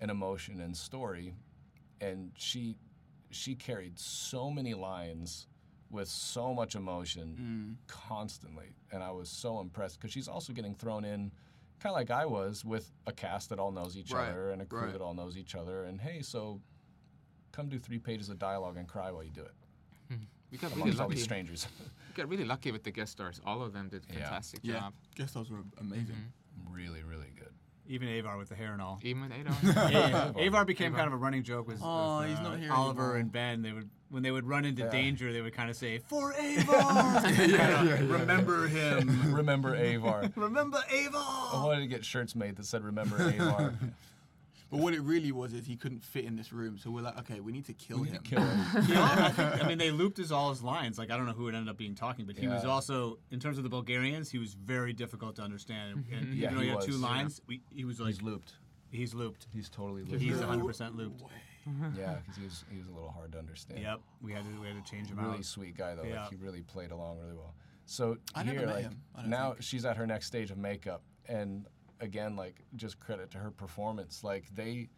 an 0.00 0.10
emotion 0.10 0.60
and 0.60 0.76
story, 0.76 1.34
and 2.00 2.30
she, 2.36 2.76
she 3.30 3.54
carried 3.54 3.98
so 3.98 4.50
many 4.50 4.74
lines 4.74 5.46
with 5.90 6.08
so 6.08 6.54
much 6.54 6.74
emotion 6.74 7.36
mm. 7.40 7.86
constantly, 7.86 8.76
and 8.92 9.02
I 9.02 9.10
was 9.10 9.28
so 9.28 9.60
impressed 9.60 9.98
because 9.98 10.12
she's 10.12 10.28
also 10.28 10.52
getting 10.52 10.74
thrown 10.74 11.04
in. 11.04 11.32
Kind 11.80 11.92
of 11.92 11.96
like 11.96 12.10
I 12.10 12.26
was 12.26 12.64
with 12.64 12.90
a 13.06 13.12
cast 13.12 13.50
that 13.50 13.58
all 13.58 13.70
knows 13.70 13.96
each 13.96 14.10
Right, 14.12 14.28
other 14.30 14.50
and 14.50 14.60
a 14.62 14.64
crew 14.66 14.80
right. 14.82 14.92
that 14.92 15.00
all 15.00 15.14
knows 15.14 15.36
each 15.36 15.54
other. 15.54 15.84
And 15.84 16.00
hey, 16.00 16.22
so 16.22 16.60
come 17.52 17.68
do 17.68 17.78
three 17.78 17.98
pages 17.98 18.28
of 18.28 18.38
dialogue 18.38 18.76
and 18.76 18.86
cry 18.88 19.10
while 19.10 19.22
you 19.24 19.30
do 19.30 19.42
it 19.42 19.54
hmm. 20.08 20.14
We 20.50 20.58
got 20.58 20.70
really 20.70 20.82
amongst 20.82 21.00
all 21.00 21.06
lucky. 21.06 21.16
these 21.16 21.24
strangers. 21.24 21.66
We 22.08 22.22
got 22.22 22.28
really 22.30 22.44
lucky 22.44 22.72
with 22.72 22.82
the 22.82 22.90
guest 22.90 23.12
stars. 23.12 23.40
All 23.46 23.62
of 23.62 23.72
them 23.72 23.88
did 23.88 24.02
a 24.10 24.12
Yeah. 24.12 24.20
fantastic 24.22 24.60
Yeah. 24.64 24.80
job. 24.80 24.94
Guest 25.14 25.30
stars 25.30 25.50
were 25.50 25.62
amazing. 25.80 26.16
Mm-hmm. 26.16 26.74
really, 26.74 27.02
really 27.04 27.30
good. 27.38 27.52
Even 27.90 28.08
Avar 28.08 28.36
with 28.36 28.50
the 28.50 28.54
hair 28.54 28.72
and 28.74 28.82
all. 28.82 29.00
Even 29.02 29.32
Adon. 29.32 29.56
Yeah, 29.90 30.32
Avar 30.46 30.64
became 30.66 30.92
kind 30.94 31.06
of 31.06 31.14
a 31.14 31.16
running 31.16 31.42
joke 31.42 31.66
with, 31.66 31.80
Oh, 31.82 32.18
with, 32.20 32.28
he's 32.28 32.38
uh, 32.38 32.42
not 32.42 32.58
here 32.58 32.70
Oliver 32.72 33.00
anymore. 33.02 33.16
and 33.16 33.32
Ben. 33.32 33.62
They 33.62 33.72
would 33.72 33.88
when 34.10 34.22
they 34.22 34.30
would 34.30 34.46
run 34.46 34.64
into 34.64 34.82
Yeah. 34.82 34.90
danger, 34.90 35.32
they 35.32 35.40
would 35.40 35.52
kind 35.54 35.68
of 35.70 35.76
say, 35.76 35.98
"For 35.98 36.32
Avar." 36.38 37.22
Kinda 37.32 37.98
Remember 38.08 38.66
him. 38.68 39.34
Remember 39.34 39.74
Avar. 39.74 40.30
Remember 40.36 40.78
Avar. 40.78 41.48
I 41.54 41.62
wanted 41.64 41.80
to 41.80 41.86
get 41.86 42.04
shirts 42.04 42.34
made 42.36 42.56
that 42.56 42.66
said 42.66 42.84
"Remember 42.84 43.16
Avar." 43.16 43.74
But 44.70 44.80
what 44.80 44.92
it 44.92 45.00
really 45.00 45.32
was 45.32 45.54
is 45.54 45.66
he 45.66 45.76
couldn't 45.76 46.04
fit 46.04 46.24
in 46.26 46.36
this 46.36 46.52
room, 46.52 46.76
so 46.76 46.90
we're 46.90 47.00
like, 47.00 47.18
okay, 47.20 47.40
we 47.40 47.52
need 47.52 47.64
to 47.66 47.72
kill 47.72 48.02
him. 48.02 48.20
Kill 48.22 48.42
him. 48.42 48.84
Yeah, 48.88 49.16
I, 49.18 49.30
think, 49.30 49.64
I 49.64 49.66
mean, 49.66 49.78
they 49.78 49.90
looped 49.90 50.18
his 50.18 50.30
all 50.30 50.50
his 50.50 50.62
lines. 50.62 50.98
Like 50.98 51.10
I 51.10 51.16
don't 51.16 51.24
know 51.26 51.32
who 51.32 51.48
it 51.48 51.54
ended 51.54 51.70
up 51.70 51.78
being 51.78 51.94
talking, 51.94 52.26
but 52.26 52.36
he 52.36 52.46
was 52.48 52.64
also, 52.66 53.18
in 53.30 53.40
terms 53.40 53.56
of 53.56 53.64
the 53.64 53.70
Bulgarians, 53.70 54.30
he 54.30 54.38
was 54.38 54.52
very 54.54 54.92
difficult 54.92 55.36
to 55.36 55.42
understand. 55.42 55.96
Mm-hmm. 55.98 56.14
And 56.14 56.34
Yeah, 56.34 56.46
even 56.46 56.54
though 56.56 56.60
he 56.62 56.66
he 56.68 56.72
had 56.74 56.82
two 56.82 56.92
was. 56.92 57.00
lines, 57.00 57.40
we, 57.46 57.62
he 57.70 57.84
was 57.84 57.98
like 57.98 58.08
He's 58.08 58.22
looped. 58.22 58.52
he's 58.90 59.14
looped. 59.14 59.46
He's 59.52 59.68
totally 59.70 60.02
looped. 60.02 60.20
He's 60.22 60.36
100 60.38 60.66
percent 60.66 60.96
looped. 60.96 61.22
yeah, 61.96 62.16
because 62.20 62.36
he 62.36 62.44
was 62.44 62.64
he 62.70 62.78
was 62.78 62.88
a 62.88 62.92
little 62.92 63.10
hard 63.10 63.32
to 63.32 63.38
understand. 63.38 63.80
Yep, 63.80 64.00
we 64.22 64.32
had 64.32 64.44
to 64.44 64.60
we 64.60 64.66
had 64.66 64.84
to 64.84 64.90
change 64.90 65.08
him 65.08 65.18
Really 65.18 65.38
out. 65.38 65.44
sweet 65.46 65.76
guy 65.78 65.94
though. 65.94 66.04
Yeah. 66.04 66.22
Like 66.22 66.30
he 66.30 66.36
really 66.36 66.60
played 66.62 66.90
along 66.90 67.18
really 67.20 67.34
well. 67.34 67.54
So 67.86 68.18
I 68.34 68.42
never 68.42 68.58
here, 68.58 68.66
met 68.66 68.74
like 68.74 68.84
him, 68.84 69.00
I 69.16 69.26
now 69.26 69.52
think. 69.52 69.62
she's 69.62 69.86
at 69.86 69.96
her 69.96 70.06
next 70.06 70.26
stage 70.26 70.50
of 70.50 70.58
makeup, 70.58 71.02
and 71.26 71.66
again, 72.00 72.36
like 72.36 72.64
just 72.76 72.98
credit 73.00 73.30
to 73.32 73.38
her 73.38 73.50
performance. 73.50 74.22
Like 74.24 74.44
they 74.54 74.88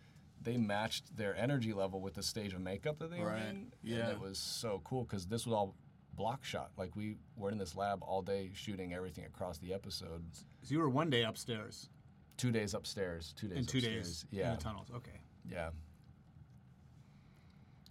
they 0.42 0.56
matched 0.56 1.14
their 1.16 1.36
energy 1.36 1.72
level 1.74 2.00
with 2.00 2.14
the 2.14 2.22
stage 2.22 2.54
of 2.54 2.60
makeup 2.62 2.98
that 2.98 3.10
they 3.10 3.20
were 3.20 3.26
Right. 3.26 3.42
in, 3.42 3.48
and 3.48 3.72
Yeah. 3.82 4.10
it 4.10 4.18
was 4.20 4.38
so 4.38 4.80
cool 4.84 5.04
because 5.04 5.26
this 5.26 5.44
was 5.44 5.52
all 5.52 5.76
block 6.14 6.44
shot. 6.44 6.72
Like 6.78 6.96
we 6.96 7.16
were 7.36 7.50
in 7.50 7.58
this 7.58 7.76
lab 7.76 8.02
all 8.02 8.22
day 8.22 8.50
shooting 8.54 8.94
everything 8.94 9.24
across 9.26 9.58
the 9.58 9.74
episode. 9.74 10.24
So 10.62 10.72
you 10.74 10.78
were 10.78 10.88
one 10.88 11.10
day 11.10 11.24
upstairs. 11.24 11.88
Two 12.38 12.50
days 12.50 12.72
upstairs. 12.72 13.34
Two 13.36 13.48
days. 13.48 13.58
in 13.58 13.66
two 13.66 13.78
upstairs. 13.78 14.22
days 14.22 14.26
Yeah. 14.30 14.50
in 14.52 14.56
the 14.56 14.62
tunnels. 14.62 14.90
Okay. 14.90 15.20
Yeah. 15.44 15.70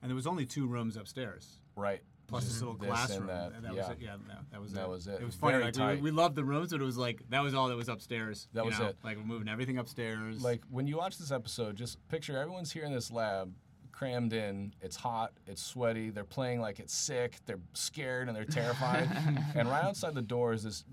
And 0.01 0.09
there 0.09 0.15
was 0.15 0.27
only 0.27 0.45
two 0.45 0.65
rooms 0.65 0.95
upstairs. 0.97 1.59
Right. 1.75 2.01
Plus 2.29 2.45
this 2.45 2.57
mm-hmm. 2.57 2.67
little 2.67 2.87
classroom. 2.87 3.21
and 3.21 3.29
that, 3.29 3.51
and 3.55 3.65
that 3.65 3.73
yeah. 3.73 3.81
was 3.81 3.89
it. 3.89 3.97
Yeah, 3.99 4.15
that, 4.27 4.51
that 4.51 4.61
was 4.61 4.73
That 4.73 4.83
it. 4.83 4.89
was 4.89 5.07
it. 5.07 5.21
It 5.21 5.25
was 5.25 5.35
funny. 5.35 5.57
Like, 5.57 5.75
we, 5.75 6.01
we 6.03 6.11
loved 6.11 6.35
the 6.35 6.43
rooms, 6.43 6.71
but 6.71 6.79
it 6.79 6.85
was 6.85 6.97
like 6.97 7.21
that 7.29 7.41
was 7.41 7.53
all 7.53 7.67
that 7.69 7.75
was 7.75 7.89
upstairs. 7.89 8.47
That 8.53 8.65
was 8.65 8.77
know? 8.79 8.87
it. 8.87 8.97
Like 9.03 9.17
we're 9.17 9.23
moving 9.23 9.47
everything 9.47 9.79
upstairs. 9.79 10.43
Like 10.43 10.61
when 10.69 10.87
you 10.87 10.97
watch 10.97 11.17
this 11.17 11.31
episode, 11.31 11.75
just 11.75 11.97
picture 12.07 12.37
everyone's 12.37 12.71
here 12.71 12.83
in 12.83 12.93
this 12.93 13.11
lab, 13.11 13.51
crammed 13.91 14.33
in. 14.33 14.73
It's 14.81 14.95
hot, 14.95 15.33
it's 15.47 15.61
sweaty. 15.61 16.11
They're 16.11 16.23
playing 16.23 16.61
like 16.61 16.79
it's 16.79 16.93
sick. 16.93 17.37
They're 17.45 17.59
scared 17.73 18.27
and 18.27 18.37
they're 18.37 18.45
terrified. 18.45 19.09
and 19.55 19.67
right 19.67 19.83
outside 19.83 20.13
the 20.13 20.21
door 20.21 20.53
is 20.53 20.63
this 20.63 20.85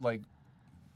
like 0.00 0.22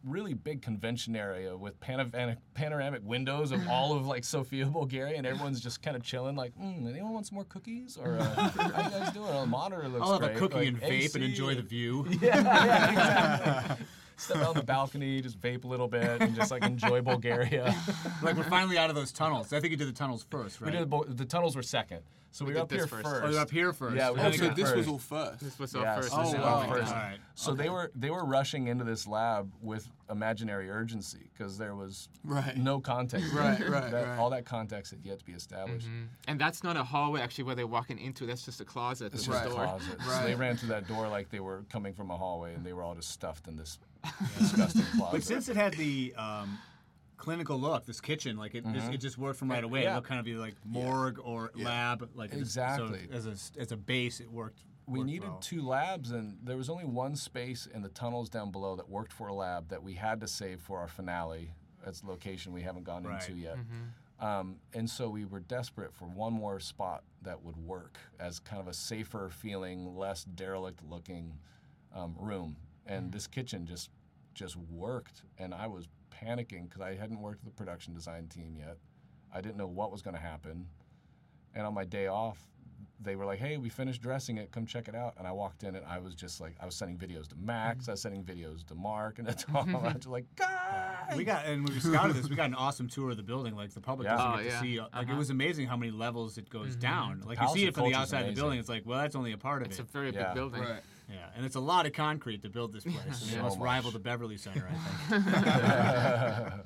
really 0.05 0.35
big 0.35 0.63
convention 0.63 1.17
area 1.17 1.57
with 1.57 1.79
panoramic, 1.81 2.39
panoramic 2.55 3.01
windows 3.05 3.53
of 3.53 3.67
all 3.69 3.93
of 3.97 4.07
like 4.07 4.25
Sofia, 4.25 4.67
Bulgaria, 4.67 5.17
and 5.17 5.27
everyone's 5.27 5.61
just 5.61 5.83
kind 5.83 5.97
of 5.97 6.03
chilling. 6.03 6.37
Like, 6.37 6.55
mm, 6.59 6.89
anyone 6.89 7.13
want 7.13 7.27
some 7.27 7.37
more 7.37 7.45
cookies? 7.45 7.97
Or 7.97 8.19
uh, 8.19 8.25
how 8.51 8.83
you 8.83 8.91
guys 8.91 9.13
doing? 9.13 9.29
Oh, 9.31 9.41
the 9.41 9.47
monitor 9.47 9.89
looks 9.89 10.05
I'll 10.05 10.13
have 10.13 10.21
great. 10.21 10.37
a 10.37 10.39
cookie 10.39 10.57
Like, 10.57 10.69
and 10.69 10.81
vape 10.81 10.91
AC 10.91 11.11
and 11.15 11.25
enjoy 11.25 11.55
the 11.55 11.63
view. 11.63 12.07
yeah, 12.21 12.43
yeah, 12.43 12.91
exactly. 12.91 13.87
Step 14.17 14.37
out 14.39 14.49
on 14.49 14.55
the 14.55 14.63
balcony, 14.63 15.21
just 15.21 15.41
vape 15.41 15.65
a 15.65 15.67
little 15.67 15.89
bit, 15.89 16.21
and 16.23 16.35
just 16.35 16.51
like 16.51 16.65
enjoy 16.65 17.01
Bulgaria. 17.03 17.75
like 18.23 18.37
we're 18.37 18.45
finally 18.45 18.79
out 18.79 18.89
of 18.91 18.97
those 18.97 19.13
tunnels. 19.13 19.53
I 19.53 19.61
think 19.61 19.73
you 19.73 19.77
did 19.77 19.89
the 19.89 19.93
tunnels 19.93 20.25
first, 20.31 20.61
right? 20.61 20.73
We 20.73 20.79
did 20.79 20.91
the, 20.91 21.05
the 21.15 21.25
tunnels 21.25 21.57
were 21.57 21.63
second, 21.63 22.01
so 22.31 22.45
we, 22.45 22.53
We 22.53 22.61
were 22.61 22.61
did 22.61 22.63
up 22.67 22.71
here 22.71 22.81
this 22.83 22.91
first. 22.91 23.05
first. 23.05 23.25
Oh, 23.25 23.31
you're 23.31 23.41
up 23.41 23.51
here 23.51 23.73
first. 23.73 23.97
Yeah, 23.97 24.11
we 24.13 24.21
Oh, 24.21 24.23
had 24.23 24.33
to 24.33 24.39
so 24.39 24.47
get 24.47 24.57
this 24.57 24.65
was 24.73 24.87
first. 24.87 24.89
all 24.89 24.99
first. 24.99 25.41
This 25.41 25.59
was 25.59 25.75
our 25.75 25.83
Yes, 25.83 25.97
first. 26.09 26.15
Oh, 26.15 26.33
wow. 26.41 26.67
first. 26.69 26.93
All 26.93 26.99
right. 26.99 27.19
So 27.35 27.55
they 27.55 27.69
were 27.69 27.91
they 27.97 28.11
were 28.11 28.25
rushing 28.25 28.69
into 28.69 28.85
this 28.85 29.07
lab 29.07 29.51
with 29.61 29.91
imaginary 30.11 30.71
urgency 30.71 31.31
because 31.33 31.59
there 31.59 31.75
was 31.75 32.09
Right. 32.23 32.57
no 32.57 32.79
context. 32.81 33.27
Right, 33.35 33.59
right, 33.69 33.91
That- 33.91 34.07
right. 34.07 34.19
All 34.19 34.31
that 34.31 34.45
context 34.45 34.93
had 34.93 35.05
yet 35.05 35.19
to 35.19 35.25
be 35.25 35.33
established. 35.33 35.87
Mm-hmm. 35.87 36.05
And 36.29 36.41
that's 36.41 36.63
not 36.63 36.77
a 36.77 36.85
hallway 36.85 37.21
actually 37.21 37.45
where 37.45 37.55
they're 37.57 37.67
walking 37.67 37.99
into. 37.99 38.27
That's 38.27 38.45
just 38.45 38.61
a 38.61 38.65
closet. 38.65 39.13
It's 39.13 39.25
just 39.27 39.43
a 39.43 39.47
a 39.47 39.49
door. 39.51 39.65
closet. 39.65 39.97
So 40.03 40.23
they 40.25 40.35
ran 40.37 40.57
through 40.57 40.69
that 40.69 40.87
door 40.87 41.09
like 41.09 41.31
they 41.31 41.41
were 41.41 41.65
coming 41.73 41.95
from 41.95 42.11
a 42.11 42.17
hallway, 42.17 42.55
and 42.55 42.65
they 42.65 42.73
were 42.73 42.83
all 42.83 42.95
just 42.95 43.11
stuffed 43.11 43.49
in 43.49 43.57
this 43.57 43.79
disgusting 44.39 44.85
closet. 44.97 45.13
But 45.13 45.23
since 45.23 45.49
it 45.49 45.57
had 45.57 45.75
the 45.75 46.15
um, 46.17 46.59
clinical 47.17 47.59
look, 47.59 47.87
this 47.87 48.01
kitchen, 48.01 48.37
like 48.37 48.55
it, 48.55 48.65
it 48.67 48.99
just 48.99 49.19
worked 49.19 49.39
from 49.39 49.51
right 49.51 49.65
away. 49.65 49.81
Mm-hmm. 49.81 49.85
Yeah. 49.87 49.93
It 49.93 49.97
looked 49.97 50.09
kind 50.09 50.19
of 50.19 50.25
be 50.25 50.35
like 50.35 50.55
morgue 50.65 51.19
or 51.23 51.51
lab, 51.55 52.09
like 52.15 52.33
Exactly. 52.33 53.01
So 53.11 53.17
as 53.17 53.27
a 53.27 53.61
as 53.61 53.73
a 53.73 53.77
base, 53.77 54.21
it 54.21 54.31
worked. 54.31 54.61
we 54.87 54.99
worked 55.01 55.11
needed 55.11 55.29
well. 55.29 55.39
two 55.39 55.63
labs, 55.63 56.11
and 56.11 56.39
there 56.43 56.57
was 56.57 56.69
only 56.69 56.85
one 56.85 57.17
space 57.17 57.67
in 57.73 57.83
the 57.83 57.89
tunnels 57.91 58.29
down 58.29 58.51
below 58.51 58.77
that 58.77 58.89
worked 58.89 59.13
for 59.13 59.29
a 59.29 59.35
lab 59.35 59.69
that 59.69 59.83
we 59.83 59.95
had 59.95 60.21
to 60.21 60.29
save 60.29 60.61
for 60.61 60.79
our 60.79 60.89
finale. 60.89 61.51
That's 61.85 62.03
a 62.03 62.07
location 62.07 62.53
we 62.53 62.63
haven't 62.63 62.85
gone 62.85 63.05
Right. 63.05 63.21
into 63.29 63.39
yet. 63.41 63.59
Um, 64.21 64.57
and 64.73 64.89
so 64.89 65.11
we 65.11 65.25
were 65.27 65.41
desperate 65.41 65.93
for 65.93 66.07
one 66.07 66.33
more 66.33 66.59
spot 66.61 67.03
that 67.23 67.43
would 67.43 67.57
work 67.57 67.99
as 68.19 68.39
kind 68.39 68.61
of 68.61 68.69
a 68.69 68.73
safer 68.73 69.29
feeling, 69.29 69.97
less 69.97 70.25
derelict 70.25 70.81
looking 70.89 71.35
um, 71.95 72.15
room. 72.19 72.57
And 72.87 73.05
mm-hmm. 73.07 73.11
this 73.11 73.27
kitchen 73.27 73.67
just 73.67 73.91
just 74.35 74.57
worked, 74.57 75.23
and 75.39 75.55
I 75.55 75.67
was 75.67 75.89
panicking 76.11 76.69
because 76.69 76.81
I 76.81 76.95
hadn't 76.97 77.21
worked 77.21 77.45
with 77.45 77.55
the 77.55 77.57
production 77.57 77.95
design 77.95 78.27
team 78.29 78.57
yet. 78.59 78.79
I 79.33 79.41
didn't 79.41 79.57
know 79.57 79.67
what 79.67 79.91
was 79.93 80.03
going 80.03 80.15
to 80.15 80.21
happen. 80.21 80.67
And 81.55 81.67
on 81.67 81.75
my 81.75 81.85
day 81.85 82.09
off, 82.09 82.39
they 83.01 83.17
were 83.17 83.25
like, 83.25 83.39
"Hey, 83.39 83.57
we 83.59 83.69
finished 83.69 84.03
dressing 84.03 84.39
it. 84.39 84.51
Come 84.51 84.67
check 84.67 84.89
it 84.89 84.95
out." 84.95 85.15
And 85.19 85.27
I 85.27 85.33
walked 85.33 85.63
in, 85.63 85.77
and 85.77 85.85
I 85.87 85.99
was 85.99 86.15
just 86.15 86.41
like, 86.41 86.57
I 86.61 86.67
was 86.67 86.75
sending 86.75 86.97
videos 86.97 87.29
to 87.29 87.37
Max, 87.37 87.83
mm-hmm. 87.83 87.91
I 87.91 87.93
was 87.95 88.01
sending 88.01 88.25
videos 88.25 88.65
to 88.67 88.75
Mark, 88.75 89.19
and 89.19 89.29
to 89.29 89.35
Tom. 89.35 89.75
I 89.77 89.79
was 89.79 89.93
just 89.95 90.07
like, 90.09 90.25
"Guys!" 90.37 91.17
We 91.17 91.25
got 91.25 91.47
and 91.47 91.65
when 91.65 91.75
we 91.75 91.81
scouted 91.81 92.17
this, 92.17 92.29
we 92.29 92.37
got 92.37 92.47
an 92.47 92.55
awesome 92.55 92.89
tour 92.89 93.11
of 93.11 93.17
the 93.17 93.23
building. 93.23 93.55
Like 93.55 93.73
the 93.73 93.81
public 93.81 94.07
Yeah. 94.07 94.17
doesn't 94.17 94.33
Oh, 94.33 94.37
get 94.37 94.47
yeah. 94.47 94.51
to 94.53 94.59
see. 94.61 94.81
Like 94.81 94.89
it 94.89 94.95
Uh-huh. 95.11 95.17
was 95.17 95.31
amazing 95.31 95.67
how 95.67 95.77
many 95.77 95.93
levels 95.93 96.39
it 96.39 96.49
goes 96.49 96.71
mm-hmm. 96.71 96.81
down. 96.81 97.23
Like 97.27 97.41
you 97.41 97.49
see 97.49 97.67
it 97.67 97.75
from 97.75 97.91
the 97.91 97.95
outside 97.95 98.23
of 98.23 98.35
the 98.35 98.41
building. 98.41 98.59
It's 98.59 98.69
like, 98.69 98.83
well, 98.87 98.99
that's 98.99 99.15
only 99.15 99.33
a 99.33 99.39
part 99.39 99.63
of 99.63 99.69
it. 99.69 99.73
It's 99.73 99.81
a 99.81 99.85
very 99.85 100.11
Yeah. 100.13 100.27
big 100.27 100.35
building. 100.35 100.63
Right. 100.63 100.83
Yeah, 101.09 101.17
and 101.37 101.45
it's 101.45 101.57
a 101.57 101.61
lot 101.61 101.87
of 101.87 101.93
concrete 101.93 102.43
to 102.43 102.49
build 102.49 102.73
this 102.73 102.85
place. 102.85 102.97
I 102.99 103.05
mean, 103.25 103.33
Yeah. 103.33 103.39
It 103.39 103.43
must 103.43 103.57
So 103.57 103.63
rival 103.63 103.91
the 103.91 103.99
Beverly 103.99 104.37
Center, 104.37 104.67
I 104.69 104.75
think. 105.11 105.27
I 105.35 106.61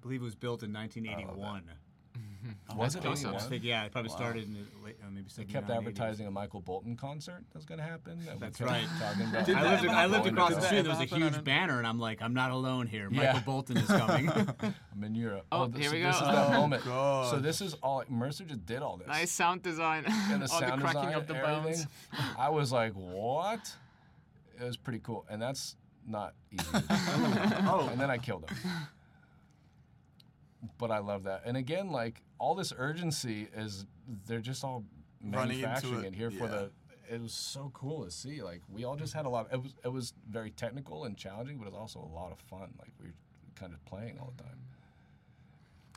believe 0.00 0.20
it 0.20 0.24
was 0.24 0.34
built 0.34 0.62
in 0.62 0.72
1981. 0.72 1.64
Was 2.76 2.94
it 2.94 3.02
close 3.02 3.24
I 3.24 3.28
81? 3.30 3.48
think, 3.50 3.64
yeah, 3.64 3.84
it 3.84 3.92
probably 3.92 4.10
started 4.10 4.44
in 4.44 4.54
the 4.54 4.60
late, 4.84 4.96
uh, 5.02 5.10
maybe 5.10 5.26
They 5.36 5.44
kept 5.44 5.66
79, 5.66 5.70
80s. 5.70 5.78
advertising 5.78 6.26
a 6.26 6.30
Michael 6.30 6.60
Bolton 6.60 6.96
concert 6.96 7.44
that 7.50 7.54
was 7.58 7.64
going 7.64 7.78
to 7.78 7.84
happen. 7.84 8.24
that 8.26 8.38
That's 8.40 8.60
right. 8.60 8.86
Talking 9.00 9.26
about. 9.28 9.48
I 9.48 9.70
lived, 9.76 9.86
I 9.88 10.06
lived 10.06 10.26
across 10.26 10.54
the 10.54 10.60
street. 10.60 10.78
ever 10.78 10.88
There 10.88 10.98
was 10.98 11.12
a 11.12 11.16
huge 11.16 11.44
banner, 11.44 11.78
and 11.78 11.86
I'm 11.86 11.98
like, 11.98 12.22
I'm 12.22 12.34
not 12.34 12.50
alone 12.50 12.86
here. 12.86 13.08
Yeah. 13.10 13.32
Michael 13.32 13.40
Bolton 13.46 13.76
is 13.78 13.86
coming. 13.86 14.28
I'm 14.92 15.04
in 15.04 15.14
Europe. 15.14 15.46
Oh, 15.52 15.66
th- 15.66 15.78
here 15.78 15.90
so 15.90 15.96
we 15.96 16.02
This 16.02 16.20
go. 16.20 16.26
is 16.26 16.34
that 16.34 16.48
Oh, 16.48 16.60
moment. 16.60 16.84
God. 16.84 17.30
So 17.30 17.38
this 17.38 17.60
is 17.60 17.74
all. 17.82 18.04
Mercer 18.08 18.44
just 18.44 18.64
did 18.66 18.82
all 18.82 18.96
this. 18.96 19.08
Nice 19.08 19.30
sound 19.32 19.62
design. 19.62 20.04
And 20.06 20.42
the 20.42 20.48
All 20.52 20.60
sound 20.60 20.80
the 20.80 20.84
cracking 20.84 21.02
design, 21.02 21.14
of 21.14 21.26
the 21.26 21.34
bones. 21.34 21.86
I 22.38 22.48
was 22.50 22.72
like, 22.72 22.92
what? 22.94 23.72
It 24.60 24.64
was 24.64 24.76
pretty 24.76 24.98
cool, 25.00 25.24
and 25.30 25.40
that's 25.40 25.76
not 26.06 26.34
easy. 26.52 26.64
oh, 26.72 27.88
and 27.92 28.00
then 28.00 28.10
I 28.10 28.18
killed 28.18 28.48
him. 28.50 28.56
But 30.78 30.90
I 30.90 30.98
love 30.98 31.24
that. 31.24 31.42
And 31.44 31.56
again, 31.56 31.90
like 31.90 32.22
all 32.38 32.54
this 32.54 32.72
urgency 32.76 33.48
is 33.54 33.86
they're 34.26 34.40
just 34.40 34.64
all 34.64 34.84
Running 35.22 35.58
into 35.58 35.66
manufacturing 35.68 36.04
it, 36.04 36.08
it 36.08 36.14
here 36.14 36.30
for 36.30 36.46
the 36.46 36.70
it 37.10 37.20
was 37.20 37.32
so 37.32 37.70
cool 37.74 38.04
to 38.04 38.10
see. 38.10 38.42
Like 38.42 38.62
we 38.68 38.84
all 38.84 38.96
just 38.96 39.14
had 39.14 39.26
a 39.26 39.28
lot 39.28 39.48
it 39.52 39.60
was 39.62 39.74
it 39.84 39.88
was 39.88 40.12
very 40.30 40.50
technical 40.50 41.04
and 41.04 41.16
challenging, 41.16 41.58
but 41.58 41.66
it 41.66 41.72
was 41.72 41.80
also 41.80 42.00
a 42.00 42.14
lot 42.14 42.32
of 42.32 42.38
fun. 42.40 42.72
Like 42.78 42.92
we 43.00 43.06
were 43.06 43.14
kind 43.54 43.72
of 43.72 43.84
playing 43.84 44.18
all 44.20 44.32
the 44.36 44.42
time. 44.44 44.58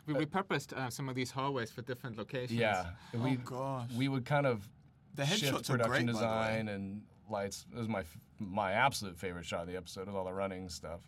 We 0.08 0.14
repurposed 0.16 0.74
uh, 0.74 0.90
some 0.90 1.10
of 1.10 1.16
these 1.16 1.30
hallways 1.32 1.70
for 1.72 1.84
different 1.84 2.18
locations. 2.18 2.60
Yeah. 2.60 2.86
we 3.14 3.32
Oh, 3.32 3.36
gosh. 3.46 3.92
we 3.96 4.08
would 4.08 4.26
kind 4.26 4.48
of 4.48 4.68
The 5.16 5.26
shift 5.26 5.54
headshots 5.54 5.70
are 5.70 5.78
production 5.78 6.06
great, 6.08 6.16
by 6.16 6.20
the 6.22 6.26
way. 6.28 6.32
design 6.34 6.68
and 6.70 7.02
lights. 7.30 7.66
It 7.72 7.78
was 7.78 7.88
my 7.88 8.04
my 8.40 8.72
absolute 8.72 9.18
favorite 9.18 9.46
shot 9.46 9.62
of 9.62 9.68
the 9.68 9.78
episode 9.78 10.08
was 10.08 10.16
all 10.16 10.26
the 10.26 10.34
running 10.34 10.70
stuff. 10.70 11.02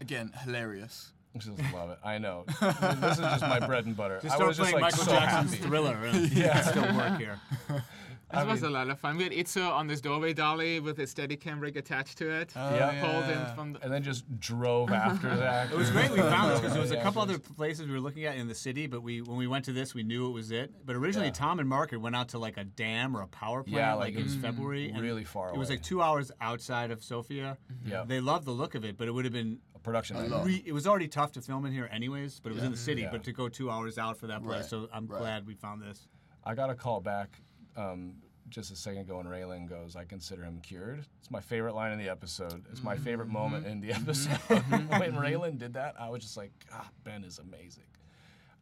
Again, 0.00 0.30
hilarious. 0.44 1.12
Just 1.38 1.58
love 1.72 1.90
it. 1.90 1.98
I 2.04 2.18
know. 2.18 2.44
this 2.46 3.12
is 3.12 3.18
just 3.18 3.42
my 3.42 3.60
bread 3.66 3.86
and 3.86 3.96
butter. 3.96 4.20
just 4.22 4.32
I 4.32 4.36
start 4.36 4.48
was 4.48 4.56
just 4.56 4.70
playing 4.70 4.82
like 4.82 4.92
Michael 4.92 5.04
so 5.06 5.10
Jackson's 5.12 5.54
happy. 5.54 5.62
Thriller. 5.68 5.96
And 6.04 6.32
Yeah. 6.32 6.58
it 6.58 6.64
still 6.64 6.94
work 6.96 7.18
here. 7.18 7.40
This 8.28 8.44
was 8.44 8.62
a 8.64 8.68
lot 8.70 8.90
of 8.90 8.98
fun. 8.98 9.16
We 9.16 9.22
had 9.22 9.32
Itzo 9.32 9.70
on 9.70 9.86
this 9.86 10.00
doorway 10.00 10.32
dolly 10.32 10.80
with 10.80 10.98
a 10.98 11.02
Steadicam 11.04 11.60
rig 11.60 11.76
attached 11.76 12.18
to 12.18 12.28
it. 12.28 12.52
Oh, 12.56 12.74
Yeah. 12.74 13.00
Pulled 13.00 13.30
in 13.30 13.54
from 13.54 13.72
the. 13.74 13.84
and 13.84 13.92
then 13.92 14.02
just 14.02 14.24
drove 14.40 14.90
after 14.92 15.34
that. 15.36 15.70
It 15.70 15.76
was 15.76 15.90
great 15.92 16.10
we 16.10 16.18
found 16.18 16.50
this 16.50 16.58
because 16.58 16.72
there 16.72 16.82
was 16.82 16.90
a 16.90 17.00
couple 17.00 17.22
other 17.22 17.38
places 17.38 17.86
we 17.86 17.92
were 17.92 18.00
looking 18.00 18.24
at 18.24 18.36
in 18.36 18.48
the 18.48 18.54
city, 18.54 18.88
but 18.88 19.00
we 19.00 19.22
when 19.22 19.36
we 19.38 19.46
went 19.46 19.64
to 19.66 19.72
this, 19.72 19.94
we 19.94 20.02
knew 20.02 20.26
it 20.26 20.32
was 20.32 20.50
it. 20.50 20.72
But 20.84 20.96
originally, 20.96 21.28
Yeah. 21.28 21.34
Tom 21.34 21.60
and 21.60 21.68
Mark 21.68 21.92
had 21.92 22.02
went 22.02 22.16
out 22.16 22.30
to 22.30 22.40
like 22.40 22.56
a 22.56 22.64
dam 22.64 23.16
or 23.16 23.22
a 23.22 23.28
power 23.28 23.62
plant. 23.62 23.76
Yeah, 23.78 23.94
like, 23.94 24.14
like 24.14 24.20
it 24.20 24.24
was 24.24 24.34
mm, 24.36 24.42
February. 24.42 24.88
and 24.90 25.00
really 25.00 25.24
far 25.24 25.50
It 25.54 25.56
was 25.56 25.70
like 25.70 25.82
two 25.82 26.02
hours 26.02 26.32
outside 26.40 26.90
of 26.90 27.04
Sofia. 27.04 27.58
Yeah. 27.86 28.02
They 28.04 28.18
loved 28.20 28.44
the 28.44 28.50
look 28.50 28.74
of 28.74 28.84
it, 28.84 28.98
but 28.98 29.06
it 29.06 29.12
would 29.12 29.24
have 29.24 29.32
been. 29.34 29.60
A 29.86 29.90
production. 29.90 30.16
A 30.16 30.20
item. 30.20 30.30
lot. 30.32 30.46
Re- 30.46 30.62
it 30.66 30.72
was 30.72 30.86
already 30.86 31.08
tough 31.08 31.32
to 31.32 31.40
film 31.40 31.64
in 31.66 31.72
here, 31.72 31.88
anyways. 31.92 32.40
But 32.40 32.52
it 32.52 32.54
was 32.56 32.64
in 32.64 32.72
the 32.72 32.76
city. 32.76 33.02
Yeah. 33.02 33.10
But 33.12 33.24
to 33.24 33.32
go 33.32 33.48
two 33.48 33.70
hours 33.70 33.98
out 33.98 34.16
for 34.18 34.26
that 34.26 34.42
place, 34.42 34.60
Right, 34.62 34.64
so 34.64 34.88
I'm 34.92 35.06
right. 35.06 35.18
glad 35.20 35.46
we 35.46 35.54
found 35.54 35.82
this. 35.82 36.08
I 36.44 36.54
got 36.54 36.70
a 36.70 36.74
call 36.74 37.00
back 37.00 37.40
um, 37.76 38.14
just 38.48 38.70
a 38.70 38.76
second 38.76 39.00
ago, 39.02 39.18
and 39.20 39.28
Raylan 39.28 39.68
goes, 39.68 39.96
"I 39.96 40.04
consider 40.04 40.42
him 40.44 40.60
cured." 40.60 41.04
It's 41.20 41.30
my 41.30 41.40
favorite 41.40 41.74
line 41.74 41.92
in 41.92 41.98
the 41.98 42.08
episode. 42.08 42.64
It's 42.70 42.82
my 42.82 42.96
favorite 42.96 43.28
moment 43.28 43.66
in 43.66 43.80
the 43.80 43.92
episode. 43.92 44.30
when 44.68 45.14
Raylan 45.14 45.58
did 45.58 45.74
that, 45.74 45.94
I 45.98 46.08
was 46.08 46.22
just 46.22 46.36
like, 46.36 46.52
"Ah, 46.72 46.88
Ben 47.04 47.24
is 47.24 47.38
amazing." 47.38 47.84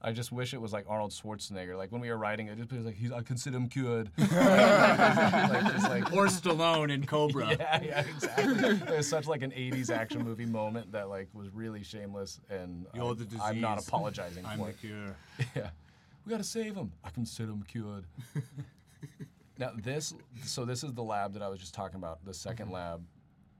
I 0.04 0.12
just 0.12 0.30
wish 0.32 0.52
it 0.52 0.60
was 0.60 0.70
like 0.70 0.84
Arnold 0.86 1.12
Schwarzenegger. 1.12 1.78
Like 1.78 1.90
when 1.90 2.02
we 2.02 2.10
were 2.10 2.18
writing 2.18 2.48
it, 2.48 2.58
just 2.58 2.70
was 2.70 2.84
like, 2.84 2.94
He's, 2.94 3.10
"I 3.10 3.22
consider 3.22 3.56
him 3.56 3.68
cured." 3.68 4.10
like, 4.18 4.28
just 4.28 5.88
like, 5.88 6.12
Or 6.12 6.26
Stallone 6.26 6.92
in 6.92 7.06
Cobra. 7.06 7.48
yeah, 7.58 7.82
yeah, 7.82 8.00
exactly. 8.00 8.68
it 8.68 8.96
was 8.98 9.08
such 9.08 9.26
like 9.26 9.40
an 9.40 9.50
'80s 9.50 9.90
action 9.90 10.22
movie 10.22 10.44
moment 10.44 10.92
that 10.92 11.08
like 11.08 11.28
was 11.32 11.48
really 11.54 11.82
shameless, 11.82 12.38
and 12.50 12.86
You're 12.94 13.12
I- 13.12 13.14
the 13.14 13.40
I'm 13.42 13.60
not 13.62 13.78
apologizing 13.86 14.44
I'm 14.44 14.58
for 14.58 14.64
the 14.66 14.70
it. 14.70 14.80
cure. 14.80 15.16
Yeah. 15.56 15.70
We 16.26 16.30
gotta 16.30 16.44
save 16.44 16.74
him. 16.74 16.92
I 17.02 17.10
consider 17.10 17.52
him 17.52 17.64
cured. 17.66 18.04
now 19.58 19.72
this 19.82 20.14
so 20.44 20.66
this 20.66 20.84
is 20.84 20.92
the 20.92 21.02
lab 21.02 21.32
that 21.32 21.42
I 21.42 21.48
was 21.48 21.60
just 21.60 21.74
talking 21.74 21.96
about, 21.96 22.24
the 22.24 22.32
2nd 22.32 22.56
mm-hmm. 22.56 22.72
lab 22.72 23.04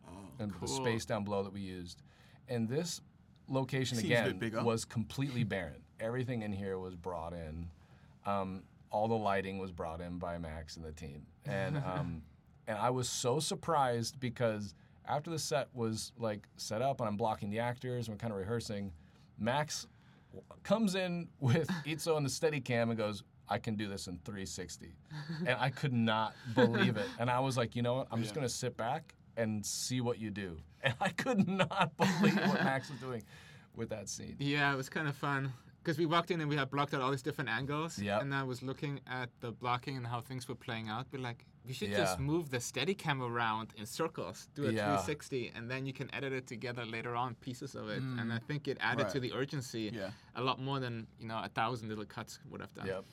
oh, 0.09 0.12
and 0.38 0.53
the 0.61 0.68
space 0.68 1.05
down 1.05 1.24
below 1.24 1.42
that 1.42 1.53
we 1.53 1.61
used. 1.61 2.03
And 2.49 2.68
this 2.68 3.01
location 3.49 3.99
Seems 3.99 4.11
again 4.11 4.64
was 4.64 4.84
completely 4.84 5.45
barren. 5.45 5.84
Everything 6.05 6.42
in 6.42 6.52
here 6.52 6.78
was 6.78 6.94
brought 6.94 7.32
in. 7.32 7.66
Um, 8.26 8.62
all 8.90 9.09
the 9.09 9.14
lighting 9.16 9.59
was 9.59 9.72
brought 9.72 10.00
in 10.02 10.18
by 10.18 10.36
Max 10.38 10.76
and 10.76 10.84
the 10.84 10.92
team. 10.92 11.26
And 11.46 11.76
um, 11.86 12.22
and 12.68 12.78
I 12.78 12.90
was 12.90 13.09
so 13.09 13.40
surprised 13.40 14.20
because 14.20 14.74
after 15.07 15.30
the 15.30 15.38
set 15.38 15.68
was 15.74 16.12
like 16.18 16.46
set 16.57 16.82
up 16.82 17.00
and 17.00 17.09
I'm 17.09 17.16
blocking 17.16 17.50
the 17.50 17.59
actors 17.59 18.07
and 18.07 18.14
we're 18.14 18.18
kind 18.20 18.32
of 18.32 18.38
rehearsing, 18.38 18.92
Max 19.38 19.86
comes 20.62 20.94
in 20.94 21.28
with 21.40 21.68
Itzo 21.86 22.16
and 22.18 22.24
the 22.26 22.30
steady 22.30 22.61
cam 22.61 22.90
and 22.90 22.98
goes, 22.98 23.22
I 23.48 23.59
can 23.59 23.74
do 23.74 23.88
this 23.88 24.07
in 24.07 24.18
360. 24.24 24.94
and 25.46 25.57
I 25.59 25.70
could 25.70 25.92
not 25.92 26.34
believe 26.55 26.96
it. 26.96 27.07
And 27.18 27.28
I 27.30 27.40
was 27.40 27.57
like, 27.57 27.74
you 27.76 27.82
know 27.82 27.94
what? 27.94 28.09
I'm 28.11 28.20
just 28.20 28.32
Yeah. 28.32 28.36
going 28.40 28.48
to 28.48 28.55
sit 28.55 28.76
back 28.76 29.14
and 29.36 29.64
see 29.64 30.00
what 30.00 30.18
you 30.18 30.30
do. 30.30 30.57
and 30.82 30.94
I 31.00 31.09
could 31.11 31.46
not 31.48 31.96
believe 31.96 32.36
what 32.36 32.62
Max 32.64 32.90
was 32.90 32.98
doing 33.00 33.22
with 33.74 33.88
that 33.90 34.09
scene. 34.09 34.36
Yeah, 34.38 34.72
it 34.72 34.76
was 34.76 34.88
kind 34.88 35.09
of 35.09 35.16
fun 35.16 35.52
because 35.85 35.99
we 35.99 36.07
walked 36.07 36.30
in 36.30 36.41
and 36.41 36.49
we 36.49 36.57
had 36.57 36.70
blocked 36.70 36.95
out 36.95 37.03
all 37.03 37.11
these 37.11 37.22
different 37.22 37.51
angles. 37.51 37.99
Yep. 37.99 38.22
And 38.22 38.35
I 38.35 38.43
was 38.43 38.62
looking 38.62 39.01
at 39.07 39.28
the 39.41 39.53
blocking 39.53 39.99
and 39.99 40.07
how 40.07 40.20
things 40.22 40.49
were 40.49 40.55
playing 40.55 40.89
out. 40.89 41.07
But 41.11 41.20
like, 41.20 41.45
we 41.66 41.74
should 41.74 41.91
Yeah. 41.91 41.99
just 41.99 42.18
move 42.18 42.49
the 42.51 42.59
steady 42.61 42.95
cam 42.95 43.22
around 43.22 43.74
in 43.76 43.85
circles, 43.85 44.49
do 44.55 44.62
a 44.66 44.72
Yeah. 44.72 44.97
360, 44.97 45.53
and 45.55 45.70
then 45.70 45.85
you 45.85 45.93
can 45.93 46.09
edit 46.14 46.32
it 46.32 46.47
together 46.47 46.87
later 46.87 47.14
on, 47.14 47.35
pieces 47.35 47.74
of 47.74 47.91
it. 47.91 48.03
And 48.03 48.32
I 48.32 48.39
think 48.39 48.66
it 48.66 48.78
added 48.80 49.11
to 49.11 49.20
the 49.20 49.32
urgency 49.35 49.91
Yeah. 49.93 50.11
a 50.35 50.43
lot 50.43 50.59
more 50.59 50.80
than 50.80 51.07
you 51.18 51.26
know 51.26 51.39
a 51.43 51.49
thousand 51.49 51.91
little 51.91 52.07
cuts 52.07 52.39
would 52.51 52.61
have 52.62 52.72
done. 52.72 52.87
Yep. 52.87 53.05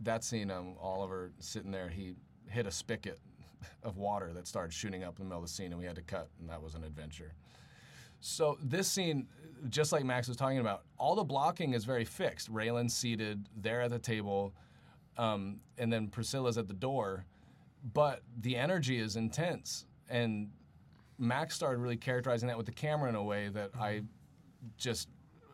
That 0.00 0.24
scene, 0.24 0.50
um, 0.50 0.76
Oliver 0.78 1.32
sitting 1.40 1.70
there, 1.70 1.88
he 1.88 2.14
hit 2.46 2.66
a 2.66 2.70
spigot 2.70 3.18
of 3.82 3.96
water 3.96 4.32
that 4.34 4.46
started 4.46 4.72
shooting 4.72 5.02
up 5.02 5.18
in 5.18 5.24
the 5.24 5.28
middle 5.30 5.42
of 5.42 5.48
the 5.48 5.52
scene, 5.52 5.72
and 5.72 5.78
we 5.80 5.86
had 5.86 5.96
to 5.96 6.02
cut, 6.02 6.28
and 6.38 6.48
that 6.50 6.62
was 6.62 6.74
an 6.74 6.84
adventure. 6.84 7.32
So 8.20 8.58
this 8.62 8.88
scene, 8.88 9.28
just 9.68 9.92
like 9.92 10.04
Max 10.04 10.28
was 10.28 10.36
talking 10.36 10.58
about, 10.58 10.82
all 10.98 11.14
the 11.14 11.24
blocking 11.24 11.74
is 11.74 11.84
very 11.84 12.04
fixed. 12.04 12.52
Raylan's 12.52 12.94
seated, 12.94 13.48
they're 13.56 13.82
at 13.82 13.90
the 13.90 13.98
table, 13.98 14.54
um, 15.16 15.60
and 15.78 15.92
then 15.92 16.08
Priscilla's 16.08 16.58
at 16.58 16.68
the 16.68 16.74
door, 16.74 17.24
but 17.92 18.22
the 18.40 18.56
energy 18.56 18.98
is 18.98 19.16
intense, 19.16 19.86
and 20.08 20.50
Max 21.18 21.54
started 21.54 21.80
really 21.80 21.96
characterizing 21.96 22.48
that 22.48 22.56
with 22.56 22.66
the 22.66 22.72
camera 22.72 23.08
in 23.08 23.14
a 23.14 23.22
way 23.22 23.48
that 23.48 23.70
I 23.78 24.02
just 24.76 25.08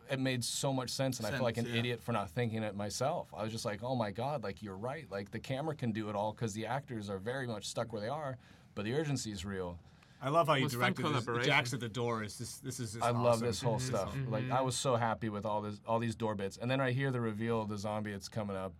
it 0.09 0.19
made 0.19 0.43
so 0.43 0.71
much 0.71 0.91
sense 0.91 1.17
and 1.17 1.25
I 1.25 1.31
feel 1.31 1.41
like 1.41 1.57
an 1.57 1.65
yeah. 1.65 1.79
idiot 1.79 2.01
for 2.01 2.11
not 2.11 2.29
thinking 2.29 2.61
it 2.61 2.75
myself. 2.75 3.33
I 3.35 3.41
was 3.41 3.51
just 3.51 3.65
like, 3.65 3.83
"Oh 3.83 3.95
my 3.95 4.11
god, 4.11 4.43
like 4.43 4.61
you're 4.61 4.77
right. 4.77 5.07
Like 5.09 5.31
the 5.31 5.39
camera 5.39 5.75
can 5.75 5.91
do 5.91 6.09
it 6.09 6.15
all 6.15 6.31
cuz 6.33 6.53
the 6.53 6.65
actors 6.67 7.09
are 7.09 7.17
very 7.17 7.47
much 7.47 7.65
stuck 7.65 7.91
where 7.91 8.01
they 8.01 8.07
are, 8.07 8.37
but 8.75 8.85
the 8.85 8.93
urgency 8.93 9.31
is 9.31 9.45
real." 9.45 9.79
I 10.25 10.29
love 10.29 10.47
how 10.47 10.55
you 10.55 10.63
was 10.63 10.73
directed 10.73 11.05
this. 11.05 11.11
collaboration. 11.11 11.45
Jack's 11.45 11.73
at 11.73 11.79
the 11.79 11.87
door. 11.87 12.23
Is 12.23 12.39
this? 12.39 12.57
This 12.57 12.79
is. 12.79 12.93
Just 12.93 13.05
I 13.05 13.11
love 13.11 13.39
this 13.39 13.61
whole 13.61 13.77
stuff. 13.77 14.11
Mm-hmm. 14.15 14.33
Like 14.33 14.49
I 14.49 14.61
was 14.61 14.75
so 14.75 14.95
happy 14.95 15.29
with 15.29 15.45
all 15.45 15.61
this 15.61 15.79
all 15.85 15.99
these 15.99 16.15
door 16.15 16.33
bits. 16.33 16.57
And 16.59 16.69
then 16.69 16.81
I 16.81 16.91
hear 16.91 17.11
the 17.11 17.21
reveal 17.21 17.61
of 17.61 17.69
the 17.69 17.77
zombie 17.77 18.11
that's 18.11 18.27
coming 18.27 18.57
up. 18.57 18.73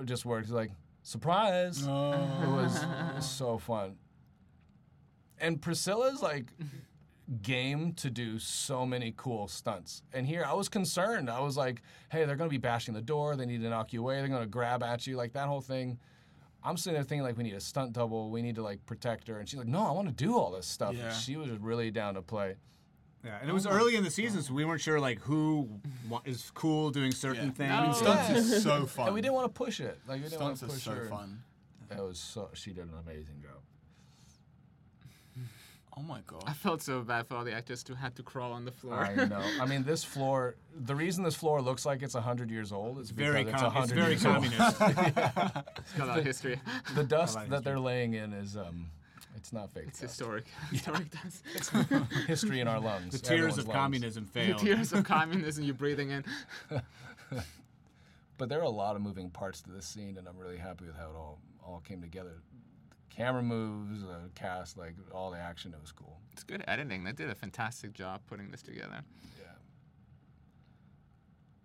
It 0.00 0.04
just 0.04 0.24
works 0.24 0.50
like 0.50 0.70
surprise. 1.02 1.82
It 1.82 1.88
was 1.88 2.76
it 2.82 3.14
was 3.16 3.28
so 3.28 3.58
fun. 3.58 3.96
And 5.40 5.60
Priscilla's 5.60 6.22
like 6.22 6.52
game 7.42 7.92
to 7.94 8.08
do 8.08 8.38
so 8.38 8.86
many 8.86 9.12
cool 9.16 9.48
stunts. 9.48 10.04
And 10.12 10.24
here 10.24 10.44
I 10.46 10.52
was 10.52 10.68
concerned. 10.68 11.28
I 11.28 11.40
was 11.40 11.56
like, 11.56 11.82
hey, 12.10 12.24
they're 12.26 12.36
gonna 12.36 12.48
be 12.48 12.58
bashing 12.58 12.94
the 12.94 13.02
door, 13.02 13.34
they 13.34 13.46
need 13.46 13.62
to 13.62 13.68
knock 13.68 13.92
you 13.92 14.02
away, 14.02 14.20
they're 14.20 14.28
gonna 14.28 14.46
grab 14.46 14.84
at 14.84 15.04
you, 15.08 15.16
like 15.16 15.32
that 15.32 15.48
whole 15.48 15.60
thing. 15.60 15.98
I'm 16.64 16.76
sitting 16.76 16.94
there 16.94 17.04
thinking 17.04 17.22
like 17.22 17.36
we 17.36 17.44
need 17.44 17.54
a 17.54 17.60
stunt 17.60 17.92
double, 17.92 18.30
we 18.30 18.42
need 18.42 18.56
to 18.56 18.62
like 18.62 18.84
protect 18.86 19.28
her, 19.28 19.38
and 19.38 19.48
she's 19.48 19.58
like, 19.58 19.68
no, 19.68 19.86
I 19.86 19.92
want 19.92 20.08
to 20.08 20.14
do 20.14 20.36
all 20.36 20.50
this 20.50 20.66
stuff. 20.66 20.94
Yeah. 20.94 21.12
She 21.12 21.36
was 21.36 21.50
really 21.50 21.90
down 21.90 22.14
to 22.14 22.22
play. 22.22 22.56
Yeah, 23.24 23.38
and 23.40 23.50
it 23.50 23.52
was 23.52 23.66
early 23.66 23.96
in 23.96 24.04
the 24.04 24.10
season, 24.10 24.40
so 24.42 24.54
we 24.54 24.64
weren't 24.64 24.80
sure 24.80 25.00
like 25.00 25.18
who 25.20 25.68
wa- 26.08 26.22
is 26.24 26.50
cool 26.54 26.90
doing 26.90 27.10
certain 27.12 27.50
things. 27.52 27.72
I 27.72 27.82
mean, 27.82 27.94
stunts 27.94 28.30
is 28.30 28.62
so 28.62 28.86
fun. 28.86 29.06
And 29.06 29.14
we 29.14 29.20
didn't 29.20 29.34
want 29.34 29.46
to 29.52 29.58
push 29.58 29.80
it. 29.80 29.98
Like 30.06 30.22
we 30.22 30.28
didn't 30.28 30.40
want 30.42 30.58
Stunts 30.58 30.60
to 30.84 30.90
are 30.90 30.94
push 30.94 31.00
so 31.00 31.04
her. 31.04 31.08
fun. 31.16 31.42
It 31.90 32.00
was 32.02 32.18
so. 32.18 32.50
She 32.54 32.70
did 32.72 32.84
an 32.84 32.94
amazing 33.04 33.40
job. 33.42 33.60
Oh 35.98 36.02
my 36.02 36.20
god. 36.26 36.44
I 36.46 36.52
felt 36.52 36.82
so 36.82 37.00
bad 37.00 37.26
for 37.26 37.36
all 37.36 37.44
the 37.44 37.54
actors 37.54 37.82
who 37.86 37.94
had 37.94 38.14
to 38.16 38.22
crawl 38.22 38.52
on 38.52 38.64
the 38.66 38.70
floor. 38.70 38.98
I 38.98 39.14
know. 39.14 39.40
I 39.60 39.64
mean, 39.64 39.82
this 39.82 40.04
floor. 40.04 40.56
The 40.84 40.94
reason 40.94 41.24
this 41.24 41.34
floor 41.34 41.62
looks 41.62 41.86
like 41.86 42.02
it's 42.02 42.14
hundred 42.14 42.50
years 42.50 42.70
old 42.70 42.98
is 42.98 43.10
Very, 43.10 43.44
because 43.44 43.60
com- 43.62 43.72
it's 43.82 43.92
it's 43.92 43.92
hundred 43.92 44.02
very 44.02 44.10
years 44.12 44.26
old. 44.26 44.34
communist. 44.34 44.80
It's 45.78 45.92
got 45.96 46.04
a 46.04 46.10
lot 46.10 46.18
of 46.18 46.24
history. 46.24 46.60
The 46.94 47.04
dust 47.04 47.34
like 47.36 47.48
that 47.48 47.56
history. 47.56 47.64
they're 47.72 47.80
laying 47.80 48.14
in 48.14 48.32
is 48.34 48.56
um, 48.58 48.90
it's 49.36 49.52
not 49.52 49.70
fake. 49.72 49.84
It's 49.88 50.00
dust. 50.00 50.18
historic. 50.18 50.44
Historic 50.70 51.06
dust. 51.10 51.44
History 52.26 52.60
in 52.60 52.68
our 52.68 52.80
lungs. 52.80 53.12
the 53.12 53.18
tears 53.18 53.30
everyone's 53.38 53.58
of 53.58 53.68
lungs. 53.68 53.76
communism 53.76 54.28
The 54.34 54.54
tears 54.54 54.92
of 54.92 55.04
communism 55.04 55.64
you're 55.64 55.74
breathing 55.74 56.10
in. 56.10 56.24
But 58.38 58.48
there 58.50 58.58
are 58.58 58.64
a 58.64 58.68
lot 58.68 58.96
of 58.96 59.02
moving 59.02 59.30
parts 59.30 59.62
to 59.62 59.70
this 59.70 59.86
scene, 59.86 60.18
and 60.18 60.28
I'm 60.28 60.36
really 60.36 60.58
happy 60.58 60.84
with 60.84 60.96
how 60.96 61.06
it 61.10 61.16
all 61.16 61.38
all 61.64 61.80
came 61.88 62.02
together. 62.02 62.42
The 63.16 63.22
camera 63.22 63.42
moves, 63.42 64.02
the 64.02 64.30
cast, 64.34 64.76
like 64.76 64.94
all 65.12 65.30
the 65.30 65.38
action. 65.38 65.72
It 65.72 65.80
was 65.80 65.92
cool. 65.92 66.18
It's 66.32 66.42
good 66.42 66.62
editing. 66.68 67.04
They 67.04 67.12
did 67.12 67.30
a 67.30 67.34
fantastic 67.34 67.92
job 67.94 68.20
putting 68.26 68.50
this 68.50 68.62
together. 68.62 69.02
Yeah. 69.38 69.44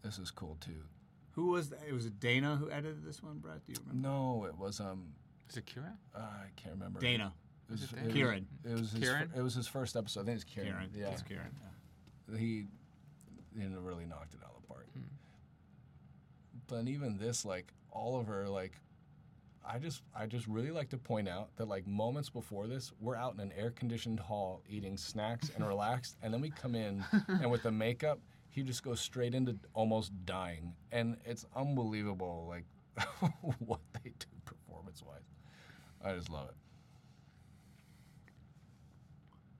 This 0.03 0.17
is 0.17 0.31
cool 0.31 0.57
too. 0.61 0.83
Who 1.31 1.47
was 1.47 1.69
that? 1.69 1.79
It 1.87 1.93
was 1.93 2.05
it 2.05 2.19
Dana 2.19 2.55
who 2.55 2.69
edited 2.71 3.03
this 3.05 3.21
one, 3.23 3.39
Brett. 3.39 3.65
Do 3.65 3.73
you 3.73 3.77
remember? 3.87 4.07
No, 4.07 4.45
it 4.45 4.57
was 4.57 4.79
um. 4.79 5.13
Is 5.49 5.57
it 5.57 5.65
Kira? 5.65 5.91
Uh, 6.15 6.19
I 6.19 6.45
can't 6.55 6.75
remember. 6.75 6.99
Dana. 6.99 7.33
It 7.69 7.71
was, 7.73 7.83
it 7.83 7.89
it 7.97 8.03
was- 8.05 8.13
Kieran. 8.13 8.47
It 8.65 8.71
was 8.71 8.91
his, 8.91 8.99
Kieran? 8.99 9.31
It 9.35 9.41
was 9.41 9.53
his 9.53 9.67
first 9.67 9.95
episode. 9.95 10.21
I 10.21 10.23
think 10.25 10.35
it's 10.35 10.43
Kieran. 10.45 10.69
Kieran. 10.71 10.89
Yeah. 10.95 11.07
It's 11.09 11.21
Kieran. 11.21 11.55
yeah. 12.31 12.37
He, 12.37 12.65
he 13.57 13.65
really 13.65 14.05
knocked 14.05 14.33
it 14.33 14.39
out 14.43 14.53
of 14.55 14.61
the 14.61 14.67
park. 14.67 14.87
But 16.67 16.87
even 16.87 17.17
this, 17.17 17.43
like 17.45 17.73
Oliver, 17.91 18.47
like 18.49 18.73
I 19.65 19.77
just 19.77 20.03
I 20.15 20.25
just 20.25 20.47
really 20.47 20.71
like 20.71 20.89
to 20.89 20.97
point 20.97 21.29
out 21.29 21.49
that 21.57 21.67
like 21.67 21.85
moments 21.87 22.29
before 22.29 22.67
this, 22.67 22.91
we're 22.99 23.15
out 23.15 23.33
in 23.33 23.39
an 23.39 23.51
air 23.57 23.71
conditioned 23.71 24.19
hall 24.19 24.63
eating 24.69 24.97
snacks 24.97 25.51
and 25.55 25.65
relaxed, 25.67 26.17
and 26.21 26.33
then 26.33 26.41
we 26.41 26.49
come 26.49 26.75
in 26.75 27.03
and 27.27 27.49
with 27.51 27.63
the 27.63 27.71
makeup, 27.71 28.19
he 28.49 28.63
just 28.63 28.83
goes 28.83 28.99
straight 28.99 29.33
into 29.33 29.55
almost 29.73 30.11
dying, 30.25 30.73
and 30.91 31.17
it's 31.25 31.45
unbelievable 31.55 32.45
like 32.49 32.65
what 33.59 33.81
they 33.93 34.11
do 34.19 34.27
performance 34.45 35.03
wise. 35.03 35.29
I 36.03 36.15
just 36.15 36.29
love 36.29 36.49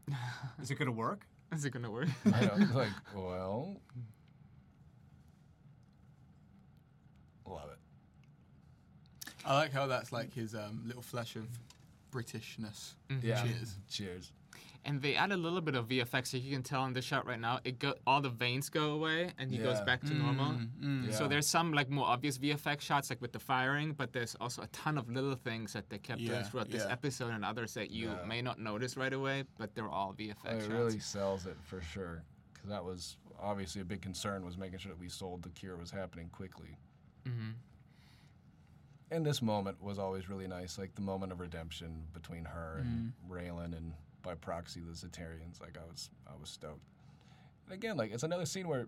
it. 0.10 0.16
Is 0.62 0.72
it 0.72 0.76
going 0.76 0.88
to 0.88 0.91
work? 0.91 1.26
Is 1.54 1.66
it 1.66 1.72
gonna 1.72 1.91
work? 1.91 2.08
I 2.34 2.45
know, 2.45 2.54
it's 2.58 2.74
like 2.74 2.91
well, 3.14 3.76
love 7.45 7.70
it. 7.72 7.80
I 9.45 9.55
like 9.55 9.71
how 9.71 9.87
that's 9.87 10.11
like 10.11 10.33
his 10.33 10.53
um, 10.55 10.83
little 10.85 11.01
flash 11.01 11.35
of 11.35 11.47
Britishness. 12.11 12.93
Yeah. 13.21 13.41
Cheers. 13.43 13.75
Cheers. 13.89 14.31
and 14.83 14.99
they 15.01 15.13
add 15.15 15.31
a 15.31 15.37
little 15.37 15.61
bit 15.61 15.75
of 15.75 15.87
VFX, 15.87 16.27
so 16.27 16.37
you 16.37 16.51
can 16.51 16.63
tell 16.63 16.83
in 16.85 16.93
the 16.93 17.01
shot 17.03 17.25
right 17.27 17.39
now, 17.39 17.59
it 17.63 17.77
go 17.77 17.93
all 18.07 18.19
the 18.19 18.29
veins 18.29 18.67
go 18.69 18.91
away, 18.93 19.31
and 19.37 19.51
he 19.51 19.57
goes 19.59 19.79
back 19.81 20.01
to 20.01 20.13
normal. 20.13 20.53
Mm, 20.81 21.13
So 21.13 21.23
Yeah. 21.23 21.27
there's 21.29 21.47
some 21.47 21.71
like 21.71 21.89
more 21.89 22.05
obvious 22.07 22.37
VFX 22.39 22.81
shots, 22.81 23.09
like 23.11 23.21
with 23.21 23.31
the 23.31 23.39
firing, 23.39 23.93
but 23.93 24.11
there's 24.11 24.35
also 24.41 24.63
a 24.63 24.67
ton 24.67 24.97
of 24.97 25.07
little 25.09 25.35
things 25.35 25.73
that 25.73 25.89
they 25.89 25.99
kept 25.99 26.19
doing 26.19 26.31
Yeah, 26.31 26.43
throughout 26.43 26.69
this 26.71 26.83
episode, 26.85 27.29
and 27.31 27.45
others 27.45 27.75
that 27.75 27.91
you 27.91 28.09
Yeah. 28.09 28.25
may 28.25 28.41
not 28.41 28.59
notice 28.59 28.97
right 28.97 29.13
away, 29.13 29.43
but 29.59 29.75
they're 29.75 29.87
all 29.89 30.13
VFX 30.13 30.45
It 30.55 30.59
shots. 30.61 30.67
really 30.73 30.99
sells 30.99 31.45
it 31.45 31.57
for 31.63 31.79
sure. 31.81 32.23
Because 32.53 32.69
that 32.69 32.83
was 32.83 33.17
obviously 33.39 33.81
a 33.81 33.85
big 33.85 34.01
concern 34.01 34.43
was 34.43 34.57
making 34.57 34.79
sure 34.79 34.91
that 34.91 34.99
we 34.99 35.09
sold 35.09 35.43
the 35.43 35.49
cure 35.51 35.77
was 35.77 35.91
happening 35.91 36.29
quickly. 36.29 36.75
Mhm. 37.25 37.53
And 39.12 39.26
this 39.26 39.41
moment 39.41 39.82
was 39.84 39.99
always 39.99 40.30
really 40.30 40.47
nice, 40.47 40.78
like 40.78 40.95
the 40.95 41.01
moment 41.01 41.34
of 41.34 41.41
redemption 41.41 42.05
between 42.14 42.45
her 42.45 42.78
and 42.80 43.12
Raylan, 43.30 43.76
and 43.78 43.93
by 44.24 44.36
proxy 44.36 44.80
the 44.80 44.93
Zetarians. 44.93 45.59
Like 45.59 45.78
I 45.78 45.86
was, 45.89 46.09
I 46.26 46.32
was 46.39 46.49
stoked. 46.49 46.88
And 47.66 47.74
again, 47.74 47.97
like 47.97 48.12
it's 48.14 48.24
another 48.24 48.45
scene 48.45 48.70
where 48.70 48.88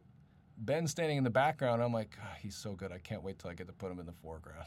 Ben's 0.58 0.92
standing 0.92 1.18
in 1.18 1.26
the 1.26 1.30
background. 1.30 1.84
I'm 1.84 1.92
like, 1.92 2.18
"Ah, 2.24 2.36
he's 2.42 2.56
so 2.56 2.74
good. 2.74 2.92
I 2.94 3.00
can't 3.00 3.22
wait 3.22 3.38
till 3.38 3.50
I 3.50 3.54
get 3.54 3.68
to 3.68 3.74
put 3.74 3.92
him 3.92 4.00
in 4.00 4.06
the 4.06 4.14
foreground. 4.14 4.66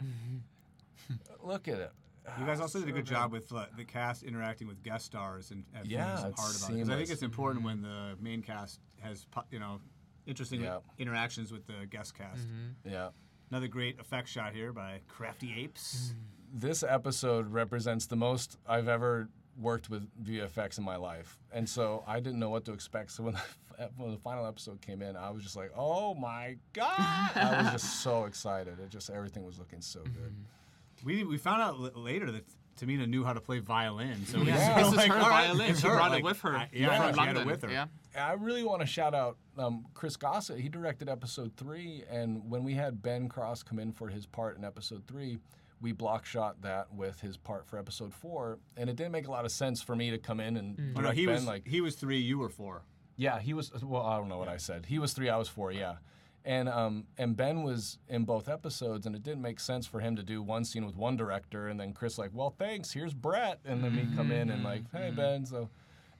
Look 1.42 1.68
at 1.68 1.78
it. 1.78 1.92
You 2.40 2.46
guys 2.46 2.58
also 2.58 2.78
did 2.78 2.88
a 2.88 2.90
So 2.92 2.96
good 2.96 3.04
job 3.06 3.32
with 3.32 3.52
uh, 3.52 3.66
the 3.76 3.84
cast 3.84 4.22
interacting 4.22 4.66
with 4.66 4.82
guest 4.82 5.04
stars 5.04 5.50
and, 5.50 5.64
and 5.74 5.86
feeling 5.86 6.06
Yeah, 6.06 6.16
some 6.16 6.30
it's 6.30 6.40
part 6.40 6.56
about 6.56 6.70
it. 6.74 6.78
'Cause 6.80 6.88
I 6.90 6.96
think 6.96 7.10
it's 7.10 7.22
important 7.22 7.64
when 7.66 7.82
the 7.82 8.16
main 8.18 8.40
cast 8.40 8.80
has 9.02 9.26
you 9.50 9.58
know 9.58 9.78
interesting 10.24 10.62
Yeah. 10.62 10.78
interactions 10.98 11.52
with 11.52 11.66
the 11.66 11.84
guest 11.90 12.14
cast. 12.14 12.46
Yeah. 12.82 13.10
Another 13.50 13.68
great 13.68 14.00
effect 14.00 14.28
shot 14.28 14.52
here 14.52 14.72
by 14.72 15.00
Crafty 15.08 15.54
Apes. 15.56 16.14
this 16.52 16.82
episode 16.82 17.52
represents 17.52 18.06
the 18.06 18.16
most 18.16 18.58
I've 18.66 18.88
ever 18.88 19.28
worked 19.60 19.88
with 19.90 20.08
VFX 20.24 20.78
in 20.78 20.84
my 20.84 20.96
life, 20.96 21.38
and 21.52 21.68
so 21.68 22.02
I 22.06 22.18
didn't 22.20 22.40
know 22.40 22.50
what 22.50 22.64
to 22.64 22.72
expect. 22.72 23.12
So 23.12 23.22
when 23.24 23.34
the, 23.34 23.90
when 23.96 24.10
the 24.10 24.18
final 24.18 24.46
episode 24.46 24.80
came 24.80 25.02
in, 25.02 25.14
I 25.16 25.30
was 25.30 25.42
just 25.42 25.56
like, 25.56 25.70
"Oh 25.76 26.14
my 26.14 26.56
god!" 26.72 26.88
I 27.36 27.60
was 27.62 27.82
just 27.82 28.02
so 28.02 28.24
excited. 28.26 28.80
It 28.80 28.88
just 28.90 29.10
everything 29.10 29.44
was 29.44 29.58
looking 29.58 29.80
so 29.80 30.00
good. 30.02 30.32
Mm-hmm. 30.32 31.06
We 31.06 31.24
we 31.24 31.38
found 31.38 31.62
out 31.62 31.74
l- 31.74 32.02
later 32.02 32.32
that 32.32 32.44
Tamina 32.80 33.06
knew 33.06 33.22
how 33.24 33.34
to 33.34 33.40
play 33.40 33.60
violin. 33.60 34.26
So 34.26 34.40
we 34.40 34.46
Yeah. 34.46 34.74
were 34.76 34.80
This 34.82 34.88
is 34.92 34.96
like, 34.96 35.12
her 35.12 35.18
"All 35.18 35.28
right, 35.30 35.46
violin. 35.48 35.70
it's 35.70 35.80
She 35.80 35.86
her." 35.86 35.94
brought 35.94 36.10
it 36.10 36.14
Like, 36.14 36.24
with 36.24 36.40
her 36.40 36.56
I- 36.56 36.68
yeah, 36.72 36.86
from 36.96 37.14
she 37.14 37.20
had 37.20 37.26
London. 37.36 37.36
it 37.42 37.46
with 37.46 37.62
her. 37.62 37.70
Yeah. 37.70 37.86
I 38.16 38.32
really 38.34 38.62
want 38.62 38.80
to 38.80 38.86
shout 38.86 39.14
out 39.14 39.36
um, 39.58 39.86
Chris 39.94 40.16
Gossett. 40.16 40.58
He 40.60 40.68
directed 40.68 41.08
episode 41.08 41.52
three, 41.56 42.04
and 42.10 42.48
when 42.50 42.64
we 42.64 42.74
had 42.74 43.02
Ben 43.02 43.28
Cross 43.28 43.62
come 43.64 43.78
in 43.78 43.92
for 43.92 44.08
his 44.08 44.26
part 44.26 44.56
in 44.56 44.64
episode 44.64 45.02
three, 45.06 45.38
we 45.80 45.92
block 45.92 46.24
shot 46.24 46.62
that 46.62 46.92
with 46.94 47.20
his 47.20 47.36
part 47.36 47.66
for 47.66 47.78
episode 47.78 48.14
four, 48.14 48.58
and 48.76 48.88
it 48.88 48.96
didn't 48.96 49.12
make 49.12 49.26
a 49.26 49.30
lot 49.30 49.44
of 49.44 49.52
sense 49.52 49.82
for 49.82 49.96
me 49.96 50.10
to 50.10 50.18
come 50.18 50.40
in 50.40 50.56
and 50.56 50.94
Oh, 50.96 51.00
no, 51.00 51.10
he 51.10 51.26
Ben 51.26 51.34
was 51.34 51.46
like 51.46 51.66
he 51.66 51.80
was 51.80 51.96
three. 51.96 52.18
You 52.18 52.38
were 52.38 52.48
four. 52.48 52.82
Yeah, 53.16 53.38
he 53.40 53.52
was. 53.54 53.70
Well, 53.82 54.02
I 54.02 54.16
don't 54.16 54.28
know 54.28 54.38
what 54.38 54.48
I 54.48 54.56
said. 54.56 54.86
He 54.86 54.98
was 54.98 55.12
three. 55.12 55.28
I 55.28 55.36
was 55.36 55.48
four. 55.48 55.70
Yeah, 55.72 55.96
And 56.44 56.68
um, 56.68 57.04
and 57.18 57.36
Ben 57.36 57.62
was 57.62 57.98
in 58.08 58.24
both 58.24 58.48
episodes, 58.48 59.06
and 59.06 59.14
it 59.14 59.22
didn't 59.22 59.42
make 59.42 59.60
sense 59.60 59.86
for 59.86 60.00
him 60.00 60.16
to 60.16 60.22
do 60.22 60.42
one 60.42 60.64
scene 60.64 60.86
with 60.86 60.96
one 60.96 61.16
director, 61.16 61.68
and 61.68 61.78
then 61.78 61.92
Chris 61.92 62.16
like, 62.18 62.30
well, 62.32 62.54
thanks, 62.58 62.92
here's 62.92 63.12
Brett, 63.14 63.60
and 63.64 63.82
then 63.84 63.94
me 63.94 64.08
come 64.16 64.30
in 64.32 64.50
and 64.50 64.64
like, 64.64 64.82
hey 64.92 65.12
Ben, 65.14 65.44
so, 65.46 65.68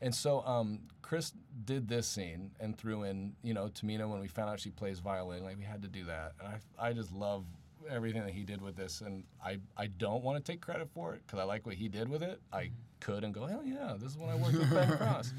and 0.01 0.15
so 0.15 0.41
um, 0.47 0.81
Chris 1.05 1.35
did 1.67 1.87
this 1.87 2.09
scene 2.09 2.51
and 2.61 2.79
threw 2.79 3.03
in, 3.03 3.35
you 3.43 3.53
know, 3.53 3.67
Tamina 3.67 4.09
when 4.09 4.21
we 4.21 4.27
found 4.27 4.49
out 4.49 4.59
she 4.59 4.71
plays 4.71 5.01
violin, 5.01 5.45
like 5.45 5.59
we 5.59 5.63
had 5.63 5.83
to 5.83 5.89
do 5.89 6.03
that, 6.05 6.33
and 6.41 6.49
I 6.49 6.89
I 6.89 6.93
just 6.95 7.13
love 7.13 7.45
everything 7.91 8.23
that 8.23 8.33
he 8.33 8.43
did 8.43 8.63
with 8.63 8.75
this, 8.75 9.03
and 9.03 9.23
I 9.45 9.59
I 9.77 9.89
don't 9.89 10.25
want 10.25 10.43
to 10.43 10.53
take 10.53 10.63
credit 10.63 10.89
for 10.95 11.13
it 11.13 11.21
because 11.27 11.39
I 11.39 11.43
like 11.43 11.67
what 11.67 11.75
he 11.75 11.89
did 11.89 12.09
with 12.09 12.23
it. 12.23 12.41
I 12.55 12.71
could 13.01 13.23
and 13.23 13.35
go, 13.35 13.45
hell 13.45 13.61
yeah, 13.63 13.97
this 13.99 14.13
is 14.13 14.19
when 14.19 14.31
I 14.31 14.35
worked 14.37 14.57
with 14.57 14.71
Ben 14.71 14.89
Cross. 14.97 15.35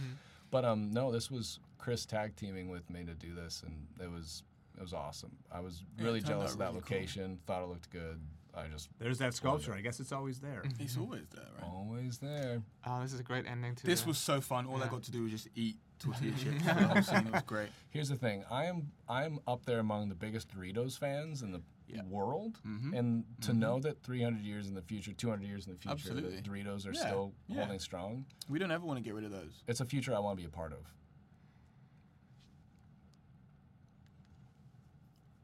But 0.51 0.65
um, 0.65 0.91
no, 0.91 1.11
this 1.11 1.31
was 1.31 1.59
Chris 1.79 2.05
tag 2.05 2.35
teaming 2.35 2.69
with 2.69 2.87
me 2.91 3.03
to 3.03 3.15
do 3.15 3.33
this, 3.33 3.63
and 3.65 3.87
it 3.99 4.11
was 4.11 4.43
it 4.77 4.83
was 4.83 4.93
awesome. 4.93 5.35
I 5.51 5.61
was 5.61 5.83
really 5.97 6.19
turned 6.19 6.29
jealous 6.29 6.51
of 6.51 6.59
that 6.59 6.65
really 6.73 6.81
cool. 6.81 6.97
location. 6.97 7.39
Thought 7.47 7.63
it 7.63 7.69
looked 7.69 7.89
good. 7.89 8.21
I 8.57 8.67
just 8.67 8.89
There's 8.99 9.17
that 9.19 9.33
sculpture. 9.33 9.73
I 9.73 9.81
guess 9.81 9.99
it's 9.99 10.11
always 10.11 10.39
there. 10.39 10.63
It's 10.79 10.97
always 10.97 11.27
there, 11.33 11.43
right? 11.59 11.63
always 11.69 12.17
there. 12.19 12.61
Oh, 12.85 13.01
this 13.01 13.13
is 13.13 13.19
a 13.19 13.23
great 13.23 13.45
ending 13.45 13.75
to 13.75 13.85
This 13.85 14.01
the- 14.01 14.07
was 14.09 14.17
so 14.17 14.39
fun. 14.41 14.65
All 14.65 14.81
I 14.81 14.87
got 14.87 15.03
to 15.03 15.11
do 15.11 15.23
was 15.23 15.31
just 15.31 15.47
eat 15.55 15.77
tortilla 15.99 16.31
chips. 16.39 16.63
the 16.63 16.73
whole 16.73 17.01
scene. 17.01 17.27
It 17.27 17.33
was 17.33 17.41
great. 17.43 17.69
Here's 17.89 18.09
the 18.09 18.15
thing. 18.15 18.43
I 18.49 18.65
am 18.65 18.91
I'm 19.09 19.39
up 19.47 19.65
there 19.65 19.79
among 19.79 20.09
the 20.09 20.15
biggest 20.15 20.49
Doritos 20.55 20.97
fans 20.97 21.41
in 21.41 21.51
the 21.51 21.61
Yeah. 21.87 22.03
world, 22.09 22.59
Mhm. 22.65 22.97
and 22.97 23.25
to 23.41 23.53
know 23.53 23.79
that 23.81 24.01
300 24.03 24.41
years 24.43 24.67
in 24.67 24.73
the 24.73 24.81
future, 24.81 25.13
200 25.13 25.45
years 25.47 25.67
in 25.67 25.73
the 25.73 25.77
future, 25.79 25.91
Absolutely. 25.93 26.35
that 26.37 26.43
Doritos 26.45 26.87
are 26.87 26.93
Yeah, 26.93 26.99
still 27.01 27.33
yeah. 27.47 27.57
holding 27.59 27.79
strong. 27.79 28.25
We 28.49 28.57
don't 28.59 28.71
ever 28.71 28.85
want 28.85 28.97
to 28.97 29.03
get 29.03 29.13
rid 29.13 29.23
of 29.25 29.31
those. 29.31 29.63
It's 29.67 29.81
a 29.81 29.85
future 29.85 30.15
I 30.15 30.19
want 30.19 30.37
to 30.37 30.41
be 30.41 30.47
a 30.47 30.51
part 30.51 30.73
of. 30.73 30.91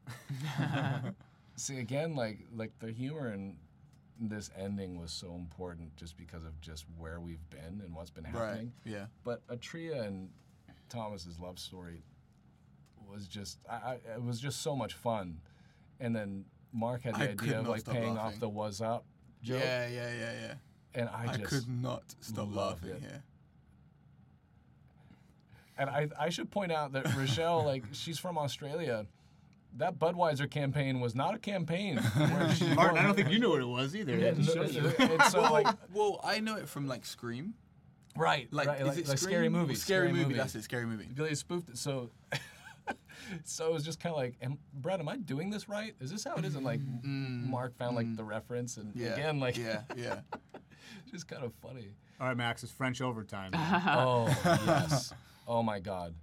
See 1.62 1.78
again, 1.78 2.16
like 2.16 2.40
like 2.52 2.72
the 2.80 2.90
humor 2.90 3.32
in 3.32 3.54
this 4.18 4.50
ending 4.58 4.98
was 4.98 5.12
so 5.12 5.32
important 5.36 5.94
just 5.94 6.16
because 6.16 6.44
of 6.44 6.60
just 6.60 6.86
where 6.98 7.20
we've 7.20 7.48
been 7.50 7.80
and 7.84 7.94
what's 7.94 8.10
been 8.10 8.24
happening. 8.24 8.72
Right. 8.84 8.92
Yeah. 8.92 9.06
But 9.22 9.46
Atria 9.46 10.04
and 10.04 10.30
Thomas's 10.88 11.38
love 11.38 11.60
story 11.60 12.02
was 13.08 13.28
just 13.28 13.58
I, 13.70 13.74
I, 13.74 13.92
it 14.16 14.24
was 14.24 14.40
just 14.40 14.62
so 14.62 14.74
much 14.74 14.94
fun. 14.94 15.38
And 16.00 16.16
then 16.16 16.46
Mark 16.72 17.02
had 17.02 17.14
the 17.14 17.20
I 17.20 17.28
idea 17.28 17.60
of 17.60 17.68
like 17.68 17.84
paying 17.84 18.16
laughing. 18.16 18.18
off 18.18 18.40
the 18.40 18.48
was 18.48 18.80
up 18.80 19.04
joke. 19.40 19.60
Yeah, 19.60 19.86
yeah, 19.86 20.12
yeah, 20.18 20.32
yeah. 20.42 20.54
And 20.96 21.08
I 21.10 21.30
I, 21.30 21.36
just 21.36 21.44
could 21.44 21.68
not 21.68 22.02
stop 22.18 22.52
laughing 22.52 22.90
it. 22.90 23.00
here. 23.02 23.22
And 25.78 25.88
I, 25.88 26.08
I 26.18 26.28
should 26.30 26.50
point 26.50 26.72
out 26.72 26.92
that 26.92 27.14
Rochelle, 27.16 27.64
like, 27.64 27.84
she's 27.92 28.18
from 28.18 28.36
Australia. 28.36 29.06
That 29.78 29.98
Budweiser 29.98 30.50
campaign 30.50 31.00
was 31.00 31.14
not 31.14 31.34
a 31.34 31.38
campaign. 31.38 31.96
Where 32.16 32.54
she 32.54 32.66
Martin, 32.74 32.98
I 32.98 33.02
don't 33.02 33.14
think 33.14 33.30
you 33.30 33.38
knew 33.38 33.50
what 33.50 33.60
it 33.60 33.68
was 33.68 33.96
either. 33.96 34.16
Yeah, 34.16 34.32
no, 34.32 34.42
shows 34.42 34.76
it's 34.76 35.30
so 35.32 35.40
like 35.40 35.66
Well, 35.94 36.20
I 36.22 36.40
know 36.40 36.56
it 36.56 36.68
from 36.68 36.86
like 36.86 37.04
Scream. 37.06 37.54
right, 38.16 38.48
Like, 38.52 38.68
right, 38.68 38.80
is 38.82 38.86
like, 38.88 38.98
it 38.98 39.08
like 39.08 39.18
scary 39.18 39.48
movie, 39.48 39.74
Scary, 39.74 40.12
movie. 40.12 40.34
That's 40.34 40.54
it. 40.54 40.64
Scary 40.64 40.84
movie. 40.86 41.08
They 41.14 41.34
spoofed 41.34 41.70
it. 41.70 41.78
So, 41.78 42.10
so 43.44 43.66
it 43.68 43.72
was 43.72 43.84
just 43.84 43.98
kind 44.00 44.12
of 44.12 44.18
like, 44.18 44.34
am, 44.42 44.58
Brett, 44.74 45.00
am 45.00 45.08
I 45.08 45.16
doing 45.16 45.48
this 45.50 45.68
right? 45.68 45.94
Is 46.00 46.10
this 46.10 46.24
how 46.24 46.34
it 46.34 46.44
is? 46.44 46.54
And 46.54 46.64
like, 46.64 46.80
Mark 47.02 47.76
found 47.78 47.96
like 47.96 48.14
the 48.16 48.24
reference, 48.24 48.76
and 48.76 48.92
Mm. 48.94 49.00
Yeah. 49.00 49.06
again, 49.14 49.40
like, 49.40 49.56
yeah, 49.56 49.82
yeah. 49.96 50.20
just 51.10 51.28
kind 51.28 51.42
of 51.44 51.52
funny. 51.62 51.88
All 52.20 52.28
right, 52.28 52.36
Max, 52.36 52.62
it's 52.62 52.72
French 52.72 53.00
overtime. 53.00 53.52
oh 53.54 54.26
yes. 54.66 55.12
Oh 55.48 55.62
my 55.62 55.80
God. 55.80 56.14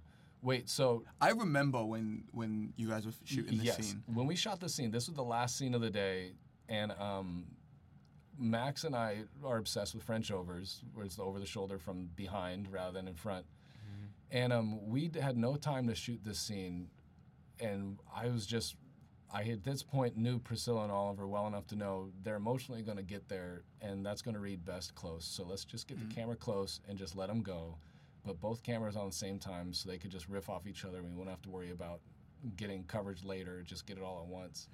Wait. 0.42 0.68
So 0.68 1.04
I 1.20 1.30
remember 1.30 1.84
when 1.84 2.24
when 2.32 2.72
you 2.76 2.88
guys 2.88 3.06
were 3.06 3.12
shooting 3.24 3.58
this 3.58 3.66
yes, 3.66 3.76
scene. 3.76 4.02
when 4.12 4.26
we 4.26 4.36
shot 4.36 4.60
the 4.60 4.68
scene, 4.68 4.90
this 4.90 5.06
was 5.06 5.16
the 5.16 5.24
last 5.24 5.56
scene 5.56 5.74
of 5.74 5.80
the 5.80 5.90
day, 5.90 6.32
and 6.68 6.92
um, 6.92 7.46
Max 8.38 8.84
and 8.84 8.96
I 8.96 9.24
are 9.44 9.58
obsessed 9.58 9.94
with 9.94 10.02
French 10.02 10.30
overs, 10.30 10.82
where 10.94 11.04
it's 11.04 11.16
the 11.16 11.22
over 11.22 11.38
the 11.38 11.46
shoulder 11.46 11.78
from 11.78 12.08
behind 12.16 12.72
rather 12.72 12.92
than 12.92 13.06
in 13.08 13.14
front. 13.14 13.44
And 14.32 14.52
um, 14.52 14.88
we 14.88 15.10
had 15.20 15.36
no 15.36 15.56
time 15.56 15.88
to 15.88 15.94
shoot 15.94 16.20
this 16.22 16.38
scene, 16.38 16.88
and 17.58 17.98
I 18.14 18.28
was 18.28 18.46
just, 18.46 18.76
I 19.32 19.42
at 19.42 19.64
this 19.64 19.82
point 19.82 20.16
knew 20.16 20.38
Priscilla 20.38 20.84
and 20.84 20.92
Oliver 20.92 21.26
well 21.26 21.48
enough 21.48 21.66
to 21.68 21.76
know 21.76 22.12
they're 22.22 22.36
emotionally 22.36 22.82
going 22.82 22.96
to 22.96 23.02
get 23.02 23.28
there, 23.28 23.64
and 23.80 24.06
that's 24.06 24.22
going 24.22 24.34
to 24.34 24.40
read 24.40 24.64
best 24.64 24.94
close. 24.94 25.24
So 25.24 25.44
let's 25.44 25.64
just 25.64 25.88
get 25.88 25.98
the 25.98 26.14
camera 26.14 26.36
close 26.36 26.80
and 26.88 26.96
just 26.96 27.16
let 27.16 27.28
them 27.28 27.42
go. 27.42 27.76
But 28.24 28.40
both 28.40 28.62
cameras 28.62 28.96
on 28.96 29.06
the 29.06 29.14
same 29.14 29.38
time, 29.38 29.72
so 29.72 29.88
they 29.88 29.98
could 29.98 30.10
just 30.10 30.28
riff 30.28 30.48
off 30.48 30.66
each 30.66 30.84
other. 30.84 31.02
We 31.02 31.10
wouldn't 31.10 31.30
have 31.30 31.42
to 31.42 31.50
worry 31.50 31.70
about 31.70 32.00
getting 32.56 32.84
coverage 32.84 33.24
later. 33.24 33.62
Just 33.62 33.86
get 33.86 33.96
it 33.98 34.02
all 34.04 34.20
at 34.22 34.26
once. 34.28 34.68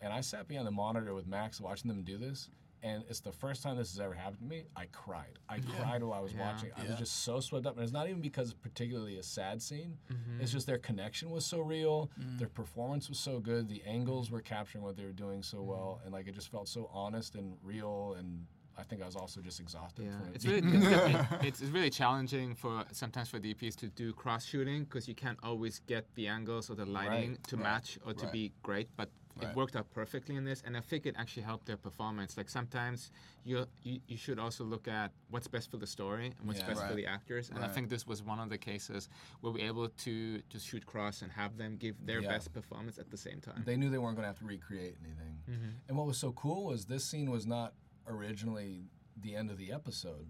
And 0.00 0.12
I 0.12 0.20
sat 0.20 0.48
behind 0.48 0.66
the 0.66 0.70
monitor 0.72 1.14
with 1.14 1.26
Max 1.26 1.60
watching 1.60 1.88
them 1.88 2.02
do 2.02 2.16
this, 2.18 2.50
and 2.82 3.02
it's 3.08 3.20
the 3.20 3.32
first 3.32 3.62
time 3.62 3.76
this 3.76 3.90
has 3.92 3.98
ever 4.00 4.14
happened 4.14 4.38
to 4.40 4.44
me. 4.46 4.64
I 4.76 4.86
cried. 4.92 5.38
I 5.48 5.58
cried 5.58 6.02
while 6.02 6.18
I 6.18 6.20
was 6.22 6.32
Yeah. 6.32 6.52
watching. 6.52 6.70
I 6.76 6.82
Yeah. 6.84 6.90
was 6.90 6.98
just 6.98 7.16
so 7.24 7.40
swept 7.40 7.66
up, 7.66 7.74
and 7.74 7.82
it's 7.82 7.92
not 7.92 8.08
even 8.08 8.20
because 8.22 8.50
it's 8.50 8.58
particularly 8.60 9.16
a 9.18 9.22
sad 9.22 9.60
scene. 9.60 9.98
Mm-hmm. 10.10 10.40
It's 10.40 10.52
just 10.52 10.66
their 10.66 10.78
connection 10.78 11.30
was 11.30 11.44
so 11.44 11.60
real, 11.60 12.10
Mm. 12.20 12.38
their 12.38 12.48
performance 12.48 13.08
was 13.08 13.18
so 13.18 13.40
good, 13.40 13.68
the 13.68 13.82
angles 13.84 14.30
were 14.30 14.40
capturing 14.42 14.84
what 14.84 14.96
they 14.96 15.04
were 15.04 15.12
doing 15.12 15.42
so 15.42 15.58
Mm-hmm. 15.58 15.66
well, 15.66 16.00
and 16.04 16.12
like 16.12 16.26
it 16.28 16.34
just 16.34 16.48
felt 16.50 16.68
so 16.68 16.86
honest 16.92 17.34
and 17.34 17.56
real. 17.62 18.14
And 18.14 18.46
I 18.78 18.82
think 18.84 19.02
I 19.02 19.06
was 19.06 19.16
also 19.16 19.40
just 19.40 19.58
exhausted. 19.60 20.04
Yeah, 20.06 20.28
it 20.30 20.34
it's 20.36 20.44
really 20.46 20.62
it's, 20.76 21.44
it's, 21.44 21.60
it's 21.62 21.70
really 21.70 21.90
challenging 21.90 22.54
for 22.54 22.84
sometimes 22.92 23.28
for 23.28 23.40
DPs 23.40 23.74
to 23.76 23.88
do 23.88 24.12
cross 24.12 24.44
shooting 24.44 24.84
because 24.84 25.08
you 25.08 25.14
can't 25.14 25.38
always 25.42 25.80
get 25.86 26.06
the 26.14 26.28
angles 26.28 26.70
or 26.70 26.74
the 26.76 26.86
lighting 26.86 27.30
Right, 27.32 27.44
to 27.48 27.56
right, 27.56 27.62
match 27.62 27.98
or 28.06 28.12
to 28.14 28.24
right. 28.24 28.32
be 28.32 28.52
great. 28.62 28.88
But 28.96 29.10
Right. 29.40 29.50
it 29.50 29.54
worked 29.56 29.76
out 29.76 29.88
perfectly 29.92 30.34
in 30.34 30.44
this, 30.44 30.64
and 30.66 30.76
I 30.76 30.80
think 30.80 31.06
it 31.06 31.14
actually 31.16 31.44
helped 31.44 31.66
their 31.66 31.76
performance. 31.76 32.36
Like 32.36 32.48
sometimes 32.48 33.12
you 33.44 33.66
you, 33.84 34.00
you 34.08 34.16
should 34.16 34.36
also 34.40 34.64
look 34.64 34.88
at 34.88 35.12
what's 35.30 35.46
best 35.46 35.70
for 35.70 35.76
the 35.76 35.86
story 35.86 36.26
and 36.38 36.46
what's 36.48 36.58
Yeah. 36.58 36.66
best 36.66 36.84
for 36.88 36.94
the 36.94 37.06
actors. 37.06 37.48
And 37.54 37.64
I 37.64 37.68
think 37.68 37.88
this 37.88 38.04
was 38.04 38.20
one 38.20 38.40
of 38.40 38.48
the 38.50 38.58
cases 38.58 39.08
where 39.40 39.52
we 39.52 39.60
were 39.60 39.66
able 39.68 39.88
to 40.06 40.42
just 40.48 40.66
shoot 40.66 40.84
cross 40.86 41.22
and 41.22 41.30
have 41.30 41.56
them 41.56 41.76
give 41.76 41.94
their 42.04 42.20
Yeah. 42.20 42.30
best 42.34 42.52
performance 42.52 42.98
at 42.98 43.10
the 43.12 43.16
same 43.16 43.40
time. 43.40 43.62
they 43.64 43.76
knew 43.76 43.90
they 43.90 43.98
weren't 43.98 44.16
going 44.16 44.24
to 44.24 44.32
have 44.34 44.38
to 44.40 44.44
recreate 44.44 44.96
anything. 45.04 45.34
Mm-hmm. 45.48 45.70
And 45.88 45.96
what 45.96 46.06
was 46.08 46.18
so 46.18 46.32
cool 46.32 46.64
was 46.64 46.86
this 46.86 47.04
scene 47.04 47.30
was 47.30 47.46
not 47.46 47.74
originally 48.08 48.84
the 49.20 49.34
end 49.36 49.50
of 49.50 49.58
the 49.58 49.72
episode. 49.72 50.26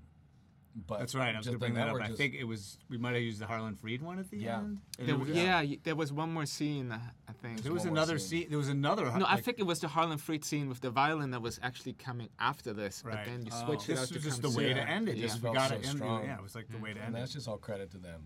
But 0.87 1.01
That's 1.01 1.14
right. 1.14 1.35
I 1.35 1.39
was 1.39 1.47
just 1.47 1.47
going 1.47 1.55
to 1.55 1.59
bring 1.59 1.74
that 1.74 1.89
up. 1.89 1.97
network 1.97 2.03
I 2.05 2.14
think 2.14 2.35
it 2.35 2.45
was 2.45 2.79
we 2.89 2.99
might 2.99 3.14
have 3.14 3.22
used 3.22 3.41
the 3.41 3.47
Harlan 3.47 3.74
Freed 3.74 4.01
one 4.01 4.18
at 4.20 4.31
the 4.31 4.37
Yeah. 4.39 4.59
end. 4.59 4.79
There, 4.99 5.16
was- 5.16 5.29
yeah, 5.31 5.61
y- 5.61 5.79
there 5.83 5.97
was 5.97 6.12
one 6.12 6.33
more 6.33 6.47
scene. 6.47 6.93
I 6.93 7.33
think. 7.43 7.62
There 7.62 7.72
was 7.72 7.85
another 7.85 8.18
scene. 8.18 8.43
scene. 8.43 8.49
There 8.51 8.59
was 8.59 8.68
another. 8.68 9.05
No, 9.18 9.26
I 9.26 9.41
think 9.41 9.59
it 9.59 9.64
was 9.64 9.81
the 9.81 9.89
Harlan 9.89 10.18
Freed 10.18 10.45
scene 10.45 10.68
with 10.68 10.81
the 10.81 10.91
violin 10.91 11.33
that 11.33 11.43
was 11.43 11.59
actually 11.64 11.95
coming 11.95 12.29
after 12.39 12.72
this, 12.72 13.03
Right. 13.05 13.16
but 13.16 13.24
then 13.24 13.43
you 13.45 13.51
Oh. 13.53 13.64
switched 13.66 13.85
it 13.89 13.95
this 13.95 14.01
out 14.03 14.09
to 14.09 14.14
was 14.14 14.22
just 14.24 14.43
the 14.43 14.51
way 14.51 14.72
to 14.72 14.81
end 14.89 15.09
it. 15.09 15.16
Yeah. 15.16 15.22
Just 15.26 15.37
we 15.37 15.43
Felt 15.43 15.55
got 15.57 15.70
so 15.70 15.76
it. 15.76 15.87
strong. 15.87 16.24
Yeah, 16.24 16.37
it 16.37 16.43
was 16.43 16.55
like 16.55 16.68
the 16.68 16.79
way 16.79 16.91
to 16.93 16.99
and 17.01 17.07
end 17.07 17.07
And 17.07 17.14
that's 17.16 17.33
it. 17.33 17.39
just 17.39 17.49
all 17.49 17.59
credit 17.59 17.91
to 17.93 17.99
them. 17.99 18.22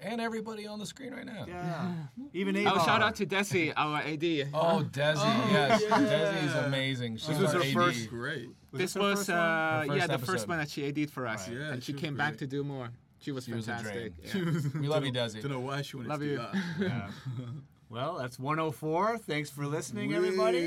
And 0.00 0.20
everybody 0.20 0.66
on 0.66 0.78
the 0.78 0.86
screen 0.86 1.12
right 1.12 1.26
now. 1.26 1.44
Yeah. 1.48 1.92
Even 2.32 2.56
Oh, 2.66 2.84
shout 2.84 3.02
out 3.02 3.16
to 3.16 3.26
Desi, 3.26 3.72
our 3.76 3.98
AD. 3.98 4.48
Oh, 4.54 4.84
Desi, 4.90 5.50
yes. 5.52 5.82
Desi 5.84 6.44
is 6.46 6.54
amazing. 6.54 7.16
She's 7.16 7.28
This 7.28 7.38
was 7.40 7.54
our 7.54 7.62
her 7.62 7.66
AD. 7.66 7.74
first- 7.74 8.08
Great. 8.10 8.48
Was 8.70 8.78
this 8.80 8.94
her 8.94 9.00
was 9.00 9.18
first 9.20 9.30
uh, 9.30 9.80
Her 9.80 9.96
yeah 9.96 10.06
first 10.06 10.08
the 10.20 10.26
first 10.26 10.48
one 10.48 10.58
that 10.58 10.68
she 10.70 10.86
AD'd 10.86 11.10
for 11.10 11.26
us, 11.26 11.48
Right. 11.48 11.56
Yeah, 11.56 11.72
and 11.72 11.82
she 11.82 11.86
she 11.86 11.92
was 11.94 12.02
came 12.02 12.16
back 12.16 12.36
to 12.36 12.46
do 12.46 12.62
more. 12.62 12.90
She 13.20 13.32
was 13.32 13.44
She 13.46 13.52
was 13.54 13.66
a 13.66 13.72
fantastic. 13.72 14.30
dream. 14.30 14.60
yeah. 14.74 14.80
We 14.80 14.88
love 14.88 15.04
you, 15.04 15.12
Desi. 15.18 15.42
Don't 15.42 15.50
know 15.50 15.60
why 15.60 15.82
she 15.82 15.96
wanted 15.96 16.10
Love 16.10 16.20
to 16.20 16.24
do 16.26 16.30
you. 16.32 16.38
that. 16.38 16.54
Yeah. 16.80 17.10
Well, 17.90 18.18
that's 18.18 18.38
104. 18.38 19.16
Thanks 19.16 19.48
for 19.48 19.64
listening, 19.66 20.12
everybody. 20.12 20.58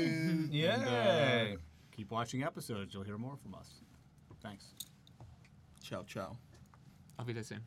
Yay. 0.50 0.66
And, 0.66 1.54
uh, 1.54 1.56
keep 1.96 2.10
watching 2.10 2.42
episodes. 2.42 2.92
You'll 2.92 3.04
hear 3.04 3.16
more 3.16 3.36
from 3.36 3.54
us. 3.54 3.68
Thanks. 4.42 4.74
Ciao, 5.84 6.02
ciao. 6.02 6.36
Auf 7.20 7.26
Wiedersehen. 7.28 7.60